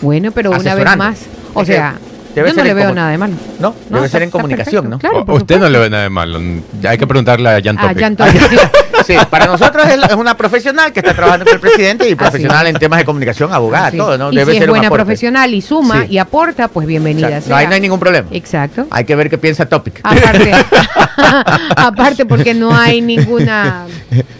Bueno, 0.00 0.30
pero 0.32 0.50
una 0.50 0.74
vez 0.74 0.96
más. 0.96 1.18
O 1.54 1.60
Es 1.62 1.68
sea, 1.68 1.94
debe 2.34 2.48
yo 2.50 2.54
no 2.56 2.64
le 2.64 2.74
veo 2.74 2.92
nada 2.94 3.10
de 3.10 3.18
malo. 3.18 3.34
No, 3.60 3.74
No, 3.90 3.96
debe 3.98 4.08
ser 4.08 4.22
en 4.22 4.30
comunicación, 4.30 4.90
¿no? 4.90 4.98
Claro, 4.98 5.24
Usted 5.28 5.58
no 5.60 5.68
le 5.68 5.78
ve 5.78 5.90
nada 5.90 6.02
de 6.04 6.10
malo. 6.10 6.40
Hay 6.88 6.98
que 6.98 7.06
preguntarle 7.06 7.48
a 7.48 7.60
Jan 7.62 7.76
Topic. 7.76 7.98
ya 7.98 8.06
entonces. 8.06 8.42
Sí, 9.06 9.14
para 9.30 9.46
nosotros 9.46 9.86
es, 9.88 9.98
la- 9.98 10.06
es 10.06 10.14
una 10.14 10.36
profesional 10.36 10.92
que 10.92 11.00
está 11.00 11.14
trabajando 11.14 11.44
con 11.44 11.54
el 11.54 11.60
presidente 11.60 12.04
y 12.04 12.08
Así 12.12 12.16
profesional 12.16 12.66
en 12.66 12.76
temas 12.76 12.98
de 12.98 13.04
comunicación, 13.04 13.52
abogada, 13.52 13.88
Así. 13.88 13.96
todo, 13.96 14.16
¿no? 14.18 14.32
Y 14.32 14.36
Debe 14.36 14.52
si 14.52 14.56
es 14.58 14.62
ser 14.62 14.70
buena 14.70 14.90
profesional 14.90 15.52
y 15.54 15.60
suma 15.62 16.02
Sí. 16.02 16.12
y 16.14 16.18
aporta, 16.18 16.68
pues 16.68 16.84
O 16.84 16.88
bienvenida 16.88 17.28
sea, 17.28 17.40
sea. 17.40 17.50
no, 17.50 17.56
ahí 17.56 17.66
no 17.66 17.74
hay 17.74 17.80
ningún 17.80 18.00
problema. 18.00 18.28
Exacto. 18.30 18.86
Hay 18.90 19.04
que 19.04 19.14
ver 19.16 19.28
qué 19.30 19.38
piensa 19.38 19.66
Topic. 19.66 20.00
Aparte, 20.02 20.52
aparte 21.76 22.26
porque 22.26 22.54
no 22.54 22.74
hay 22.76 23.00
ninguna 23.02 23.86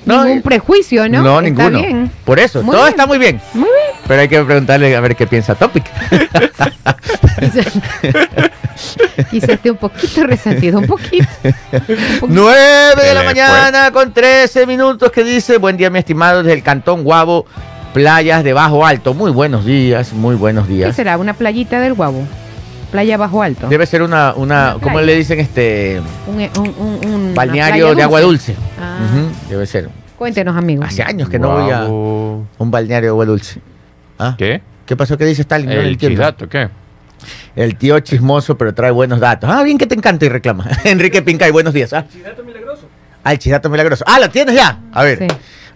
No, 0.06 0.24
ningún 0.24 0.38
eh, 0.38 0.42
prejuicio, 0.44 1.08
¿no? 1.08 1.22
No, 1.22 1.40
Está 1.40 1.42
ninguno. 1.42 1.78
bien. 1.78 2.10
Por 2.24 2.38
eso, 2.38 2.62
Muy 2.62 2.72
todo 2.72 2.84
bien. 2.84 2.90
está 2.94 3.06
muy 3.06 3.18
bien. 3.18 3.40
Muy 3.52 3.64
bien. 3.68 4.00
Pero 4.06 4.20
hay 4.22 4.28
que 4.28 4.42
preguntarle 4.42 4.94
a 4.96 5.00
ver 5.00 5.16
qué 5.16 5.26
piensa 5.26 5.54
Topic. 5.54 5.84
Quizás 9.30 9.50
esté 9.50 9.70
un 9.70 9.76
poquito 9.76 10.24
resentido, 10.24 10.78
un 10.80 10.86
poquito. 10.86 11.26
Un 11.42 11.52
poquito. 12.20 12.26
9 12.28 13.02
de 13.04 13.14
la 13.14 13.22
mañana 13.22 13.90
con 13.92 14.12
13 14.54 14.68
minutos 14.68 15.10
que 15.10 15.24
dice, 15.24 15.58
buen 15.58 15.76
día 15.76 15.90
mi 15.90 15.98
estimado 15.98 16.44
desde 16.44 16.52
el 16.56 16.62
Cantón 16.62 17.02
Guabo, 17.02 17.44
playas 17.92 18.44
de 18.44 18.52
Bajo 18.52 18.86
Alto. 18.86 19.12
Muy 19.12 19.32
buenos 19.32 19.64
días, 19.64 20.12
muy 20.12 20.36
buenos 20.36 20.68
¿Qué 20.68 20.74
días. 20.74 20.94
será? 20.94 21.18
¿Una 21.18 21.34
playita 21.34 21.80
del 21.80 21.94
Guabo? 21.94 22.24
Playa 22.92 23.16
Bajo 23.16 23.42
Alto. 23.42 23.66
Debe 23.66 23.84
ser 23.84 24.02
una, 24.02 24.32
una 24.36 24.76
Una 24.76 24.80
¿cómo 24.80 25.00
le 25.00 25.16
dicen 25.16 25.40
este? 25.40 26.00
Un, 26.28 26.36
un- 26.36 26.74
un- 26.78 27.04
un- 27.04 27.34
Balneario 27.34 27.96
de 27.96 28.02
agua 28.04 28.20
dulce. 28.20 28.54
Ah. 28.80 28.98
Debe 29.48 29.66
ser. 29.66 29.88
Cuéntenos, 30.16 30.56
amigos. 30.56 30.86
Hace 30.86 31.02
años 31.02 31.28
que 31.28 31.40
no 31.40 31.48
voy 31.50 31.72
a 31.72 31.86
un 31.86 32.70
balneario 32.70 33.08
de 33.08 33.10
agua 33.10 33.24
dulce. 33.24 33.60
¿Ah? 34.20 34.36
¿Qué? 34.38 34.62
¿Qué 34.86 34.94
pasó? 34.94 35.18
¿Qué 35.18 35.24
dice 35.24 35.42
Stalin? 35.42 35.68
El 35.68 35.86
entiendo. 35.88 36.14
chidato, 36.16 36.48
¿qué? 36.48 36.68
El 37.56 37.74
tío 37.76 37.98
chismoso, 37.98 38.56
pero 38.56 38.72
trae 38.72 38.92
buenos 38.92 39.18
datos. 39.18 39.50
Ah, 39.52 39.64
bien 39.64 39.78
que 39.78 39.88
te 39.88 39.96
encanta 39.96 40.24
y 40.26 40.28
reclama. 40.28 40.64
Enrique 40.84 41.22
Pincay, 41.22 41.50
buenos 41.50 41.74
días. 41.74 41.92
¿ah? 41.92 42.04
Ah, 42.04 42.06
el 42.08 42.18
chidato 42.20 42.44
milagroso. 42.44 42.86
Ah, 43.24 44.20
¿lo 44.20 44.30
tienes 44.30 44.54
ya? 44.54 44.78
A 44.92 45.02
ver. 45.02 45.18
Sí. 45.18 45.26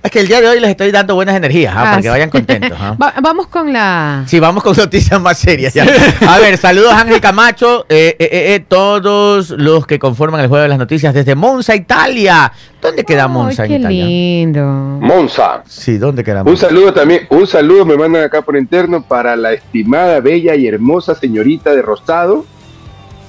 Es 0.00 0.12
que 0.12 0.20
el 0.20 0.28
día 0.28 0.40
de 0.40 0.46
hoy 0.48 0.60
les 0.60 0.70
estoy 0.70 0.92
dando 0.92 1.16
buenas 1.16 1.34
energías, 1.34 1.74
¿ah? 1.74 1.80
Ah, 1.80 1.84
para 1.84 1.96
que 1.96 2.02
sí. 2.04 2.08
vayan 2.08 2.30
contentos. 2.30 2.78
¿ah? 2.80 2.96
Va- 3.02 3.14
vamos 3.20 3.48
con 3.48 3.72
la... 3.72 4.22
Sí, 4.28 4.38
vamos 4.38 4.62
con 4.62 4.76
noticias 4.76 5.20
más 5.20 5.38
serias. 5.38 5.74
ya. 5.74 5.84
A 6.28 6.38
ver, 6.38 6.56
saludos 6.56 6.92
Ángel 6.96 7.20
Camacho, 7.20 7.84
eh, 7.88 8.14
eh, 8.16 8.28
eh, 8.30 8.64
todos 8.68 9.50
los 9.50 9.86
que 9.88 9.98
conforman 9.98 10.40
el 10.40 10.46
juego 10.46 10.62
de 10.62 10.68
las 10.68 10.78
noticias 10.78 11.12
desde 11.12 11.34
Monza, 11.34 11.74
Italia. 11.74 12.52
¿Dónde 12.80 13.02
queda 13.04 13.24
Ay, 13.24 13.28
Monza 13.30 13.64
en 13.64 13.70
qué 13.72 13.78
Italia? 13.78 14.04
lindo. 14.06 14.62
Monza. 15.00 15.64
Sí, 15.66 15.98
¿dónde 15.98 16.22
queda 16.22 16.42
Un 16.42 16.50
Monza? 16.50 16.68
saludo 16.68 16.92
también, 16.94 17.26
un 17.30 17.46
saludo 17.48 17.84
me 17.84 17.96
mandan 17.96 18.22
acá 18.22 18.42
por 18.42 18.56
interno 18.56 19.02
para 19.02 19.34
la 19.34 19.52
estimada, 19.52 20.20
bella 20.20 20.54
y 20.54 20.68
hermosa 20.68 21.16
señorita 21.16 21.74
de 21.74 21.82
Rostado 21.82 22.46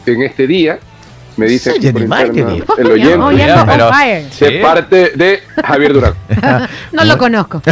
en 0.06 0.22
este 0.22 0.46
día. 0.46 0.78
Me 1.40 1.46
dice 1.48 1.72
aquí 1.72 1.92
por 1.92 2.02
interno 2.02 2.50
el 2.78 2.88
Oh, 2.92 2.96
ya, 2.96 3.18
oh, 3.18 3.26
oyente 3.26 3.48
ya 3.48 3.62
ando 3.62 3.88
on 3.88 3.92
pero- 4.40 4.62
parte 4.62 5.12
de 5.16 5.40
Javier 5.66 5.94
Durán. 5.94 6.14
No 6.92 7.04
lo 7.06 7.18
conozco. 7.18 7.62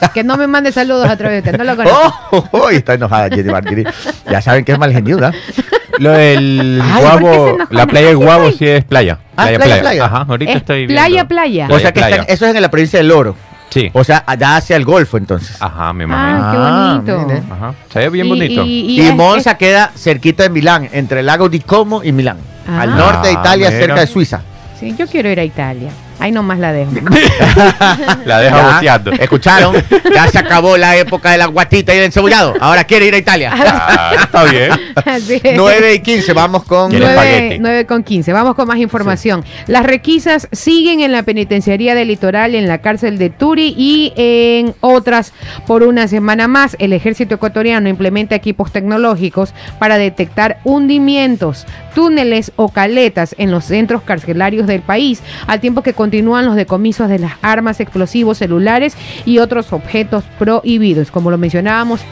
No, 0.00 0.12
que 0.12 0.22
no 0.24 0.36
me 0.36 0.46
mande 0.46 0.70
saludos 0.72 1.08
a 1.08 1.16
través 1.16 1.42
de 1.42 1.50
usted. 1.50 1.58
No 1.58 1.64
lo 1.64 1.76
conozco. 1.76 2.12
¡Oh! 2.30 2.48
oh, 2.52 2.70
está 2.70 2.94
enojada 2.94 3.28
Jenny 3.28 3.50
Martínez. 3.50 3.86
Ya 4.30 4.40
saben 4.40 4.64
que 4.64 4.72
es 4.72 4.78
malgeniuda. 4.78 5.32
Lo 5.98 6.10
del 6.12 6.80
Ay, 6.82 7.02
¿por 7.04 7.18
qué 7.18 7.24
guabo, 7.26 7.58
la 7.70 7.86
playa 7.86 8.06
de 8.08 8.12
¿Qué 8.12 8.16
guabo 8.16 8.50
sí 8.52 8.66
es 8.68 8.84
playa. 8.84 9.18
Ah, 9.36 9.48
playa, 9.56 9.80
playa. 9.80 10.04
Ajá, 10.04 10.26
ahorita 10.28 10.50
Es 10.52 10.56
estoy 10.58 10.86
playa, 10.86 11.08
viendo. 11.08 11.28
playa. 11.28 11.68
O 11.70 11.78
sea 11.78 11.92
que 11.92 12.00
Playa, 12.00 12.16
están- 12.16 12.34
eso 12.34 12.46
es 12.46 12.54
en 12.54 12.62
la 12.62 12.70
provincia 12.70 12.98
del 12.98 13.10
Oro. 13.12 13.36
Sí. 13.70 13.90
O 13.92 14.04
sea, 14.04 14.22
allá 14.26 14.56
hacia 14.56 14.76
el 14.76 14.84
Golfo 14.84 15.16
entonces. 15.16 15.56
Ajá, 15.60 15.92
me 15.92 16.04
imagino. 16.04 16.38
Ah, 16.44 16.50
qué 17.04 17.10
Ah, 17.10 17.14
bonito. 17.16 17.26
mire. 17.26 17.42
Ajá. 17.52 17.74
Se 17.92 17.98
ve 17.98 18.08
bien 18.10 18.26
Y- 18.26 18.28
bonito. 18.28 18.62
y- 18.64 19.12
Monza 19.14 19.56
queda 19.56 19.90
cerquita 19.96 20.44
de 20.44 20.50
Milán, 20.50 20.88
entre 20.92 21.20
el 21.20 21.26
lago 21.26 21.48
di 21.48 21.60
Como 21.60 22.02
y 22.04 22.12
Milán. 22.12 22.38
Ah. 22.68 22.82
Al 22.82 22.96
norte 22.96 23.28
de 23.28 23.34
Ah, 23.36 23.40
Italia, 23.40 23.68
mira. 23.70 23.80
cerca 23.80 24.00
de 24.00 24.06
Suiza. 24.06 24.42
sí, 24.78 24.94
yo 24.96 25.06
quiero 25.06 25.28
ir 25.28 25.40
a 25.40 25.44
Italia. 25.44 25.90
Ahí 26.24 26.32
nomás 26.32 26.58
la 26.58 26.72
dejo. 26.72 26.90
La 28.24 28.40
deja 28.40 28.56
Ya, 28.56 28.72
boceando. 28.72 29.10
¿Escucharon? 29.12 29.76
Ya 30.14 30.26
se 30.28 30.38
acabó 30.38 30.78
la 30.78 30.96
época 30.96 31.30
de 31.30 31.36
la 31.36 31.44
guatita 31.44 31.94
y 31.94 31.98
el 31.98 32.04
encebollado. 32.04 32.54
Ahora 32.60 32.84
quiere 32.84 33.06
ir 33.08 33.14
a 33.14 33.18
Italia. 33.18 33.52
Ah, 33.54 34.12
está 34.18 34.44
bien. 34.44 34.70
Así 35.04 35.38
es. 35.42 35.54
9 35.54 35.94
y 35.94 35.98
15, 36.00 36.32
vamos 36.32 36.64
con... 36.64 36.88
¿Quiere 36.88 37.04
9, 37.04 37.20
espagueti? 37.20 37.58
9 37.60 37.86
con 37.86 38.02
15. 38.04 38.32
Vamos 38.32 38.54
con 38.54 38.66
más 38.66 38.78
información. 38.78 39.44
Las 39.66 39.84
requisas 39.84 40.48
siguen 40.50 41.00
en 41.00 41.12
la 41.12 41.24
penitenciaría 41.24 41.94
del 41.94 42.08
litoral, 42.08 42.54
en 42.54 42.68
la 42.68 42.78
cárcel 42.78 43.18
de 43.18 43.28
Turi 43.28 43.74
y 43.76 44.14
en 44.16 44.74
otras 44.80 45.34
por 45.66 45.82
una 45.82 46.08
semana 46.08 46.48
más. 46.48 46.74
El 46.78 46.94
ejército 46.94 47.34
ecuatoriano 47.34 47.90
implementa 47.90 48.34
equipos 48.34 48.72
tecnológicos 48.72 49.52
para 49.78 49.98
detectar 49.98 50.58
hundimientos, 50.64 51.66
túneles 51.94 52.50
o 52.56 52.70
caletas 52.70 53.34
en 53.36 53.50
los 53.50 53.66
centros 53.66 54.00
carcelarios 54.02 54.66
del 54.66 54.80
país, 54.80 55.22
al 55.46 55.60
tiempo 55.60 55.82
que 55.82 55.92
continúan 56.14 56.46
los 56.46 56.54
decomisos 56.54 57.08
de 57.08 57.18
las 57.18 57.32
armas, 57.42 57.80
explosivos, 57.80 58.38
celulares 58.38 58.96
y 59.26 59.38
otros 59.38 59.72
objetos 59.72 60.22
prohibidos. 60.38 61.10
Como 61.10 61.28
lo 61.28 61.38
mencionábamos, 61.38 62.02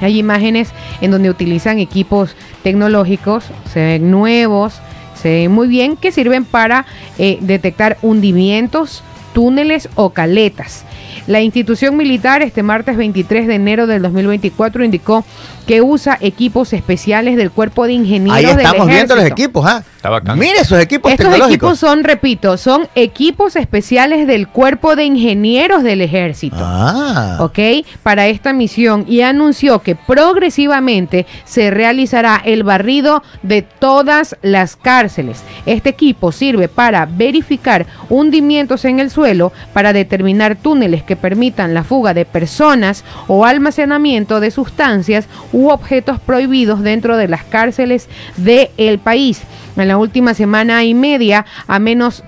hay 0.00 0.18
imágenes 0.18 0.70
en 1.02 1.10
donde 1.10 1.28
utilizan 1.28 1.78
equipos 1.78 2.34
tecnológicos, 2.62 3.44
se 3.70 3.80
ven 3.80 4.10
nuevos, 4.10 4.80
se 5.20 5.28
ven 5.28 5.52
muy 5.52 5.68
bien, 5.68 5.98
que 5.98 6.12
sirven 6.12 6.46
para 6.46 6.86
eh, 7.18 7.36
detectar 7.42 7.98
hundimientos, 8.00 9.02
túneles 9.34 9.90
o 9.96 10.14
caletas. 10.14 10.86
La 11.26 11.40
institución 11.40 11.96
militar 11.96 12.42
este 12.42 12.62
martes 12.62 12.96
23 12.96 13.46
de 13.46 13.54
enero 13.54 13.86
del 13.86 14.02
2024 14.02 14.84
indicó 14.84 15.24
que 15.66 15.82
usa 15.82 16.16
equipos 16.20 16.72
especiales 16.72 17.36
del 17.36 17.50
cuerpo 17.50 17.86
de 17.86 17.94
ingenieros 17.94 18.38
Ahí 18.38 18.56
del 18.56 18.66
estamos 18.66 18.86
viendo 18.86 19.16
los 19.16 19.24
equipos, 19.24 19.66
¿ah? 19.66 19.82
Está 19.96 20.10
bacán. 20.10 20.38
Mire 20.38 20.60
esos 20.60 20.80
equipos 20.80 21.10
Estos 21.10 21.24
tecnológicos. 21.26 21.54
equipos 21.54 21.78
son, 21.80 22.04
repito, 22.04 22.56
son 22.56 22.88
equipos 22.94 23.56
especiales 23.56 24.28
del 24.28 24.46
cuerpo 24.46 24.94
de 24.94 25.04
ingenieros 25.04 25.82
del 25.82 26.02
ejército. 26.02 26.58
Ah. 26.60 27.38
¿ok? 27.40 27.58
Para 28.02 28.28
esta 28.28 28.52
misión 28.52 29.04
y 29.08 29.22
anunció 29.22 29.80
que 29.80 29.96
progresivamente 29.96 31.26
se 31.44 31.70
realizará 31.70 32.40
el 32.44 32.62
barrido 32.62 33.22
de 33.42 33.62
todas 33.62 34.36
las 34.42 34.76
cárceles. 34.76 35.42
Este 35.64 35.90
equipo 35.90 36.30
sirve 36.32 36.68
para 36.68 37.06
verificar 37.06 37.86
hundimientos 38.08 38.84
en 38.84 39.00
el 39.00 39.10
suelo, 39.10 39.52
para 39.72 39.92
determinar 39.92 40.56
túneles 40.56 41.02
que 41.06 41.16
permitan 41.16 41.72
la 41.72 41.84
fuga 41.84 42.12
de 42.12 42.24
personas 42.24 43.04
o 43.28 43.44
almacenamiento 43.46 44.40
de 44.40 44.50
sustancias 44.50 45.26
u 45.52 45.68
objetos 45.68 46.20
prohibidos 46.20 46.82
dentro 46.82 47.16
de 47.16 47.28
las 47.28 47.44
cárceles 47.44 48.08
del 48.36 48.98
país. 48.98 49.42
En 49.76 49.88
la 49.88 49.98
última 49.98 50.32
semana 50.32 50.84
y 50.84 50.94
media, 50.94 51.44
al 51.66 51.80
menos 51.80 52.22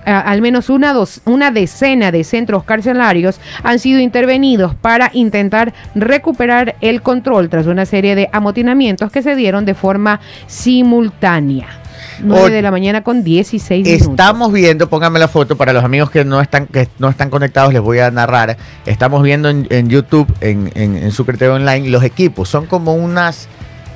una, 0.69 0.93
dos- 0.93 1.21
una 1.25 1.49
decena 1.51 2.11
de 2.11 2.23
centros 2.23 2.63
carcelarios 2.63 3.39
han 3.63 3.79
sido 3.79 3.99
intervenidos 3.99 4.75
para 4.75 5.09
intentar 5.13 5.73
recuperar 5.95 6.75
el 6.81 7.01
control 7.01 7.49
tras 7.49 7.65
una 7.65 7.85
serie 7.87 8.13
de 8.15 8.29
amotinamientos 8.31 9.11
que 9.11 9.23
se 9.23 9.35
dieron 9.35 9.65
de 9.65 9.73
forma 9.73 10.19
simultánea. 10.47 11.67
9 12.23 12.43
O- 12.43 12.49
de 12.49 12.61
la 12.61 12.71
mañana 12.71 13.03
con 13.03 13.23
16 13.23 13.85
minutos. 13.85 14.07
Estamos 14.09 14.51
viendo, 14.53 14.89
pónganme 14.89 15.19
la 15.19 15.27
foto 15.27 15.55
para 15.55 15.73
los 15.73 15.83
amigos 15.83 16.09
que 16.09 16.23
no 16.25 16.41
están 16.41 16.67
que 16.67 16.87
no 16.99 17.09
están 17.09 17.29
conectados, 17.29 17.73
les 17.73 17.81
voy 17.81 17.99
a 17.99 18.11
narrar. 18.11 18.57
Estamos 18.85 19.23
viendo 19.23 19.49
en, 19.49 19.67
en 19.69 19.89
YouTube, 19.89 20.27
en, 20.41 20.71
en, 20.75 20.95
en 20.97 21.11
Sucre 21.11 21.47
Online, 21.49 21.89
los 21.89 22.03
equipos. 22.03 22.49
Son 22.49 22.65
como 22.65 22.93
unas 22.95 23.47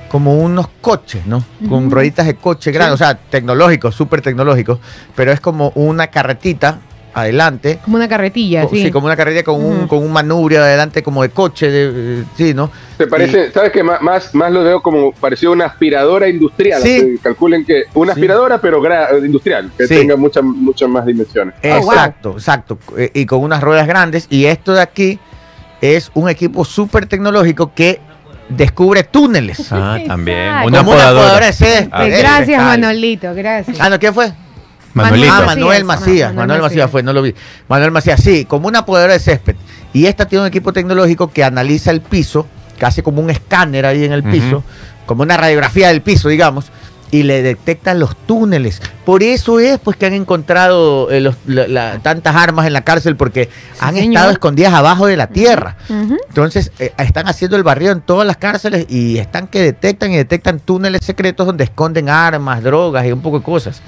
como 0.10 0.38
unos 0.38 0.68
coches, 0.80 1.26
¿no? 1.26 1.44
Con 1.68 1.90
rueditas 1.90 2.28
de 2.28 2.36
coche 2.36 2.72
grandes, 2.72 2.94
o 2.94 2.98
sea, 2.98 3.16
tecnológicos, 3.16 3.96
súper 3.96 4.22
tecnológicos, 4.22 4.78
pero 5.16 5.32
es 5.32 5.40
como 5.40 5.72
una 5.74 6.08
carretita 6.08 6.78
adelante. 7.14 7.80
Como 7.84 7.98
una 7.98 8.08
carretilla, 8.08 8.68
sí. 8.70 8.84
sí, 8.84 8.92
como 8.92 9.06
una 9.06 9.16
carretita 9.16 9.44
con, 9.44 9.64
un, 9.64 9.88
con 9.88 10.00
un 10.00 10.12
manubrio 10.12 10.62
adelante 10.62 11.04
como 11.04 11.22
de 11.24 11.30
coche, 11.30 11.70
de, 11.70 11.92
eh, 12.22 12.24
sí, 12.36 12.54
¿no? 12.54 12.72
¿Te 12.98 13.08
parece? 13.08 13.52
¿Sabes 13.52 13.72
qué? 13.72 13.84
Má- 13.84 14.00
Más, 14.02 14.34
más 14.34 14.52
lo 14.52 14.64
veo 14.64 14.82
como 14.82 15.12
parecido 15.14 15.52
a 15.52 15.56
una 15.56 15.66
aspiradora 15.66 16.28
industrial. 16.28 16.82
Sí. 16.82 17.00
Que 17.00 17.18
calculen 17.22 17.66
que 17.66 17.84
una 17.94 18.14
Sí. 18.14 18.20
aspiradora, 18.20 18.60
pero 18.62 18.82
gra- 18.82 19.24
industrial, 19.26 19.72
que 19.78 19.88
Sí. 19.88 19.96
tenga 19.96 20.16
muchas 20.16 20.44
muchas 20.44 20.90
más 20.90 21.06
dimensiones. 21.06 21.56
Oh, 21.64 21.68
wow. 21.82 21.92
Exacto, 21.92 22.32
exacto. 22.34 22.78
Eh, 22.98 23.12
Y 23.14 23.26
con 23.26 23.40
unas 23.42 23.62
ruedas 23.62 23.88
grandes. 23.88 24.28
Y 24.30 24.46
esto 24.46 24.74
de 24.74 24.82
aquí 24.82 25.20
es 25.82 26.12
un 26.14 26.30
equipo 26.30 26.64
súper 26.66 27.06
tecnológico 27.08 27.74
que 27.74 28.00
descubre 28.50 29.04
túneles. 29.04 29.72
Ah, 29.72 29.98
también. 30.06 30.40
Una 30.50 30.54
Como 30.54 30.68
una 30.68 30.84
podadora. 30.84 31.22
podadora 31.22 31.46
de 31.48 31.54
césped. 31.54 32.02
Eh, 32.02 32.18
gracias. 32.20 32.62
Manolito, 32.64 33.34
gracias. 33.34 33.78
Ah, 33.80 33.90
¿no? 33.90 34.00
¿Quién 34.00 34.14
fue? 34.14 34.32
Manuelito. 34.94 35.34
Ah, 35.34 35.42
Manuel 35.46 35.84
Macías. 35.86 36.30
Manuel 36.30 36.36
Manuel 36.48 36.62
Macías 36.62 36.78
Macías. 36.78 36.92
fue, 36.92 37.04
no 37.04 37.14
lo 37.14 37.22
vi. 37.22 37.34
Manuel 37.68 37.92
Macías, 37.92 38.22
sí, 38.22 38.46
como 38.46 38.68
una 38.68 38.86
podadora 38.86 39.14
de 39.14 39.20
césped. 39.20 39.56
Y 39.94 40.06
esta 40.06 40.28
tiene 40.28 40.42
un 40.44 40.48
equipo 40.48 40.74
tecnológico 40.74 41.32
que 41.32 41.44
analiza 41.44 41.92
el 41.92 42.02
piso, 42.02 42.48
que 42.78 42.86
hace 42.86 43.04
como 43.04 43.22
un 43.22 43.30
escáner 43.30 43.86
ahí 43.86 44.04
en 44.06 44.12
el 44.12 44.24
piso, 44.24 44.64
como 45.06 45.24
una 45.24 45.38
radiografía 45.38 45.90
del 45.90 46.02
piso, 46.02 46.30
digamos, 46.30 46.66
y 47.12 47.22
le 47.22 47.44
detectan 47.44 48.00
los 48.00 48.16
túneles. 48.16 48.82
Por 49.06 49.22
eso 49.22 49.60
es 49.60 49.78
pues 49.78 49.96
que 49.98 50.08
han 50.08 50.14
encontrado 50.14 51.12
eh, 51.12 51.22
los- 51.22 51.36
la- 51.46 51.68
la- 51.68 52.00
tantas 52.00 52.36
armas 52.36 52.66
en 52.66 52.74
la 52.74 52.82
cárcel, 52.82 53.16
porque 53.16 53.50
han 53.80 53.94
señor. 53.94 54.14
estado 54.16 54.32
escondidas 54.32 54.74
abajo 54.74 55.06
de 55.06 55.16
la 55.16 55.28
tierra. 55.28 55.76
Entonces, 55.90 56.72
eh, 56.80 56.92
están 56.98 57.28
haciendo 57.28 57.56
el 57.56 57.62
barrido 57.62 57.92
en 57.92 58.02
todas 58.02 58.26
las 58.26 58.38
cárceles 58.38 58.88
y 58.90 59.20
están 59.20 59.46
que 59.46 59.62
detectan 59.62 60.12
y 60.12 60.18
detectan 60.18 60.60
túneles 60.60 61.02
secretos 61.06 61.46
donde 61.46 61.66
esconden 61.66 62.10
armas, 62.10 62.64
drogas 62.64 63.06
y 63.06 63.12
un 63.12 63.22
poco 63.22 63.38
de 63.38 63.44
cosas. 63.46 63.82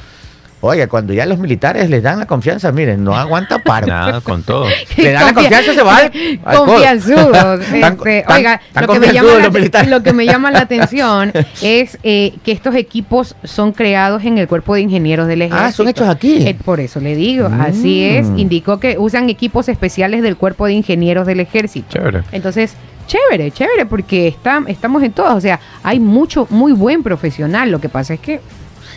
Oiga, 0.67 0.87
cuando 0.87 1.13
ya 1.13 1.27
los 1.27 1.37
militares 1.37 1.89
les 1.91 2.01
dan 2.01 2.17
la 2.17 2.25
confianza, 2.25 2.71
miren, 2.71 3.03
no 3.03 3.15
aguanta 3.15 3.59
paro. 3.59 3.85
Nada, 3.95 4.21
con 4.21 4.41
todo. 4.41 4.65
Le 4.97 5.11
dan 5.11 5.27
la 5.27 5.33
confianza, 5.33 5.73
se 5.73 5.83
va 5.83 5.97
al-. 5.97 6.11
Confianzudos. 6.57 7.61
Este, 7.71 8.25
oiga, 8.27 8.61
tan 8.73 8.87
lo 8.87 8.93
que, 8.93 8.99
me 8.99 9.13
llama 9.13 9.29
confianzudos 9.29 9.37
la, 9.37 9.43
los 9.43 9.53
militares. 9.53 9.89
lo 9.91 10.03
que 10.03 10.13
me 10.13 10.25
llama 10.25 10.51
la 10.51 10.59
atención 10.61 11.31
es 11.61 11.99
eh, 12.03 12.33
que 12.43 12.51
estos 12.51 12.73
equipos 12.75 13.35
son 13.43 13.73
creados 13.73 14.23
en 14.23 14.39
el 14.39 14.47
cuerpo 14.47 14.73
de 14.73 14.81
ingenieros 14.81 15.27
del 15.27 15.43
ejército. 15.43 15.65
Ah, 15.67 15.71
son 15.71 15.87
hechos 15.87 16.07
aquí. 16.09 16.47
Eh, 16.47 16.55
por 16.55 16.79
eso 16.79 16.99
le 16.99 17.15
digo, 17.15 17.47
así 17.59 18.03
es. 18.03 18.27
Mm. 18.27 18.39
Indicó 18.39 18.79
que 18.79 18.97
usan 18.97 19.29
equipos 19.29 19.69
especiales 19.69 20.23
del 20.23 20.35
cuerpo 20.35 20.65
de 20.65 20.73
ingenieros 20.73 21.27
del 21.27 21.41
ejército. 21.41 21.87
Chévere. 21.89 22.23
Entonces, 22.31 22.73
chévere, 23.07 23.51
chévere, 23.51 23.85
porque 23.85 24.27
está, 24.27 24.63
estamos 24.67 25.03
en 25.03 25.11
todas. 25.11 25.35
O 25.35 25.41
sea, 25.41 25.59
hay 25.83 25.99
mucho, 25.99 26.47
muy 26.49 26.73
buen 26.73 27.03
profesional. 27.03 27.71
Lo 27.71 27.79
que 27.79 27.89
pasa 27.89 28.15
es 28.15 28.19
que 28.19 28.41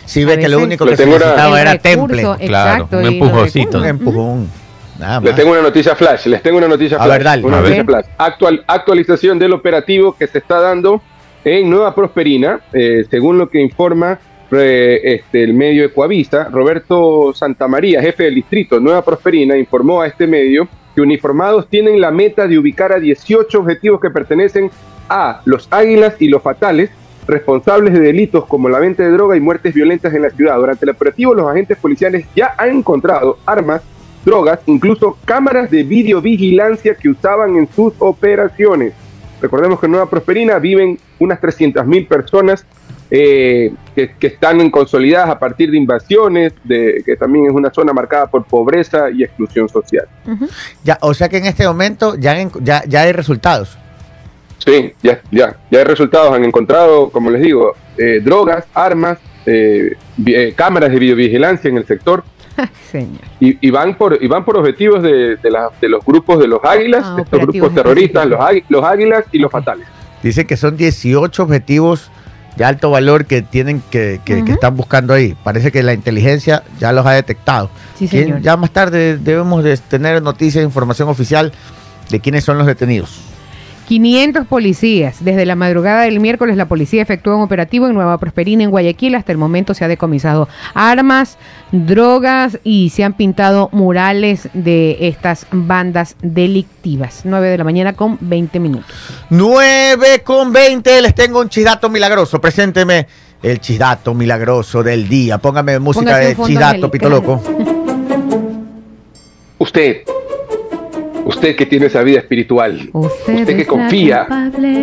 Sí, 0.05 0.25
ve 0.25 0.37
que 0.39 0.47
lo 0.49 0.59
único 0.59 0.85
que 0.85 0.93
una- 0.93 1.05
necesitaba 1.05 1.61
el 1.61 1.67
era 1.67 1.71
recurso, 1.73 1.81
temple. 1.97 2.21
Claro, 2.47 2.73
exacto, 2.75 2.97
un 2.97 3.05
empujoncito. 3.05 3.77
Un 3.79 3.85
empujón. 3.85 4.47
Les 5.23 5.33
tengo 5.35 5.51
una 5.51 5.61
noticia 5.61 5.95
flash, 5.95 6.25
les 6.25 6.41
tengo 6.41 6.57
una 6.57 6.67
noticia 6.67 6.97
A 6.97 7.03
flash. 7.03 7.09
ver, 7.17 7.23
dale. 7.23 7.43
Una 7.45 7.57
A 7.57 7.61
noticia 7.61 7.77
ver. 7.83 7.85
flash. 7.85 8.05
Actual, 8.17 8.63
actualización 8.67 9.39
del 9.39 9.53
operativo 9.53 10.13
que 10.17 10.27
se 10.27 10.39
está 10.39 10.59
dando 10.59 11.01
en 11.45 11.69
Nueva 11.69 11.95
Prosperina, 11.95 12.59
eh, 12.73 13.05
según 13.09 13.37
lo 13.37 13.49
que 13.49 13.61
informa 13.61 14.19
eh, 14.51 14.99
este, 15.03 15.43
el 15.43 15.53
medio 15.53 15.85
Ecuavisa, 15.85 16.45
Roberto 16.51 17.33
Santamaría, 17.35 18.01
jefe 18.01 18.23
del 18.23 18.33
distrito 18.35 18.79
Nueva 18.79 19.05
Prosperina, 19.05 19.55
informó 19.55 20.01
a 20.01 20.07
este 20.07 20.25
medio 20.25 20.67
que 20.95 21.01
uniformados 21.01 21.67
tienen 21.69 22.01
la 22.01 22.09
meta 22.09 22.47
de 22.47 22.57
ubicar 22.57 22.91
a 22.91 22.99
18 22.99 23.59
objetivos 23.59 24.01
que 24.01 24.09
pertenecen 24.09 24.71
a 25.07 25.41
los 25.45 25.67
águilas 25.71 26.15
y 26.19 26.27
los 26.29 26.41
fatales, 26.41 26.89
responsables 27.29 27.93
de 27.93 27.99
delitos 27.99 28.45
como 28.45 28.69
la 28.69 28.79
venta 28.79 29.03
de 29.03 29.11
droga 29.11 29.37
y 29.37 29.39
muertes 29.39 29.73
violentas 29.73 30.13
en 30.13 30.23
la 30.23 30.29
ciudad. 30.31 30.57
Durante 30.57 30.85
el 30.85 30.91
operativo, 30.91 31.33
los 31.33 31.49
agentes 31.49 31.77
policiales 31.77 32.25
ya 32.35 32.55
han 32.57 32.77
encontrado 32.77 33.37
armas, 33.45 33.81
drogas, 34.25 34.59
incluso 34.65 35.17
cámaras 35.25 35.69
de 35.69 35.83
videovigilancia 35.83 36.95
que 36.95 37.09
usaban 37.09 37.55
en 37.55 37.69
sus 37.71 37.93
operaciones. 37.99 38.93
Recordemos 39.41 39.79
que 39.79 39.85
en 39.85 39.93
Nueva 39.93 40.09
Prosperina 40.09 40.59
viven 40.59 40.99
unas 41.19 41.39
300.000 41.39 42.07
personas 42.07 42.65
eh, 43.11 43.73
que, 43.95 44.11
que 44.19 44.27
están 44.27 44.59
en 44.59 44.69
consolidadas 44.69 45.29
a 45.29 45.39
partir 45.39 45.71
de 45.71 45.77
invasiones, 45.77 46.53
de, 46.63 47.01
que 47.05 47.15
también 47.15 47.45
es 47.45 47.51
una 47.51 47.71
zona 47.71 47.93
marcada 47.93 48.27
por 48.27 48.43
pobreza 48.43 49.09
y 49.09 49.23
exclusión 49.23 49.69
social. 49.69 50.07
Ya, 50.83 50.97
o 51.01 51.13
sea 51.13 51.29
que 51.29 51.37
en 51.37 51.45
este 51.45 51.65
momento 51.65 52.15
ya, 52.15 52.35
ya, 52.61 52.83
ya 52.85 53.01
hay 53.03 53.13
resultados. 53.13 53.77
Sí, 54.59 54.93
ya, 55.01 55.21
ya, 55.31 55.55
ya 55.71 55.79
hay 55.79 55.85
resultados. 55.85 56.33
Han 56.33 56.43
encontrado, 56.43 57.09
como 57.09 57.29
les 57.31 57.41
digo, 57.41 57.75
eh, 57.97 58.19
drogas, 58.23 58.65
armas, 58.73 59.17
eh, 59.45 59.93
eh, 60.25 60.53
cámaras 60.55 60.91
de 60.91 60.99
videovigilancia 60.99 61.69
en 61.69 61.77
el 61.77 61.85
sector 61.87 62.23
señor. 62.91 63.21
y, 63.39 63.57
y 63.65 63.71
van 63.71 63.95
por 63.97 64.17
y 64.21 64.27
van 64.27 64.43
por 64.45 64.57
objetivos 64.57 65.01
de, 65.01 65.37
de 65.37 65.49
la- 65.51 65.69
de 65.81 65.87
los 65.89 66.03
grupos 66.05 66.39
de 66.39 66.47
los 66.47 66.59
águilas, 66.63 67.03
Ah, 67.05 67.15
de 67.15 67.21
estos 67.23 67.39
grupos 67.39 67.73
terroristas, 67.73 68.25
los, 68.27 68.39
los 68.67 68.83
águilas 68.83 69.23
y 69.31 69.39
los 69.39 69.49
fatales. 69.51 69.87
Dice 70.21 70.45
que 70.45 70.57
son 70.57 70.75
18 70.75 71.41
objetivos 71.43 72.11
de 72.57 72.65
alto 72.65 72.91
valor 72.91 73.25
que 73.25 73.41
tienen 73.41 73.81
que, 73.89 74.19
que, 74.25 74.43
que 74.43 74.51
están 74.51 74.75
buscando 74.75 75.13
ahí. 75.13 75.33
Parece 75.45 75.71
que 75.71 75.81
la 75.81 75.93
inteligencia 75.93 76.63
ya 76.77 76.91
los 76.91 77.05
ha 77.05 77.11
detectado. 77.13 77.69
Sí, 77.97 78.09
¿Quién- 78.09 78.23
señor. 78.25 78.41
Ya 78.41 78.57
más 78.57 78.71
tarde 78.71 79.17
debemos 79.17 79.63
de 79.63 79.77
tener 79.77 80.21
noticias 80.21 80.61
e 80.61 80.65
información 80.65 81.07
oficial 81.07 81.53
de 82.09 82.19
quiénes 82.19 82.43
son 82.43 82.57
los 82.57 82.67
detenidos. 82.67 83.21
500 83.89 84.45
policías. 84.45 85.25
Desde 85.25 85.47
la 85.47 85.55
madrugada 85.55 86.03
del 86.03 86.19
miércoles 86.19 86.55
la 86.57 86.67
policía 86.67 87.01
efectuó 87.01 87.35
un 87.35 87.41
operativo 87.41 87.87
en 87.87 87.95
Nueva 87.95 88.19
Prosperina, 88.19 88.63
en 88.63 88.69
Guayaquil. 88.69 89.15
Hasta 89.15 89.31
el 89.31 89.39
momento 89.39 89.73
se 89.73 89.83
ha 89.83 89.87
decomisado 89.87 90.47
armas, 90.75 91.39
drogas 91.71 92.59
y 92.63 92.91
se 92.91 93.03
han 93.03 93.13
pintado 93.13 93.69
murales 93.71 94.47
de 94.53 95.07
estas 95.07 95.47
bandas 95.51 96.15
delictivas. 96.21 97.21
9 97.23 97.47
de 97.47 97.57
la 97.57 97.63
mañana 97.63 97.93
con 97.93 98.19
20 98.21 98.59
minutos. 98.59 98.95
9 99.31 100.21
con 100.23 100.53
20, 100.53 101.01
les 101.01 101.15
tengo 101.15 101.39
un 101.41 101.49
chisdato 101.49 101.89
milagroso. 101.89 102.39
Presénteme 102.39 103.07
el 103.41 103.59
chisdato 103.59 104.13
milagroso 104.13 104.83
del 104.83 105.09
día. 105.09 105.39
Póngame 105.39 105.79
música 105.79 106.05
Póngase 106.05 106.27
de 106.27 106.35
fondo 106.35 106.47
chisdato, 106.47 106.91
pito 106.91 107.09
loco. 107.09 107.41
Usted, 109.57 110.03
usted 111.29 111.55
que 111.55 111.65
tiene 111.65 111.85
esa 111.85 112.01
vida 112.01 112.19
espiritual, 112.19 112.89
Usted 112.91 113.39
usted 113.41 113.57
que 113.57 113.65
confía, 113.65 114.27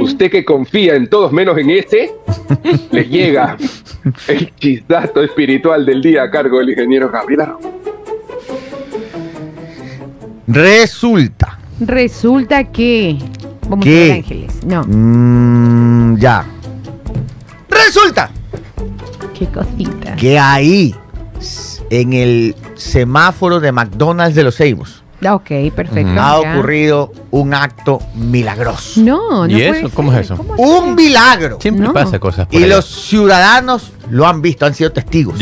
usted 0.00 0.30
que 0.30 0.44
confía 0.44 0.94
en 0.94 1.08
todos 1.08 1.32
menos 1.32 1.58
en 1.58 1.70
ese, 1.70 2.12
le 2.92 3.04
llega 3.04 3.56
el 4.28 4.54
chistazo 4.54 5.22
espiritual 5.22 5.84
del 5.84 6.00
día 6.00 6.22
a 6.22 6.30
cargo 6.30 6.58
del 6.58 6.70
ingeniero 6.70 7.10
Gabriel. 7.10 7.48
Resulta. 10.46 11.58
Resulta 11.80 12.64
que. 12.64 13.18
Vamos 13.68 13.84
¿Qué? 13.84 13.96
a 13.96 14.04
ver 14.04 14.12
ángeles. 14.12 14.64
No, 14.64 14.84
mm, 14.86 16.18
ya. 16.18 16.46
Resulta 17.68 18.30
qué 19.36 19.46
cosita. 19.46 20.14
que 20.14 20.38
ahí, 20.38 20.94
en 21.90 22.12
el 22.12 22.54
semáforo 22.76 23.58
de 23.58 23.72
McDonald's 23.72 24.36
de 24.36 24.44
los 24.44 24.54
Seibos, 24.54 25.02
Ok, 25.30 25.48
perfecto. 25.74 26.20
Ha 26.20 26.42
ya. 26.42 26.52
ocurrido 26.52 27.12
un 27.30 27.54
acto 27.54 28.00
milagroso. 28.14 29.00
No, 29.00 29.46
no. 29.46 29.48
¿Y 29.48 29.66
puede 29.66 29.80
eso? 29.80 29.90
¿Cómo 29.94 30.12
es 30.12 30.20
eso? 30.20 30.36
¿Cómo 30.36 30.54
Un 30.56 30.94
milagro. 30.94 31.58
Siempre 31.60 31.86
No. 31.86 31.92
pasa 31.92 32.18
cosas 32.18 32.46
por 32.46 32.54
Y 32.60 32.64
allá. 32.64 32.76
los 32.76 32.84
ciudadanos 32.84 33.92
lo 34.10 34.26
han 34.26 34.42
visto, 34.42 34.66
han 34.66 34.74
sido 34.74 34.92
testigos. 34.92 35.38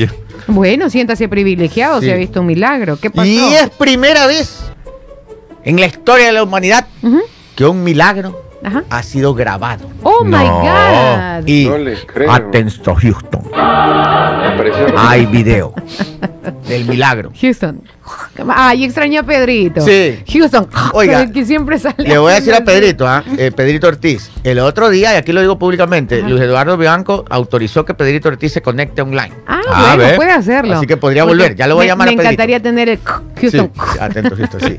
Bueno, 0.46 0.90
siéntase 0.90 1.28
privilegiado 1.28 2.00
Sí. 2.00 2.06
si 2.06 2.12
ha 2.12 2.16
visto 2.16 2.40
un 2.40 2.46
milagro. 2.46 2.98
¿Qué 3.00 3.10
pasó? 3.10 3.26
Y 3.28 3.38
es 3.38 3.70
primera 3.70 4.26
vez 4.26 4.60
en 5.64 5.80
la 5.80 5.86
historia 5.86 6.26
de 6.26 6.32
la 6.32 6.42
humanidad 6.42 6.86
que 7.56 7.64
un 7.66 7.82
milagro 7.82 8.40
Ajá. 8.64 8.82
ha 8.90 9.02
sido 9.02 9.34
grabado. 9.34 9.88
Oh 10.02 10.24
my. 10.24 10.32
God. 10.38 11.46
Y 11.46 11.66
No 11.66 11.78
le 11.78 11.96
creo. 12.06 12.30
atención 12.32 12.94
Houston, 12.96 13.42
hay 14.96 15.26
video 15.26 15.74
del 16.68 16.84
milagro. 16.86 17.32
Houston. 17.40 17.82
Ay, 18.48 18.84
extraño 18.84 19.20
a 19.20 19.22
Pedrito. 19.22 19.80
Sí. 19.80 20.18
Houston. 20.32 20.68
Oiga, 20.92 21.30
que 21.30 21.44
siempre 21.44 21.78
sale. 21.78 21.94
Le 22.08 22.18
voy 22.18 22.32
a 22.32 22.36
decir 22.36 22.54
a. 22.54 22.60
Pedrito, 22.64 23.06
¿ah? 23.06 23.22
Eh, 23.38 23.50
Pedrito 23.54 23.86
Ortiz. 23.88 24.30
El 24.42 24.58
otro 24.58 24.90
día, 24.90 25.14
y 25.14 25.16
aquí 25.16 25.32
lo 25.32 25.40
digo 25.40 25.58
públicamente, 25.58 26.18
Ajá. 26.20 26.28
Luis 26.28 26.40
Eduardo 26.42 26.76
Bianco 26.76 27.24
autorizó 27.30 27.84
que 27.84 27.94
Pedrito 27.94 28.28
Ortiz 28.28 28.52
se 28.52 28.62
conecte 28.62 29.02
online. 29.02 29.32
Ah, 29.46 29.60
Ah, 29.66 29.92
bueno, 29.96 30.16
puede 30.16 30.32
hacerlo. 30.32 30.76
Así 30.76 30.86
que 30.86 30.96
podría 30.96 31.24
Porque 31.24 31.36
volver. 31.36 31.56
Ya 31.56 31.66
lo 31.66 31.74
voy 31.76 31.84
a 31.84 31.86
me- 31.86 31.88
llamar 31.88 32.06
Me 32.08 32.12
a 32.12 32.16
Pedrito. 32.16 32.30
encantaría 32.30 32.60
tener 32.60 32.88
el 32.90 32.98
Houston. 33.40 33.70
sí, 33.74 33.98
atento, 34.00 34.36
Houston, 34.36 34.60
sí. 34.60 34.76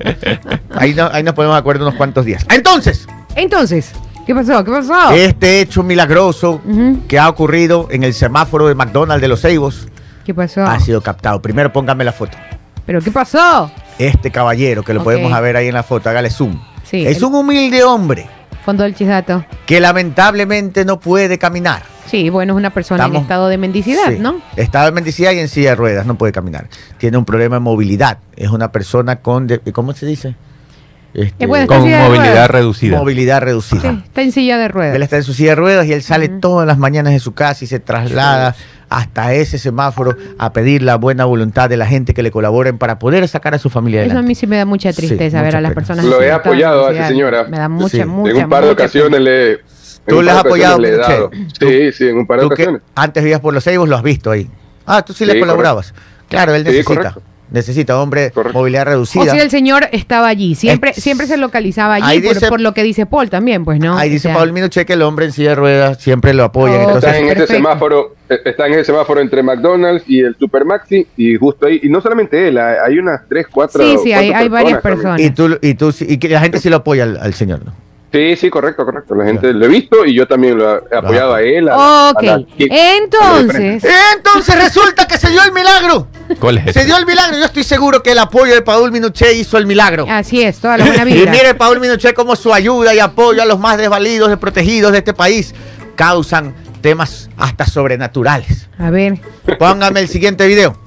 Ahí, 0.75 0.93
no- 0.93 1.09
ahí 1.11 1.23
nos 1.23 1.33
podemos 1.33 1.57
acordar 1.57 1.81
unos 1.83 1.95
cuantos 1.95 2.25
días. 2.25 2.45
Entonces, 2.53 3.07
Entonces, 3.35 3.91
¿qué 4.25 4.33
pasó? 4.33 4.63
¿Qué 4.63 4.71
pasó? 4.71 5.11
este 5.11 5.61
hecho 5.61 5.83
milagroso 5.83 6.61
que 7.07 7.19
ha 7.19 7.29
ocurrido 7.29 7.87
en 7.91 8.03
el 8.03 8.13
semáforo 8.13 8.67
de 8.67 8.75
McDonald's 8.75 9.21
de 9.21 9.27
los 9.27 9.41
Ceibos 9.41 9.87
¿Qué 10.25 10.33
pasó? 10.33 10.63
ha 10.63 10.79
sido 10.79 11.01
captado. 11.01 11.41
Primero 11.41 11.71
póngame 11.71 12.03
la 12.03 12.11
foto. 12.11 12.37
¿Pero 12.85 13.01
qué 13.01 13.11
pasó? 13.11 13.71
Este 13.97 14.31
caballero, 14.31 14.83
que 14.83 14.93
lo 14.93 15.03
podemos 15.03 15.31
ver 15.41 15.57
ahí 15.57 15.67
en 15.67 15.73
la 15.73 15.83
foto, 15.83 16.09
hágale 16.09 16.29
zoom. 16.29 16.59
Sí, 16.83 17.05
es 17.05 17.17
el- 17.17 17.25
un 17.25 17.35
humilde 17.35 17.83
hombre 17.83 18.27
Fondo 18.63 18.83
del 18.83 18.95
chisato. 18.95 19.43
que 19.65 19.79
lamentablemente 19.79 20.85
no 20.85 20.99
puede 20.99 21.37
caminar. 21.37 21.83
Sí, 22.05 22.29
bueno, 22.29 22.53
es 22.53 22.57
una 22.57 22.69
persona 22.69 23.05
en 23.05 23.15
estado 23.15 23.47
de 23.47 23.57
mendicidad, 23.57 24.11
Sí. 24.11 24.17
¿no? 24.19 24.35
Está 24.55 24.87
en 24.87 24.93
mendicidad 24.93 25.31
y 25.31 25.39
en 25.39 25.47
silla 25.49 25.71
de 25.71 25.75
ruedas, 25.75 26.05
no 26.05 26.15
puede 26.15 26.31
caminar. 26.31 26.67
Tiene 26.99 27.17
un 27.17 27.25
problema 27.25 27.55
de 27.55 27.61
movilidad. 27.61 28.19
Es 28.35 28.49
una 28.51 28.71
persona 28.71 29.17
con, 29.17 29.47
de- 29.47 29.59
¿cómo 29.73 29.93
se 29.93 30.05
dice? 30.05 30.35
Este, 31.15 31.45
bueno, 31.47 31.65
Con 31.67 31.79
movilidad 31.89 32.49
reducida. 32.49 32.97
movilidad 32.97 33.41
reducida. 33.41 33.81
Sí, 33.81 34.01
está 34.05 34.21
en 34.21 34.31
silla 34.33 34.57
de 34.57 34.67
ruedas. 34.67 34.95
Él 34.97 35.01
está 35.03 35.15
en 35.15 35.23
su 35.23 35.33
silla 35.33 35.51
de 35.51 35.55
ruedas 35.55 35.85
y 35.87 35.93
él 35.93 36.03
sale 36.03 36.27
Ujú. 36.29 36.39
todas 36.41 36.67
las 36.67 36.77
mañanas 36.77 37.13
de 37.13 37.19
su 37.19 37.33
casa 37.33 37.63
y 37.63 37.67
se 37.67 37.79
traslada 37.79 38.53
hasta 38.89 39.33
ese 39.33 39.57
semáforo 39.57 40.15
a 40.37 40.51
pedir 40.53 40.81
la 40.83 40.95
buena 40.97 41.23
voluntad 41.25 41.69
de 41.69 41.77
la 41.77 41.85
gente 41.87 42.13
que 42.13 42.21
le 42.21 42.31
colaboren 42.31 42.77
para 42.77 42.99
poder 42.99 43.27
sacar 43.29 43.55
a 43.55 43.59
su 43.59 43.69
familia 43.69 44.01
Eso 44.01 44.09
a 44.09 44.11
adelante. 44.11 44.27
mí 44.27 44.35
sí 44.35 44.45
me 44.45 44.57
da 44.57 44.65
mucha 44.65 44.91
Sí, 44.91 44.97
tristeza 45.07 45.37
ver 45.41 45.47
mucha 45.47 45.57
a 45.57 45.61
las 45.61 45.71
pena. 45.71 45.75
personas. 45.87 46.05
Lo 46.05 46.21
he 46.21 46.31
apoyado 46.31 46.87
a 46.87 46.91
esa 46.93 47.07
señora. 47.07 47.45
Me 47.45 47.57
da 47.57 47.69
mucha, 47.69 47.97
Sí. 47.97 48.05
mucha, 48.05 48.31
en 48.31 48.43
un 48.43 48.49
par 48.49 48.63
de 48.63 48.69
mucha 48.71 48.83
ocasiones 48.83 49.11
pena. 49.11 49.23
le. 49.23 49.59
Tú 50.07 50.21
le 50.21 50.31
has 50.31 50.37
apoyado, 50.37 50.77
le 50.79 50.89
he 50.89 50.97
dado. 50.97 51.29
Tú- 51.59 51.67
Sí, 51.67 51.91
sí, 51.93 52.07
en 52.09 52.17
un 52.17 52.27
par 52.27 52.39
de 52.41 52.45
ocasiones. 52.45 52.81
antes 52.93 53.23
vivías 53.23 53.39
por 53.39 53.53
los 53.53 53.63
Ceibos, 53.63 53.87
lo 53.89 53.95
has 53.95 54.03
visto 54.03 54.29
ahí. 54.31 54.47
Ah, 54.85 55.01
tú 55.03 55.13
sí, 55.13 55.25
le 55.25 55.33
Sí, 55.33 55.39
colaborabas. 55.39 55.93
Claro, 56.29 56.53
él 56.53 56.61
Sí, 56.63 56.71
necesita. 56.71 56.93
correcto. 56.95 57.21
Necesita, 57.51 57.99
hombre, 58.01 58.31
Correcto. 58.31 58.57
movilidad 58.57 58.83
O 58.87 58.89
reducida. 58.89 59.31
si 59.31 59.37
el 59.37 59.49
señor 59.51 59.87
estaba 59.91 60.27
allí, 60.27 60.55
siempre, 60.55 60.93
siempre 60.93 61.27
se 61.27 61.37
localizaba 61.37 61.93
allí 61.95 62.05
Ahí 62.07 62.21
por, 62.21 62.33
dice- 62.33 62.47
por 62.49 62.59
lo 62.59 62.73
que 62.73 62.81
dice 62.83 63.05
Paul 63.05 63.29
también, 63.29 63.63
pues, 63.63 63.79
¿no? 63.79 63.95
Ahí 63.97 64.09
O 64.09 64.13
dice 64.13 64.29
sea, 64.29 64.35
Paul 64.35 64.51
Minuche 64.51 64.85
que 64.85 64.93
el 64.93 65.01
hombre 65.03 65.25
en 65.25 65.31
silla 65.31 65.49
de 65.49 65.55
ruedas 65.55 66.01
siempre 66.01 66.33
lo 66.33 66.43
apoyan. 66.43 66.77
Oh, 66.77 66.81
entonces, 66.81 67.13
Está 67.13 67.19
en 67.19 67.29
ese 67.37 67.47
semáforo, 67.47 68.15
eh, 68.29 68.39
está 68.45 68.65
en 68.67 68.73
ese 68.73 68.85
semáforo 68.85 69.21
entre 69.21 69.43
McDonald's 69.43 70.03
y 70.07 70.21
el 70.21 70.35
Supermaxi 70.37 71.05
y 71.17 71.35
justo 71.35 71.67
ahí, 71.67 71.79
y 71.83 71.89
no 71.89 72.01
solamente 72.01 72.47
él, 72.47 72.57
hay 72.57 72.97
unas 72.97 73.21
tres, 73.29 73.45
cuatro. 73.51 73.81
Sí, 73.83 73.97
sí, 74.03 74.11
hay, 74.13 74.31
hay 74.31 74.49
varias 74.49 74.81
también. 74.81 74.97
personas. 74.97 75.21
y 75.21 75.29
tú, 75.29 75.57
y 75.61 75.73
tú, 75.75 75.91
sí- 75.91 76.05
y 76.09 76.17
que 76.17 76.29
la 76.29 76.39
gente 76.41 76.59
sí 76.59 76.69
lo 76.69 76.77
apoya 76.77 77.03
al, 77.03 77.17
al 77.17 77.33
señor, 77.35 77.63
¿no? 77.63 77.73
Sí, 78.15 78.35
sí, 78.37 78.49
correcto, 78.49 78.85
correcto. 78.85 79.13
La 79.15 79.25
gente 79.25 79.51
lo 79.51 79.65
he 79.65 79.67
visto 79.67 80.05
y 80.05 80.13
yo 80.15 80.25
también 80.25 80.57
lo 80.57 80.77
he 80.89 80.95
apoyado 80.95 81.33
a 81.35 81.41
él. 81.41 81.67
a- 81.67 82.11
Ok, 82.11 82.23
a 82.23 82.37
la- 82.37 82.45
entonces, 82.57 83.83
Entonces 84.15 84.55
resulta 84.55 85.05
que 85.07 85.17
se 85.17 85.29
dio 85.29 85.43
el 85.43 85.51
milagro. 85.51 86.07
¿Cuál 86.39 86.59
es 86.59 86.73
Se 86.73 86.85
dio 86.85 86.97
el 86.97 87.05
milagro. 87.05 87.37
Yo 87.37 87.45
estoy 87.45 87.63
seguro 87.63 88.01
que 88.01 88.11
el 88.13 88.19
apoyo 88.19 88.53
de 88.53 88.61
Paul 88.61 88.91
Minuche 88.91 89.33
hizo 89.33 89.57
el 89.57 89.65
milagro. 89.67 90.05
así 90.09 90.41
es, 90.41 90.57
toda 90.59 90.77
la 90.77 90.85
buena 90.85 91.03
Y 91.09 91.13
vida. 91.13 91.31
mire, 91.31 91.53
Paul 91.55 91.79
Minuche, 91.79 92.13
cómo 92.13 92.35
su 92.35 92.53
ayuda 92.53 92.93
y 92.95 92.99
apoyo 92.99 93.41
a 93.41 93.45
los 93.45 93.59
más 93.59 93.77
desvalidos, 93.77 94.29
desprotegidos 94.29 94.91
de 94.93 94.99
este 94.99 95.13
país 95.13 95.53
causan 95.95 96.55
temas 96.81 97.29
hasta 97.37 97.65
sobrenaturales. 97.65 98.69
A 98.79 98.89
ver, 98.91 99.19
Póngame 99.59 99.99
el 99.99 100.07
siguiente 100.07 100.47
video. 100.47 100.77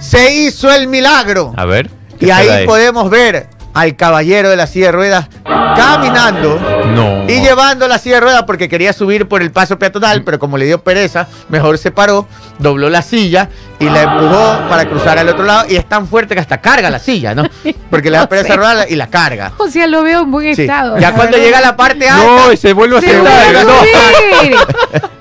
Se 0.00 0.34
hizo 0.34 0.70
el 0.72 0.86
milagro. 0.88 1.52
A 1.56 1.64
ver. 1.64 1.88
¿qué 2.18 2.26
Y 2.26 2.30
ahí 2.30 2.66
podemos 2.66 3.08
ver 3.10 3.46
al 3.74 3.96
caballero 3.96 4.50
de 4.50 4.56
la 4.56 4.66
silla 4.66 4.86
de 4.86 4.92
ruedas 4.92 5.28
caminando 5.76 6.58
No. 6.94 7.24
y 7.28 7.40
llevando 7.40 7.88
la 7.88 7.98
silla 7.98 8.16
de 8.16 8.20
ruedas 8.20 8.42
porque 8.46 8.68
quería 8.68 8.92
subir 8.92 9.26
por 9.28 9.40
el 9.42 9.50
paso 9.50 9.78
peatonal, 9.78 10.22
pero 10.24 10.38
como 10.38 10.58
le 10.58 10.66
dio 10.66 10.82
pereza, 10.82 11.26
mejor 11.48 11.78
se 11.78 11.90
paró, 11.90 12.26
dobló 12.58 12.90
la 12.90 13.00
silla 13.02 13.48
y 13.78 13.86
la 13.86 14.02
empujó 14.02 14.68
para 14.68 14.84
cruzar 14.86 15.18
al 15.18 15.28
otro 15.28 15.44
lado 15.44 15.64
y 15.68 15.76
es 15.76 15.88
tan 15.88 16.06
fuerte 16.06 16.34
que 16.34 16.40
hasta 16.40 16.60
carga 16.60 16.90
la 16.90 16.98
silla, 16.98 17.34
¿no? 17.34 17.44
Porque 17.90 18.10
le 18.10 18.18
da 18.18 18.28
pereza 18.28 18.54
rodarla 18.56 18.86
y 18.88 18.94
la 18.96 19.08
carga. 19.08 19.52
O 19.56 19.68
sea, 19.68 19.86
lo 19.86 20.02
veo 20.02 20.22
en 20.22 20.30
buen 20.30 20.54
Sí. 20.54 20.62
estado. 20.62 20.98
Ya 20.98 21.12
cuando 21.14 21.32
verdad. 21.32 21.44
llega 21.46 21.58
a 21.58 21.62
la 21.62 21.76
parte 21.76 22.08
alta 22.08 22.24
No, 22.26 22.52
y 22.52 22.56
se 22.56 22.72
vuelve 22.74 22.98
a 22.98 23.00
Se 23.00 23.10
sentar. 23.10 23.64
No. 23.64 23.72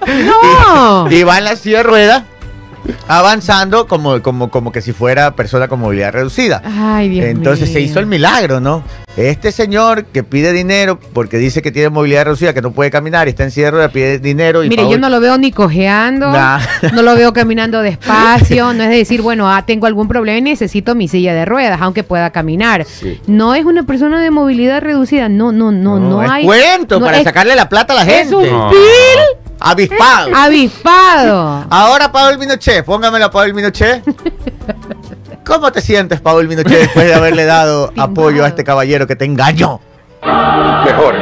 No. 1.05 1.11
y 1.11 1.23
va 1.23 1.37
en 1.37 1.43
la 1.45 1.55
silla 1.55 1.77
de 1.77 1.83
ruedas 1.83 2.23
avanzando 3.07 3.87
como, 3.87 4.21
como, 4.21 4.49
como 4.49 4.71
que 4.71 4.81
si 4.81 4.93
fuera 4.93 5.35
persona 5.35 5.67
con 5.67 5.79
movilidad 5.79 6.11
reducida. 6.13 6.61
Ay, 6.65 7.09
Dios 7.09 7.25
Entonces 7.25 7.69
mío. 7.69 7.73
se 7.73 7.81
hizo 7.81 7.99
el 7.99 8.05
milagro, 8.07 8.59
¿no? 8.59 8.83
Este 9.17 9.51
señor 9.51 10.05
que 10.05 10.23
pide 10.23 10.53
dinero 10.53 10.97
porque 11.13 11.37
dice 11.37 11.61
que 11.61 11.71
tiene 11.71 11.89
movilidad 11.89 12.23
reducida, 12.25 12.53
que 12.53 12.61
no 12.61 12.71
puede 12.71 12.89
caminar 12.89 13.27
y 13.27 13.31
está 13.31 13.43
en 13.43 13.51
silla 13.51 13.65
de 13.67 13.71
ruedas, 13.71 13.91
pide 13.91 14.19
dinero 14.19 14.63
y 14.63 14.69
Mire, 14.69 14.83
Paul- 14.83 14.91
yo 14.93 14.97
no 14.99 15.09
lo 15.09 15.19
veo 15.19 15.37
ni 15.37 15.51
cojeando, 15.51 16.31
Nah. 16.31 16.59
no 16.93 17.01
lo 17.01 17.15
veo 17.15 17.33
caminando 17.33 17.81
despacio, 17.83 18.73
no 18.73 18.83
es 18.83 18.89
de 18.89 18.95
decir, 18.97 19.21
bueno, 19.21 19.51
ah, 19.51 19.65
tengo 19.65 19.85
algún 19.85 20.07
problema 20.07 20.37
y 20.37 20.41
necesito 20.41 20.95
mi 20.95 21.09
silla 21.09 21.33
de 21.33 21.43
ruedas, 21.43 21.81
aunque 21.81 22.03
pueda 22.03 22.29
caminar. 22.29 22.85
Sí. 22.85 23.19
No 23.27 23.53
es 23.53 23.65
una 23.65 23.83
persona 23.83 24.21
de 24.21 24.31
movilidad 24.31 24.81
reducida, 24.81 25.27
no, 25.27 25.51
no, 25.51 25.73
no, 25.73 25.99
no, 25.99 26.23
es 26.23 26.29
hay. 26.31 26.45
cuento 26.45 26.99
no, 26.99 27.05
para 27.05 27.17
es- 27.17 27.23
sacarle 27.25 27.55
la 27.55 27.67
plata 27.67 27.91
a 27.93 27.97
la 27.97 28.05
gente. 28.05 28.21
Es 28.29 28.31
un 28.31 28.47
No. 28.49 28.69
pil 28.69 28.79
Avispado. 29.63 30.35
avispado. 30.35 31.65
Ahora, 31.69 32.11
Paul 32.11 32.37
Minochet, 32.37 32.83
póngamelo 32.83 33.25
a 33.25 33.31
Paul 33.31 33.53
Minochet. 33.53 34.03
¿Cómo 35.45 35.71
te 35.71 35.81
sientes, 35.81 36.19
Paul 36.19 36.47
Minochet, 36.47 36.79
después 36.79 37.05
de 37.05 37.13
haberle 37.13 37.45
dado 37.45 37.91
apoyo 37.97 38.43
a 38.43 38.47
este 38.47 38.63
caballero 38.63 39.05
que 39.07 39.15
te 39.15 39.25
engañó? 39.25 39.79
Mejor, 40.85 41.15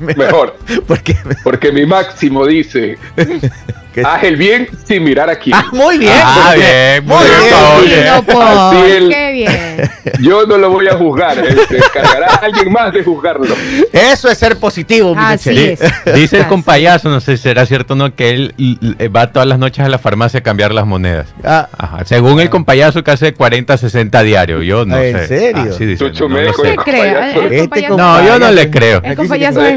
mejor. 0.16 0.56
Porque, 0.86 1.16
Porque 1.42 1.72
mi 1.72 1.86
máximo 1.86 2.46
dice, 2.46 2.98
haz 4.02 4.22
el 4.24 4.36
bien 4.36 4.68
sin 4.86 5.04
mirar 5.04 5.28
aquí. 5.30 5.50
Ah, 5.54 5.66
muy 5.72 5.98
bien. 5.98 6.12
Ah, 6.16 6.52
bien, 6.54 7.04
muy 7.06 7.24
bien. 7.24 8.14
Sí, 8.26 8.36
Así 8.36 8.90
el- 8.92 9.08
qué 9.10 9.32
bien. 9.32 9.90
Yo 10.20 10.46
no 10.46 10.58
lo 10.58 10.70
voy 10.70 10.86
a 10.88 10.94
juzgar, 10.94 11.38
eh, 11.38 11.56
se 11.68 11.76
encargará 11.78 12.26
alguien 12.42 12.72
más 12.72 12.92
de 12.92 13.02
juzgarlo. 13.02 13.54
Eso 13.92 14.28
es 14.28 14.38
ser 14.38 14.56
positivo, 14.58 15.14
Así 15.16 15.50
es. 15.78 15.80
Dice 16.14 16.38
el 16.38 16.46
compayazo, 16.46 17.08
no 17.08 17.20
sé 17.20 17.36
si 17.36 17.42
será 17.44 17.66
cierto 17.66 17.94
o 17.94 17.96
no, 17.96 18.14
que 18.14 18.30
él 18.30 18.54
va 19.14 19.32
todas 19.32 19.48
las 19.48 19.58
noches 19.58 19.84
a 19.84 19.88
la 19.88 19.98
farmacia 19.98 20.40
a 20.40 20.42
cambiar 20.42 20.72
las 20.72 20.86
monedas. 20.86 21.26
Ah, 21.42 21.68
Ajá. 21.76 22.04
Según 22.04 22.40
el 22.40 22.50
compayazo 22.50 23.02
que 23.02 23.10
hace 23.10 23.34
40, 23.34 23.76
60 23.76 24.22
diario. 24.22 24.62
Yo 24.62 24.84
no 24.84 24.94
Ah, 24.96 25.00
sé. 25.00 25.10
¿en 25.10 25.28
serio? 25.28 25.72
Así 25.74 25.86
dice, 25.86 26.04
Chucho 26.04 26.28
no, 26.28 26.40
no 26.40 26.52
sé. 26.52 26.74
Compayazo. 26.76 27.40
El 27.40 27.52
Este 27.52 27.58
compayazo- 27.68 27.96
No, 27.96 28.26
yo 28.26 28.38
no 28.38 28.50
le 28.50 28.70
creo. 28.70 29.00
El 29.04 29.16
compayazo 29.16 29.60
sí. 29.60 29.76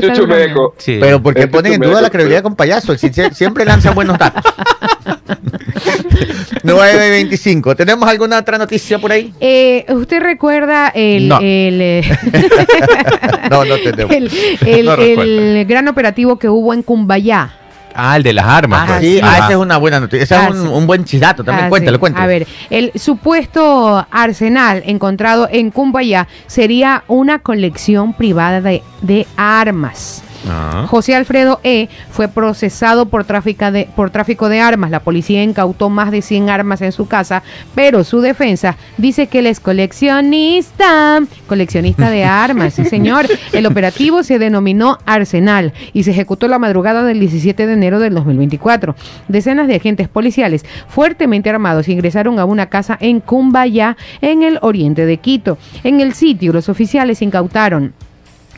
Sí. 0.77 0.97
Pero 0.99 1.21
¿por 1.21 1.33
qué 1.33 1.41
Este 1.41 1.51
ponen 1.51 1.73
en 1.73 1.81
duda 1.81 2.01
la 2.01 2.09
credibilidad 2.09 2.43
con 2.43 2.55
payaso? 2.55 2.97
Si 2.97 3.09
sie- 3.09 3.31
buenos 4.07 4.19
datos. 4.19 4.53
925. 6.63 7.75
¿Tenemos 7.75 8.07
alguna 8.09 8.39
otra 8.39 8.57
noticia 8.57 8.99
por 8.99 9.11
ahí? 9.11 9.33
Eh, 9.39 9.85
¿Usted 9.89 10.21
recuerda 10.21 10.89
el, 10.89 11.27
No. 11.27 11.37
el, 11.39 11.79
eh, 11.81 12.01
No, 13.51 13.65
no 13.65 13.75
tenemos. 13.77 14.13
el, 14.13 14.29
el- 14.65 14.85
No 14.85 14.93
el 14.93 14.97
recuerdo. 14.97 15.67
gran 15.67 15.87
operativo 15.87 16.37
que 16.37 16.49
hubo 16.49 16.73
en 16.73 16.83
Cumbayá? 16.83 17.53
Ah, 17.99 18.15
el 18.15 18.21
de 18.21 18.31
las 18.33 18.45
armas. 18.45 18.81
Ah, 18.83 18.85
pues. 18.87 18.99
sí, 19.01 19.19
ah, 19.23 19.37
esa 19.37 19.49
es 19.51 19.55
una 19.55 19.77
buena 19.77 19.99
noticia. 19.99 20.23
Ese 20.23 20.35
Ah, 20.35 20.49
es 20.49 20.55
un, 20.55 20.61
sí. 20.67 20.67
un 20.71 20.85
buen 20.85 21.03
chidato 21.03 21.43
también. 21.43 21.65
Ah, 21.65 21.69
cuéntalo, 21.69 21.97
sí. 21.97 21.99
cuéntalo. 21.99 22.23
A 22.23 22.27
ver, 22.27 22.45
el 22.69 22.91
supuesto 22.95 24.05
arsenal 24.11 24.83
encontrado 24.85 25.49
en 25.51 25.71
Cumbayá 25.71 26.27
sería 26.45 27.03
una 27.07 27.39
colección 27.39 28.13
privada 28.13 28.61
de, 28.61 28.83
de 29.01 29.25
armas. 29.35 30.21
Ah. 30.49 30.85
José 30.89 31.15
Alfredo 31.15 31.59
E. 31.63 31.89
fue 32.09 32.27
procesado 32.27 33.07
por, 33.07 33.25
tráfica 33.25 33.71
de, 33.71 33.89
por 33.95 34.09
tráfico 34.09 34.49
de 34.49 34.59
armas. 34.59 34.91
La 34.91 35.01
policía 35.01 35.43
incautó 35.43 35.89
más 35.89 36.11
de 36.11 36.21
100 36.21 36.49
armas 36.49 36.81
en 36.81 36.91
su 36.91 37.07
casa, 37.07 37.43
pero 37.75 38.03
su 38.03 38.21
defensa 38.21 38.77
dice 38.97 39.27
que 39.27 39.39
él 39.39 39.47
es 39.47 39.59
coleccionista. 39.59 41.19
Coleccionista 41.47 42.09
de 42.09 42.23
armas, 42.25 42.73
sí 42.73 42.85
señor. 42.85 43.25
El 43.53 43.65
operativo 43.65 44.23
se 44.23 44.39
denominó 44.39 44.97
Arsenal 45.05 45.73
y 45.93 46.03
se 46.03 46.11
ejecutó 46.11 46.47
la 46.47 46.59
madrugada 46.59 47.03
del 47.03 47.19
17 47.19 47.67
de 47.67 47.73
enero 47.73 47.99
del 47.99 48.13
2024. 48.13 48.95
Decenas 49.27 49.67
de 49.67 49.75
agentes 49.75 50.07
policiales 50.07 50.65
fuertemente 50.87 51.49
armados 51.49 51.87
ingresaron 51.87 52.39
a 52.39 52.45
una 52.45 52.67
casa 52.67 52.97
en 52.99 53.19
Cumbayá, 53.19 53.97
en 54.21 54.43
el 54.43 54.59
oriente 54.61 55.05
de 55.05 55.17
Quito. 55.17 55.57
En 55.83 56.01
el 56.01 56.13
sitio, 56.13 56.53
los 56.53 56.69
oficiales 56.69 57.21
incautaron 57.21 57.93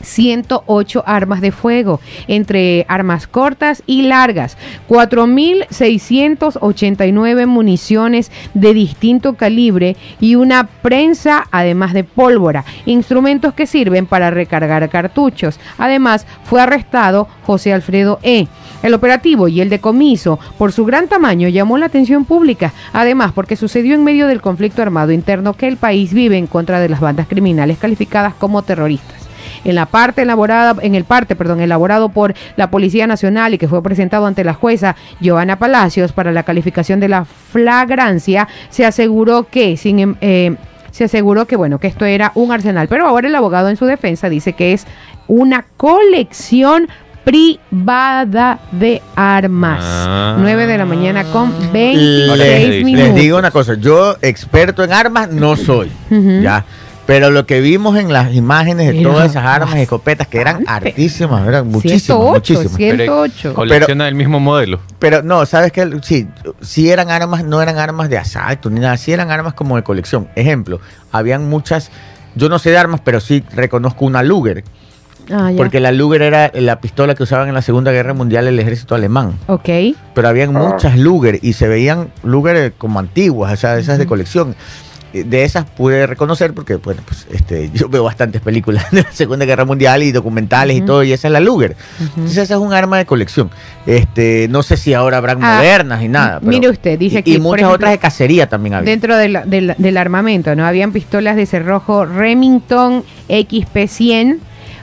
108 0.02 1.04
armas 1.06 1.40
de 1.40 1.52
fuego, 1.52 2.00
entre 2.28 2.84
armas 2.88 3.26
cortas 3.26 3.82
y 3.86 4.02
largas, 4.02 4.58
4.689 4.88 7.46
municiones 7.46 8.30
de 8.54 8.74
distinto 8.74 9.34
calibre 9.34 9.96
y 10.20 10.36
una 10.36 10.66
prensa, 10.66 11.46
además 11.50 11.92
de 11.92 12.04
pólvora, 12.04 12.64
instrumentos 12.86 13.52
que 13.54 13.66
sirven 13.66 14.06
para 14.06 14.30
recargar 14.30 14.88
cartuchos. 14.88 15.58
Además, 15.78 16.26
fue 16.44 16.60
arrestado 16.60 17.26
José 17.44 17.72
Alfredo 17.72 18.20
E. 18.22 18.46
El 18.82 18.94
operativo 18.94 19.48
y 19.48 19.60
el 19.60 19.68
decomiso, 19.68 20.38
por 20.56 20.72
su 20.72 20.86
gran 20.86 21.08
tamaño, 21.08 21.48
llamó 21.48 21.76
la 21.76 21.86
atención 21.86 22.24
pública. 22.24 22.72
Además, 22.92 23.32
porque 23.34 23.56
sucedió 23.56 23.94
en 23.94 24.04
medio 24.04 24.26
del 24.26 24.40
conflicto 24.40 24.82
armado 24.82 25.12
interno 25.12 25.54
que 25.54 25.68
el 25.68 25.76
país 25.76 26.14
vive 26.14 26.38
en 26.38 26.46
contra 26.46 26.80
de 26.80 26.88
las 26.88 27.00
bandas 27.00 27.28
criminales 27.28 27.78
calificadas 27.78 28.34
como 28.34 28.62
terroristas 28.62 29.19
en 29.64 29.74
la 29.74 29.86
parte 29.86 30.22
elaborada, 30.22 30.76
en 30.82 30.94
el 30.94 31.04
parte, 31.04 31.36
perdón, 31.36 31.60
elaborado 31.60 32.08
por 32.10 32.34
la 32.56 32.70
Policía 32.70 33.06
Nacional 33.06 33.54
y 33.54 33.58
que 33.58 33.68
fue 33.68 33.82
presentado 33.82 34.26
ante 34.26 34.44
la 34.44 34.54
jueza 34.54 34.96
Giovanna 35.20 35.58
Palacios 35.58 36.12
para 36.12 36.32
la 36.32 36.42
calificación 36.42 37.00
de 37.00 37.08
la 37.08 37.24
flagrancia, 37.24 38.48
se 38.70 38.84
aseguró 38.86 39.44
que 39.50 39.76
sin 39.76 39.98
em- 39.98 40.14
eh, 40.20 40.56
se 40.90 41.04
aseguró 41.04 41.46
que 41.46 41.56
bueno, 41.56 41.78
que 41.78 41.86
esto 41.86 42.04
era 42.04 42.32
un 42.34 42.50
arsenal, 42.52 42.88
pero 42.88 43.06
ahora 43.06 43.28
el 43.28 43.34
abogado 43.34 43.68
en 43.68 43.76
su 43.76 43.86
defensa 43.86 44.28
dice 44.28 44.54
que 44.54 44.72
es 44.72 44.86
una 45.28 45.64
colección 45.76 46.88
privada 47.22 48.58
de 48.72 49.02
armas. 49.14 49.78
Ah. 49.82 50.36
9 50.40 50.66
de 50.66 50.78
la 50.78 50.84
mañana 50.84 51.24
con 51.24 51.52
26 51.72 52.38
Les, 52.38 52.84
minutos. 52.84 53.06
les 53.08 53.14
digo 53.14 53.38
una 53.38 53.50
cosa, 53.50 53.74
yo 53.74 54.16
experto 54.22 54.82
en 54.84 54.92
armas 54.92 55.30
no 55.30 55.56
soy, 55.56 55.90
ya. 56.42 56.64
Pero 57.10 57.30
lo 57.32 57.44
que 57.44 57.60
vimos 57.60 57.96
en 57.98 58.12
las 58.12 58.32
imágenes 58.34 58.86
de 58.94 59.02
todas 59.02 59.30
esas 59.30 59.44
armas 59.44 59.74
y 59.74 59.80
escopetas 59.80 60.28
que 60.28 60.40
eran 60.40 60.58
bastante. 60.64 60.90
hartísimas, 60.90 61.48
eran 61.48 61.66
muchísimas, 61.66 62.04
108, 62.04 62.32
muchísimas. 62.34 62.76
Pero 62.78 62.96
108. 63.26 63.54
Colecciona 63.54 64.06
el 64.06 64.14
mismo 64.14 64.38
modelo. 64.38 64.78
Pero 65.00 65.20
no, 65.22 65.44
sabes 65.44 65.72
que 65.72 65.98
sí, 66.02 66.28
sí 66.60 66.88
eran 66.88 67.10
armas, 67.10 67.42
no 67.42 67.60
eran 67.60 67.78
armas 67.78 68.08
de 68.10 68.16
asalto 68.16 68.70
ni 68.70 68.78
nada, 68.78 68.96
sí 68.96 69.10
eran 69.12 69.28
armas 69.32 69.54
como 69.54 69.74
de 69.74 69.82
colección. 69.82 70.28
Ejemplo, 70.36 70.78
habían 71.10 71.48
muchas, 71.48 71.90
yo 72.36 72.48
no 72.48 72.60
sé 72.60 72.70
de 72.70 72.78
armas, 72.78 73.00
pero 73.02 73.18
sí 73.18 73.42
reconozco 73.54 74.04
una 74.04 74.22
Luger, 74.22 74.62
Ah, 75.32 75.50
ya. 75.50 75.56
porque 75.56 75.80
la 75.80 75.90
Luger 75.90 76.22
era 76.22 76.52
la 76.54 76.80
pistola 76.80 77.16
que 77.16 77.24
usaban 77.24 77.48
en 77.48 77.54
la 77.54 77.62
Segunda 77.62 77.90
Guerra 77.90 78.14
Mundial 78.14 78.46
el 78.46 78.58
ejército 78.60 78.94
alemán. 78.94 79.34
Ok. 79.48 79.68
Pero 80.14 80.28
habían 80.28 80.52
muchas 80.52 80.96
Luger 80.96 81.40
y 81.42 81.54
se 81.54 81.66
veían 81.66 82.12
Luger 82.22 82.72
como 82.78 83.00
antiguas, 83.00 83.52
o 83.52 83.56
sea, 83.56 83.78
esas 83.78 83.98
de 83.98 84.06
colección. 84.06 84.54
Eh, 85.12 85.24
De 85.24 85.42
esas 85.44 85.64
pude 85.64 86.06
reconocer 86.06 86.52
porque, 86.54 86.76
bueno, 86.76 87.00
pues 87.06 87.26
este, 87.32 87.70
yo 87.74 87.88
veo 87.88 88.04
bastantes 88.04 88.40
películas 88.40 88.90
de 88.90 89.02
la 89.02 89.12
Segunda 89.12 89.44
Guerra 89.44 89.64
Mundial 89.64 90.02
y 90.02 90.12
documentales 90.12 90.76
y 90.76 90.82
todo, 90.82 91.02
y 91.02 91.12
esa 91.12 91.28
es 91.28 91.32
la 91.32 91.40
Luger. 91.40 91.76
Entonces 92.00 92.38
esa 92.38 92.54
es 92.54 92.60
un 92.60 92.72
arma 92.72 92.98
de 92.98 93.06
colección. 93.06 93.50
Este, 93.86 94.46
no 94.50 94.62
sé 94.62 94.76
si 94.76 94.94
ahora 94.94 95.16
habrán 95.18 95.42
Ah, 95.42 95.56
modernas 95.56 96.02
y 96.02 96.08
nada. 96.08 96.38
pero- 96.40 96.50
mire 96.52 96.68
usted, 96.68 96.98
dice 96.98 97.16
y- 97.16 97.18
aquí, 97.18 97.34
Y, 97.34 97.38
muchas 97.40 97.60
ejemplo, 97.60 97.74
otras 97.76 97.90
de 97.92 97.98
cacería 97.98 98.48
también 98.48 98.74
había. 98.74 98.90
Dentro 98.90 99.16
del, 99.16 99.38
del- 99.46 99.74
del 99.76 99.96
armamento, 99.96 100.54
¿no? 100.54 100.64
Habían 100.66 100.92
pistolas 100.92 101.36
de 101.36 101.46
cerrojo 101.46 102.04
Remington 102.06 103.02
XP100 103.28 104.38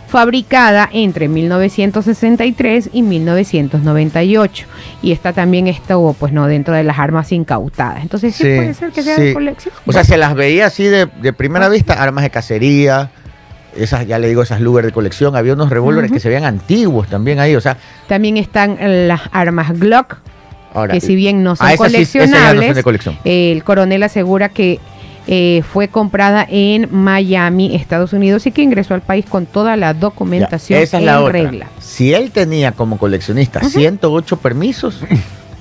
fabricada 0.07 0.89
entre 0.93 1.27
1963 1.27 2.89
y 2.93 3.01
1998 3.01 4.65
y 5.01 5.11
esta 5.11 5.33
también 5.33 5.67
estuvo 5.67 6.13
pues 6.13 6.31
no 6.33 6.47
dentro 6.47 6.73
de 6.73 6.83
las 6.83 6.97
armas 6.99 7.31
incautadas 7.31 8.01
entonces 8.03 8.35
sí, 8.35 8.43
Sí, 8.43 8.55
puede 8.55 8.73
ser 8.73 8.91
que 8.91 9.03
sea 9.03 9.15
sí. 9.15 9.21
de 9.23 9.33
colección 9.33 9.73
O 9.85 9.91
sea, 9.91 10.03
se 10.03 10.17
las 10.17 10.33
veía 10.35 10.67
así 10.67 10.83
de, 10.85 11.07
de 11.21 11.33
primera 11.33 11.67
vista, 11.69 11.93
armas 12.01 12.23
de 12.23 12.29
cacería, 12.29 13.11
esas, 13.75 14.07
ya 14.07 14.17
le 14.17 14.27
digo, 14.29 14.41
esas 14.41 14.59
Luger 14.59 14.85
de 14.85 14.91
colección. 14.91 15.35
Había 15.35 15.53
unos 15.53 15.69
revólveres 15.69 16.11
que 16.11 16.19
se 16.19 16.29
veían 16.29 16.45
antiguos 16.45 17.07
también 17.09 17.39
ahí. 17.39 17.55
O 17.55 17.61
sea, 17.61 17.77
también 18.07 18.35
están 18.37 18.77
las 19.07 19.21
armas 19.31 19.77
Glock 19.77 20.17
ahora. 20.73 20.93
que 20.95 20.99
si 21.01 21.15
bien 21.15 21.43
no 21.43 21.55
son 21.55 21.67
ah, 21.67 21.71
sí- 21.71 21.77
no 21.77 21.83
coleccionables 21.85 22.75
de 22.75 22.81
colección. 22.83 23.19
el 23.23 23.63
coronel 23.63 24.01
asegura 24.01 24.49
que 24.49 24.79
eh, 25.27 25.61
fue 25.71 25.87
comprada 25.89 26.45
en 26.49 26.87
Miami, 26.91 27.75
Estados 27.75 28.13
Unidos 28.13 28.45
y 28.47 28.51
que 28.51 28.61
ingresó 28.61 28.93
al 28.93 29.01
país 29.01 29.25
con 29.25 29.45
toda 29.45 29.75
la 29.75 29.91
Ya, 29.93 29.99
documentación 29.99 30.79
esa 30.79 30.97
es 30.97 31.01
en 31.01 31.05
la 31.05 31.21
otra. 31.21 31.33
regla. 31.33 31.67
Si 31.79 32.13
él 32.13 32.31
tenía 32.31 32.71
como 32.71 32.97
coleccionista 32.97 33.61
108 33.63 34.37
permisos, 34.37 35.01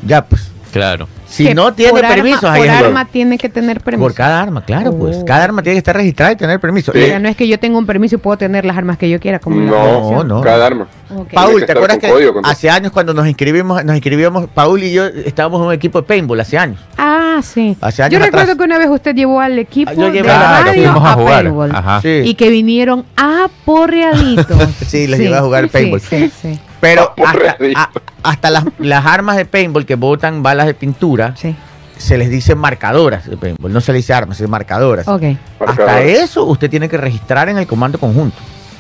ya 0.07 0.25
pues. 0.25 0.51
Claro. 0.73 1.09
Si 1.27 1.53
no 1.55 1.73
tiene 1.75 1.91
por 1.91 2.05
arma- 2.05 2.15
permiso, 2.15 2.49
ahí 2.49 2.61
por 2.61 2.69
es 2.69 2.79
el- 2.79 2.85
arma 2.87 3.05
tiene 3.07 3.37
que 3.39 3.49
tener 3.49 3.81
permiso. 3.81 4.05
Por 4.05 4.15
cada 4.15 4.41
arma, 4.41 4.65
claro, 4.65 4.97
pues. 4.97 5.17
Oh. 5.21 5.25
Cada 5.25 5.45
arma 5.45 5.63
tiene 5.63 5.75
que 5.75 5.79
estar 5.79 5.97
registrada 5.97 6.33
y 6.33 6.37
tener 6.37 6.61
permiso. 6.61 6.93
O 6.93 6.95
Eh, 6.95 7.07
sea, 7.09 7.19
no 7.19 7.29
es 7.29 7.37
que 7.37 7.49
yo 7.49 7.59
tenga 7.59 7.77
un 7.79 7.85
permiso 7.87 8.15
y 8.15 8.19
puedo 8.19 8.39
tener 8.39 8.65
las 8.65 8.77
armas 8.77 8.97
que 8.97 9.11
yo 9.11 9.19
quiera. 9.19 9.39
Como 9.41 9.57
No, 9.61 10.23
no. 10.25 10.41
cada 10.41 10.67
arma. 10.67 10.87
Ok. 11.15 11.29
Paul, 11.33 11.65
¿te 11.67 11.73
acuerdas 11.73 11.99
que 11.99 12.09
código, 12.09 12.41
hace 12.45 12.71
años 12.71 12.93
cuando 12.93 13.13
nos 13.15 13.27
inscribimos, 13.27 13.85
nos 13.85 13.95
inscribíamos, 13.97 14.47
Paul 14.55 14.83
y 14.83 14.93
yo 14.93 15.05
estábamos 15.07 15.61
en 15.61 15.67
un 15.69 15.73
equipo 15.73 16.01
de 16.01 16.07
paintball 16.07 16.41
hace 16.41 16.59
años? 16.59 16.79
Ah, 16.97 17.41
sí. 17.43 17.77
Hace 17.81 18.03
años 18.05 18.19
yo 18.21 18.25
recuerdo 18.25 18.57
que 18.57 18.65
una 18.65 18.79
vez 18.79 18.89
usted 18.89 19.15
llevó 19.15 19.41
al 19.41 19.59
equipo 19.59 19.91
Ah, 19.91 19.95
yo 19.95 20.11
de 20.11 20.13
llevé- 20.23 20.27
la 20.29 20.39
Claro, 20.39 20.65
radio 20.67 20.83
fuimos 20.93 21.05
a 21.09 21.13
jugar. 21.15 21.43
paintball. 21.45 21.71
Ajá. 21.75 22.01
Sí. 22.03 22.23
Y 22.25 22.35
que 22.35 22.51
vinieron 22.51 23.05
aporreaditos. 23.17 24.47
Sí, 24.87 25.07
los 25.07 25.19
llevé 25.19 25.37
a 25.37 25.43
jugar 25.43 25.65
sí, 25.65 25.71
paintball. 25.71 26.01
Sí, 26.01 26.31
sí, 26.41 26.59
Pero 26.81 27.13
hasta, 27.25 27.57
a- 27.75 27.91
hasta 28.23 28.51
las, 28.51 28.65
las 28.79 29.05
armas 29.07 29.37
de 29.37 29.45
paintball 29.45 29.87
que 29.87 29.95
botan 29.95 30.43
balas 30.43 30.67
de 30.67 30.75
pintura, 30.75 31.35
sí. 31.37 31.55
se 31.97 32.19
les 32.19 32.31
dice 32.31 32.55
marcadoras 32.55 33.29
de 33.29 33.37
paintball. 33.37 33.73
No 33.73 33.81
se 33.81 33.93
les 33.93 34.01
dice 34.03 34.15
armas, 34.15 34.37
se 34.37 34.45
dice 34.45 34.51
marcadoras. 34.51 35.07
Hasta 35.07 36.03
eso 36.03 36.45
usted 36.45 36.69
tiene 36.71 36.89
que 36.89 36.97
registrar 36.97 37.49
en 37.49 37.59
el 37.59 37.67
comando 37.67 37.99
conjunto. 37.99 38.37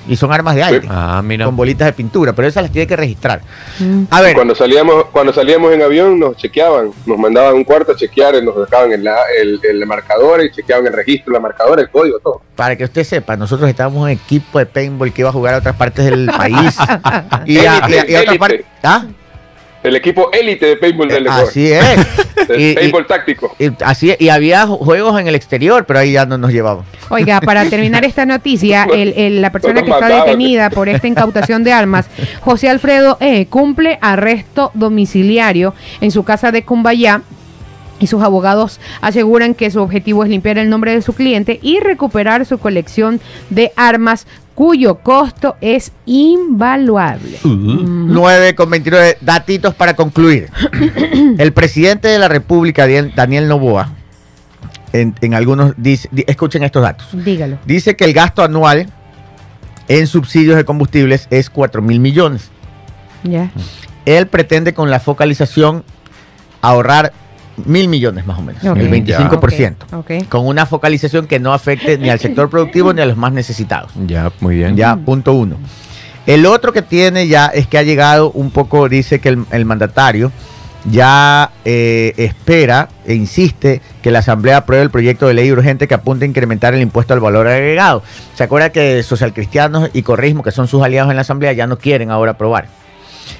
Y 0.08 0.14
son 0.14 0.32
armas 0.32 0.54
de 0.54 0.62
aire, 0.62 0.86
Ah, 0.88 1.20
mira. 1.24 1.46
con 1.46 1.56
bolitas 1.56 1.84
de 1.86 1.92
pintura, 1.92 2.32
pero 2.32 2.46
esas 2.46 2.62
las 2.62 2.70
tiene 2.70 2.86
que 2.86 2.94
registrar. 2.94 3.40
Mm. 3.80 4.04
A 4.10 4.20
ver, 4.20 4.34
Cuando 4.36 4.54
salíamos, 4.54 5.06
cuando 5.06 5.32
salíamos 5.32 5.72
en 5.72 5.82
avión 5.82 6.20
nos 6.20 6.36
chequeaban, 6.36 6.90
nos 7.06 7.18
mandaban 7.18 7.54
un 7.54 7.64
cuarto 7.64 7.90
a 7.90 7.96
chequear, 7.96 8.40
nos 8.44 8.54
dejaban 8.56 8.92
el, 8.92 9.04
el, 9.40 9.60
el 9.68 9.84
marcador 9.84 10.44
y 10.44 10.52
chequeaban 10.52 10.86
el 10.86 10.92
registro, 10.92 11.32
la 11.32 11.40
marcadora, 11.40 11.82
el 11.82 11.90
código, 11.90 12.20
todo. 12.20 12.40
para 12.54 12.76
que 12.76 12.84
usted 12.84 13.02
sepa, 13.02 13.36
nosotros 13.36 13.68
estábamos 13.68 13.96
en 13.96 14.02
un 14.04 14.08
equipo 14.10 14.60
de 14.60 14.66
paintball 14.66 15.12
que 15.12 15.22
iba 15.22 15.30
a 15.30 15.32
jugar 15.32 15.54
a 15.54 15.58
otras 15.58 15.74
partes 15.74 16.04
del 16.04 16.26
país. 16.26 16.76
y, 17.46 17.58
a, 17.58 17.82
y 17.88 17.94
a- 17.94 18.08
y 18.08 18.14
a 18.14 18.20
otras 18.20 18.38
partes. 18.38 18.64
¿Ah? 18.84 19.06
El 19.82 19.94
equipo 19.94 20.30
élite 20.32 20.66
de 20.66 20.76
paintball 20.76 21.08
del 21.08 21.26
Ecuador. 21.26 21.48
Así 21.48 21.70
es. 21.72 21.84
El 22.48 22.60
y- 22.60 22.70
y- 22.70 22.74
paintball 22.74 23.06
táctico. 23.06 23.54
Y, 23.58 23.70
así 23.84 24.10
es, 24.10 24.20
y 24.20 24.28
había 24.28 24.66
ju- 24.66 24.78
juegos 24.78 25.18
en 25.20 25.26
el 25.28 25.34
exterior, 25.34 25.84
pero 25.86 26.00
ahí 26.00 26.12
ya 26.12 26.26
no 26.26 26.38
nos 26.38 26.52
llevaban. 26.52 26.84
Oiga, 27.08 27.40
para 27.40 27.64
terminar 27.70 28.04
esta 28.04 28.26
noticia, 28.26 28.84
el- 28.92 29.14
el- 29.16 29.40
la 29.40 29.50
persona 29.52 29.82
que 29.82 29.90
está 29.90 30.08
detenida 30.08 30.70
por 30.70 30.88
esta 30.88 31.06
incautación 31.06 31.64
de 31.64 31.72
armas, 31.72 32.06
José 32.40 32.68
Alfredo 32.68 33.16
E., 33.20 33.46
cumple 33.46 33.98
arresto 34.00 34.70
domiciliario 34.74 35.74
en 36.00 36.10
su 36.10 36.24
casa 36.24 36.52
de 36.52 36.62
Cumbayá. 36.64 37.22
Y 37.98 38.08
sus 38.08 38.22
abogados 38.22 38.78
aseguran 39.00 39.54
que 39.54 39.70
su 39.70 39.80
objetivo 39.80 40.22
es 40.24 40.30
limpiar 40.30 40.58
el 40.58 40.68
nombre 40.68 40.92
de 40.94 41.02
su 41.02 41.14
cliente 41.14 41.58
y 41.62 41.80
recuperar 41.80 42.44
su 42.44 42.58
colección 42.58 43.20
de 43.50 43.72
armas 43.76 44.26
cuyo 44.54 44.96
costo 44.96 45.56
es 45.60 45.92
invaluable. 46.06 47.38
9 47.44 48.54
con 48.54 48.70
29 48.70 49.18
datitos 49.20 49.74
para 49.74 49.94
concluir. 49.96 50.50
El 51.38 51.52
presidente 51.52 52.08
de 52.08 52.18
la 52.18 52.28
República, 52.28 52.86
Daniel, 53.14 53.48
Novoa, 53.48 53.90
en, 54.92 55.14
en 55.20 55.34
algunos 55.34 55.74
dice, 55.76 56.08
di- 56.10 56.24
escuchen 56.26 56.62
estos 56.62 56.82
datos. 56.82 57.08
Dígalo. 57.12 57.58
Dice 57.66 57.96
que 57.96 58.04
el 58.04 58.14
gasto 58.14 58.42
anual 58.42 58.86
en 59.88 60.06
subsidios 60.06 60.56
de 60.56 60.64
combustibles 60.64 61.26
es 61.30 61.50
4 61.50 61.82
mil 61.82 62.00
millones. 62.00 62.50
Ya. 63.24 63.50
Él 64.06 64.26
pretende 64.26 64.72
con 64.72 64.88
la 64.90 65.00
focalización 65.00 65.84
ahorrar 66.62 67.12
mil 67.64 67.88
millones 67.88 68.26
más 68.26 68.38
o 68.38 68.42
menos, 68.42 68.64
Ok. 68.64 68.76
el 68.76 68.90
25%. 68.90 69.74
Ok, 69.92 70.10
ok. 70.22 70.28
Con 70.28 70.46
una 70.46 70.66
focalización 70.66 71.26
que 71.26 71.38
no 71.40 71.52
afecte 71.52 71.98
ni 71.98 72.10
al 72.10 72.18
sector 72.18 72.50
productivo 72.50 72.92
ni 72.92 73.00
a 73.02 73.06
los 73.06 73.16
más 73.16 73.32
necesitados. 73.32 73.92
Ya, 74.06 74.30
muy 74.40 74.56
bien. 74.56 74.76
Ya, 74.76 74.96
punto 74.96 75.32
uno. 75.32 75.56
El 76.26 76.44
otro 76.46 76.72
que 76.72 76.82
tiene 76.82 77.28
ya 77.28 77.46
es 77.46 77.66
que 77.66 77.78
ha 77.78 77.82
llegado 77.82 78.30
un 78.32 78.50
poco, 78.50 78.88
dice 78.88 79.20
que 79.20 79.28
el, 79.30 79.44
el 79.52 79.64
mandatario 79.64 80.32
ya 80.90 81.50
eh, 81.64 82.12
espera 82.16 82.88
e 83.06 83.14
insiste 83.14 83.80
que 84.02 84.10
la 84.10 84.20
Asamblea 84.20 84.58
apruebe 84.58 84.84
el 84.84 84.90
proyecto 84.90 85.26
de 85.26 85.34
ley 85.34 85.50
urgente 85.50 85.88
que 85.88 85.94
apunta 85.94 86.24
a 86.24 86.28
incrementar 86.28 86.74
el 86.74 86.80
impuesto 86.80 87.12
al 87.14 87.20
valor 87.20 87.46
agregado. 87.48 88.02
¿Se 88.34 88.44
acuerda 88.44 88.70
que 88.70 89.02
socialcristianos 89.02 89.90
y 89.94 90.02
corrismo, 90.02 90.42
que 90.42 90.50
son 90.52 90.68
sus 90.68 90.82
aliados 90.82 91.10
en 91.10 91.16
la 91.16 91.22
Asamblea, 91.22 91.52
ya 91.52 91.66
no 91.66 91.78
quieren 91.78 92.10
ahora 92.10 92.32
aprobar? 92.32 92.68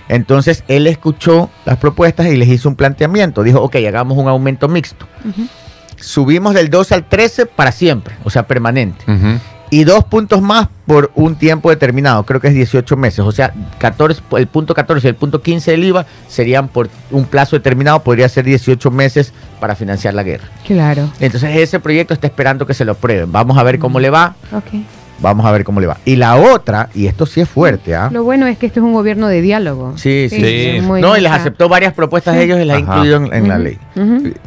Entonces 0.09 0.65
él 0.69 0.87
escuchó 0.87 1.51
las 1.65 1.79
propuestas 1.79 2.27
y 2.27 2.37
les 2.37 2.49
hizo 2.49 2.69
un 2.69 2.77
planteamiento. 2.77 3.43
Dijo, 3.43 3.61
ok, 3.61 3.77
hagamos 3.87 4.19
un 4.19 4.29
aumento 4.29 4.69
mixto. 4.69 5.07
Subimos 5.97 6.55
del 6.55 6.71
12 6.71 6.95
al 6.95 7.09
13 7.09 7.47
para 7.47 7.73
siempre, 7.73 8.15
o 8.25 8.31
sea, 8.31 8.47
permanente 8.47 9.05
y 9.71 9.85
dos 9.85 10.05
puntos 10.05 10.43
más 10.43 10.69
por 10.87 11.11
un 11.15 11.35
tiempo 11.35 11.71
determinado, 11.71 12.25
creo 12.25 12.41
que 12.41 12.49
es 12.49 12.55
18 12.55 12.97
meses, 12.97 13.21
o 13.21 13.33
sea, 13.33 13.53
14, 13.79 14.23
el 14.37 14.47
punto 14.47 14.75
14 14.75 15.07
y 15.07 15.11
el 15.11 15.17
punto 15.17 15.43
15 15.43 15.73
del 15.73 15.85
IVA 15.85 16.07
serían 16.29 16.69
por 16.69 16.89
un 17.11 17.25
plazo 17.25 17.57
determinado, 17.57 18.03
podría 18.03 18.29
ser 18.29 18.45
18 18.45 18.91
meses 18.91 19.33
para 19.59 19.75
financiar 19.75 20.15
la 20.15 20.23
guerra. 20.23 20.49
Claro. 20.65 21.11
Entonces 21.19 21.57
ese 21.57 21.81
proyecto 21.81 22.15
está 22.15 22.29
esperando 22.29 22.67
que 22.67 22.75
se 22.75 22.85
lo 22.85 22.93
aprueben, 22.93 23.33
vamos 23.33 23.59
a 23.59 23.63
ver 23.63 23.79
cómo 23.79 23.99
le 23.99 24.11
va, 24.11 24.37
Ok. 24.53 24.81
Vamos 25.19 25.47
a 25.47 25.53
ver 25.53 25.65
cómo 25.65 25.81
le 25.81 25.87
va. 25.87 25.97
Y 26.05 26.17
la 26.17 26.37
otra, 26.37 26.89
y 26.95 27.07
esto 27.07 27.27
sí 27.27 27.41
es 27.41 27.49
fuerte, 27.49 27.95
¿ah? 27.95 28.09
Lo 28.13 28.23
bueno 28.25 28.47
es 28.47 28.59
que 28.59 28.67
este 28.67 28.81
es 28.81 28.85
un 28.85 28.93
gobierno 28.93 29.29
de 29.29 29.41
diálogo. 29.41 29.95
Sí, 29.97 30.29
sí, 30.31 30.41
sí. 30.41 30.81
muy 30.83 31.01
No, 31.01 31.17
y 31.17 31.21
les 31.21 31.33
aceptó 31.33 31.69
varias 31.69 31.93
propuestas 31.95 32.35
de 32.37 32.45
ellos 32.45 32.61
y 32.61 32.65
las 32.65 32.79
incluido 32.81 33.17
en, 33.17 33.33
en 33.33 33.49
la 33.49 33.59
ley. 33.59 33.79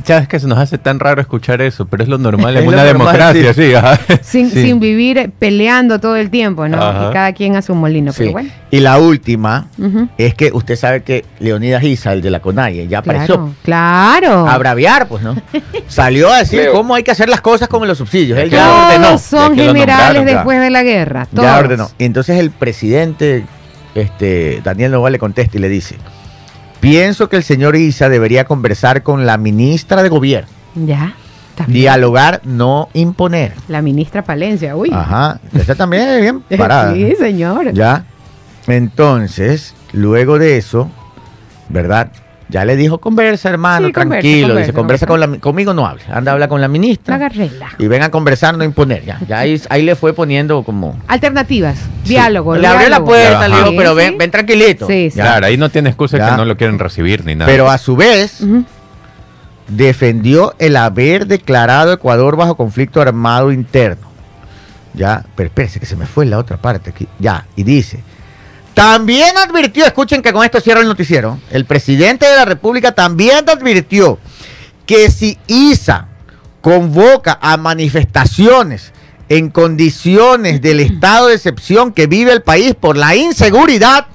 Sabes 0.03 0.27
que 0.27 0.39
se 0.39 0.47
nos 0.47 0.57
hace 0.57 0.77
tan 0.77 0.99
raro 0.99 1.21
escuchar 1.21 1.61
eso, 1.61 1.85
pero 1.85 2.03
es 2.03 2.09
lo 2.09 2.17
normal 2.17 2.55
en 2.57 2.67
una 2.67 2.83
normal, 2.83 3.15
democracia, 3.15 3.53
sí. 3.53 3.73
ajá. 3.73 3.99
Sin, 4.21 4.49
Sí. 4.49 4.63
sin 4.63 4.79
vivir 4.79 5.17
eh, 5.17 5.29
peleando 5.37 5.99
todo 5.99 6.15
el 6.15 6.29
tiempo, 6.29 6.67
¿no? 6.67 6.77
Ajá. 6.81 7.09
Y 7.09 7.13
cada 7.13 7.33
quien 7.33 7.55
a 7.55 7.61
su 7.61 7.75
molino, 7.75 8.11
Sí. 8.11 8.19
pero 8.19 8.31
bueno. 8.33 8.49
Y 8.71 8.79
la 8.81 8.99
última 8.99 9.67
es 10.17 10.35
que 10.35 10.51
usted 10.53 10.75
sabe 10.75 11.01
que 11.01 11.25
Leonidas 11.39 11.83
Isa, 11.83 12.13
el 12.13 12.21
de 12.21 12.29
la 12.29 12.39
CONAIE, 12.39 12.87
ya 12.87 12.99
apareció. 12.99 13.35
Claro, 13.63 14.27
claro. 14.43 14.47
a 14.47 14.57
braviar, 14.57 15.07
pues, 15.07 15.23
¿no? 15.23 15.35
Salió 15.87 16.31
a 16.31 16.37
decir 16.39 16.59
Leo. 16.61 16.73
cómo 16.73 16.93
hay 16.95 17.03
que 17.03 17.11
hacer 17.11 17.29
las 17.29 17.41
cosas 17.41 17.67
con 17.67 17.87
los 17.87 17.97
subsidios. 17.97 18.37
Él 18.37 18.49
ya 18.51 18.65
Todos 18.65 18.85
ordenó. 18.85 19.17
son 19.17 19.55
generales 19.55 20.23
ya. 20.25 20.43
Después 20.59 20.65
de 20.65 20.69
la 20.71 20.83
guerra. 20.83 21.27
Ya 21.31 21.41
todos. 21.41 21.59
ordenó. 21.59 21.89
Y 21.97 22.05
entonces 22.05 22.37
el 22.39 22.51
presidente, 22.51 23.45
este, 23.95 24.61
Daniel 24.63 24.91
Novoa 24.91 25.09
le 25.09 25.19
contesta 25.19 25.57
y 25.57 25.59
le 25.61 25.69
dice, 25.69 25.95
pienso 26.79 27.29
que 27.29 27.35
el 27.37 27.43
señor 27.43 27.75
Isa 27.75 28.09
debería 28.09 28.45
conversar 28.45 29.03
con 29.03 29.25
la 29.25 29.37
ministra 29.37 30.03
de 30.03 30.09
gobierno. 30.09 30.49
Ya. 30.75 31.13
también. 31.55 31.81
Dialogar, 31.81 32.41
no 32.43 32.89
imponer. 32.93 33.53
La 33.67 33.81
ministra 33.81 34.23
Palencia, 34.23 34.75
uy. 34.75 34.89
Ajá. 34.93 35.39
Esa 35.53 35.75
también 35.75 36.07
es 36.07 36.21
bien 36.21 36.41
parada. 36.57 36.93
Sí, 36.93 37.15
señor. 37.17 37.73
Ya. 37.73 38.05
Entonces, 38.67 39.73
luego 39.93 40.39
de 40.39 40.57
eso, 40.57 40.89
¿verdad? 41.69 42.11
Ya 42.51 42.65
le 42.65 42.75
dijo, 42.75 42.97
conversa, 42.97 43.49
hermano, 43.49 43.87
Sí, 43.87 43.93
tranquilo. 43.93 44.47
conversa, 44.47 44.59
dice, 44.67 44.73
conversa 44.73 45.05
con 45.05 45.19
la, 45.19 45.27
conmigo 45.37 45.71
no 45.75 45.85
hable. 45.85 46.01
Anda 46.11 46.31
a 46.31 46.33
hablar 46.33 46.49
con 46.49 46.59
la 46.59 46.67
ministra. 46.67 47.13
Haga 47.13 47.29
relajo. 47.29 47.75
Y 47.77 47.85
ven 47.87 48.01
a 48.01 48.09
conversar, 48.09 48.57
no 48.57 48.63
imponer. 48.63 49.05
Ya, 49.05 49.19
ya 49.27 49.37
ahí, 49.39 49.61
ahí 49.69 49.83
le 49.83 49.95
fue 49.95 50.13
poniendo 50.13 50.63
como. 50.63 50.97
Alternativas, 51.07 51.77
diálogo. 52.05 52.55
Le 52.55 52.65
abrió 52.65 52.89
la 52.89 53.03
puerta, 53.03 53.47
le 53.47 53.55
dijo, 53.55 53.69
Sí, 53.69 53.75
pero 53.77 53.89
sí. 53.91 53.95
ven, 53.97 54.17
ven 54.17 54.31
tranquilito. 54.31 54.87
Sí, 54.87 55.11
sí. 55.11 55.19
Claro, 55.19 55.45
ahí 55.45 55.57
no 55.57 55.69
tiene 55.69 55.89
excusa 55.89 56.17
Ya. 56.17 56.31
que 56.31 56.37
no 56.37 56.45
lo 56.45 56.57
quieren 56.57 56.79
recibir 56.79 57.23
ni 57.23 57.35
nada. 57.35 57.51
Pero 57.51 57.69
a 57.69 57.77
su 57.77 57.95
vez, 57.95 58.41
defendió 59.67 60.55
el 60.59 60.75
haber 60.75 61.27
declarado 61.27 61.93
Ecuador 61.93 62.35
bajo 62.35 62.55
conflicto 62.57 62.99
armado 63.01 63.51
interno. 63.51 64.07
Ya, 64.95 65.23
pero 65.35 65.47
espérese 65.47 65.79
que 65.79 65.85
se 65.85 65.95
me 65.95 66.07
fue 66.07 66.25
la 66.25 66.39
otra 66.39 66.57
parte 66.57 66.89
aquí. 66.89 67.07
Ya, 67.19 67.45
y 67.55 67.63
dice. 67.63 68.03
También 68.79 69.37
advirtió, 69.37 69.85
escuchen 69.85 70.21
que 70.21 70.31
con 70.31 70.45
esto 70.45 70.61
cierro 70.61 70.79
el 70.81 70.87
noticiero. 70.87 71.37
El 71.51 71.65
presidente 71.65 72.25
de 72.25 72.35
la 72.35 72.45
República 72.45 72.93
también 72.93 73.49
advirtió 73.49 74.19
que 74.85 75.11
si 75.11 75.37
ISA 75.47 76.07
convoca 76.61 77.37
a 77.41 77.57
manifestaciones 77.57 78.93
en 79.27 79.49
condiciones 79.49 80.61
del 80.61 80.79
estado 80.79 81.27
de 81.27 81.35
excepción 81.35 81.91
que 81.91 82.07
vive 82.07 82.31
el 82.31 82.41
país 82.41 82.73
por 82.73 82.95
la 82.95 83.15
inseguridad, 83.15 84.07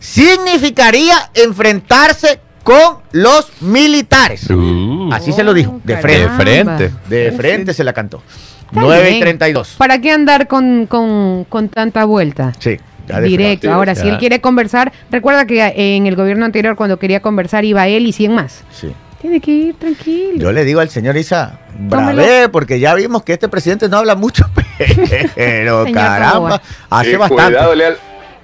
significaría 0.00 1.30
enfrentarse 1.34 2.40
con 2.62 2.98
los 3.12 3.48
militares. 3.60 4.48
Uh, 4.50 5.10
Así 5.12 5.32
se 5.32 5.42
lo 5.44 5.54
dijo, 5.54 5.80
de 5.84 5.94
Oh, 5.94 5.98
frente. 5.98 6.28
de 6.28 6.36
frente. 6.36 6.90
De 7.08 7.32
frente 7.32 7.74
se 7.74 7.84
la 7.84 7.92
cantó. 7.92 8.22
Está 8.66 8.80
9 8.80 9.06
y 9.06 9.10
bien. 9.10 9.20
32. 9.20 9.74
¿Para 9.78 10.00
qué 10.00 10.10
andar 10.10 10.48
con, 10.48 10.86
con, 10.86 11.44
con 11.48 11.68
tanta 11.68 12.04
vuelta? 12.06 12.52
Sí, 12.58 12.78
ya 13.08 13.20
Directo. 13.20 13.72
Ahora, 13.72 13.94
si 13.94 14.08
él 14.08 14.18
quiere 14.18 14.40
conversar, 14.40 14.92
recuerda 15.10 15.46
que 15.46 15.72
en 15.96 16.06
el 16.06 16.16
gobierno 16.16 16.44
anterior, 16.44 16.76
cuando 16.76 16.98
quería 16.98 17.20
conversar, 17.20 17.64
iba 17.64 17.86
él 17.88 18.06
y 18.06 18.12
100 18.12 18.34
más. 18.34 18.64
Sí. 18.72 18.92
Tiene 19.20 19.40
que 19.40 19.50
ir 19.50 19.74
tranquilo. 19.76 20.36
Yo 20.36 20.52
le 20.52 20.64
digo 20.64 20.80
al 20.80 20.90
señor 20.90 21.16
Isa, 21.16 21.58
bravé, 21.78 22.48
porque 22.50 22.78
ya 22.78 22.94
vimos 22.94 23.22
que 23.22 23.32
este 23.32 23.48
presidente 23.48 23.88
no 23.88 23.96
habla 23.96 24.14
mucho, 24.16 24.44
pero 25.34 25.86
caramba, 25.92 26.60
hace 26.90 27.12
Eh, 27.12 27.16
bastante. 27.16 27.44
Cuidado, 27.44 27.74
le, 27.74 27.86
al- 27.86 27.98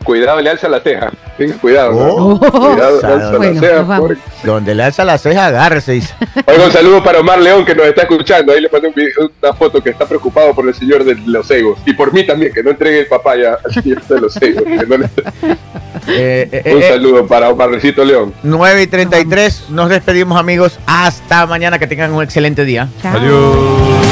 cuidado, 0.04 0.40
le 0.40 0.50
alza 0.50 0.68
la 0.68 0.80
ceja. 0.80 1.10
Tenga 1.40 1.56
cuidado. 1.56 1.92
¿no? 1.92 2.00
Oh. 2.34 2.38
Cuidado, 2.38 3.00
le 3.00 3.06
alza 3.08 3.36
Bueno, 3.38 3.54
la 3.54 3.60
ceja. 3.60 3.96
pobre. 3.96 4.16
Donde 4.44 4.74
le 4.74 4.82
alza 4.82 5.04
la 5.06 5.16
ceja, 5.16 5.46
agárrese. 5.46 6.02
Oiga, 6.46 6.66
un 6.66 6.70
saludo 6.70 7.02
para 7.02 7.20
Omar 7.20 7.40
León 7.40 7.64
que 7.64 7.74
nos 7.74 7.86
está 7.86 8.02
escuchando. 8.02 8.52
Ahí 8.52 8.60
le 8.60 8.68
mandé 8.68 8.88
un 8.88 8.94
video- 8.94 9.30
una 9.42 9.54
foto 9.54 9.82
que 9.82 9.88
está 9.88 10.04
preocupado 10.04 10.54
por 10.54 10.68
el 10.68 10.74
señor 10.74 11.02
de 11.02 11.14
los 11.24 11.50
egos. 11.50 11.78
Y 11.86 11.94
por 11.94 12.12
mí 12.12 12.26
también, 12.26 12.52
que 12.52 12.62
no 12.62 12.72
entregue 12.72 13.00
el 13.00 13.06
papaya 13.06 13.56
al 13.64 13.72
señor 13.72 14.02
de 14.02 14.20
los 14.20 14.36
egos. 14.42 14.64
no 14.86 14.98
le- 14.98 15.08
Eh, 16.08 16.48
eh, 16.52 16.74
Un 16.74 16.82
eh, 16.82 16.88
saludo 16.88 17.26
para 17.26 17.48
Omar 17.50 17.70
Luisito 17.70 18.04
León. 18.04 18.34
9 18.42 18.82
y 18.82 18.86
33. 18.86 19.70
Nos 19.70 19.88
despedimos, 19.88 20.38
amigos. 20.38 20.78
Hasta 20.86 21.46
mañana. 21.46 21.78
Que 21.78 21.86
tengan 21.86 22.12
un 22.12 22.22
excelente 22.22 22.64
día. 22.66 22.88
Chao. 23.00 23.16
Adiós. 23.16 24.09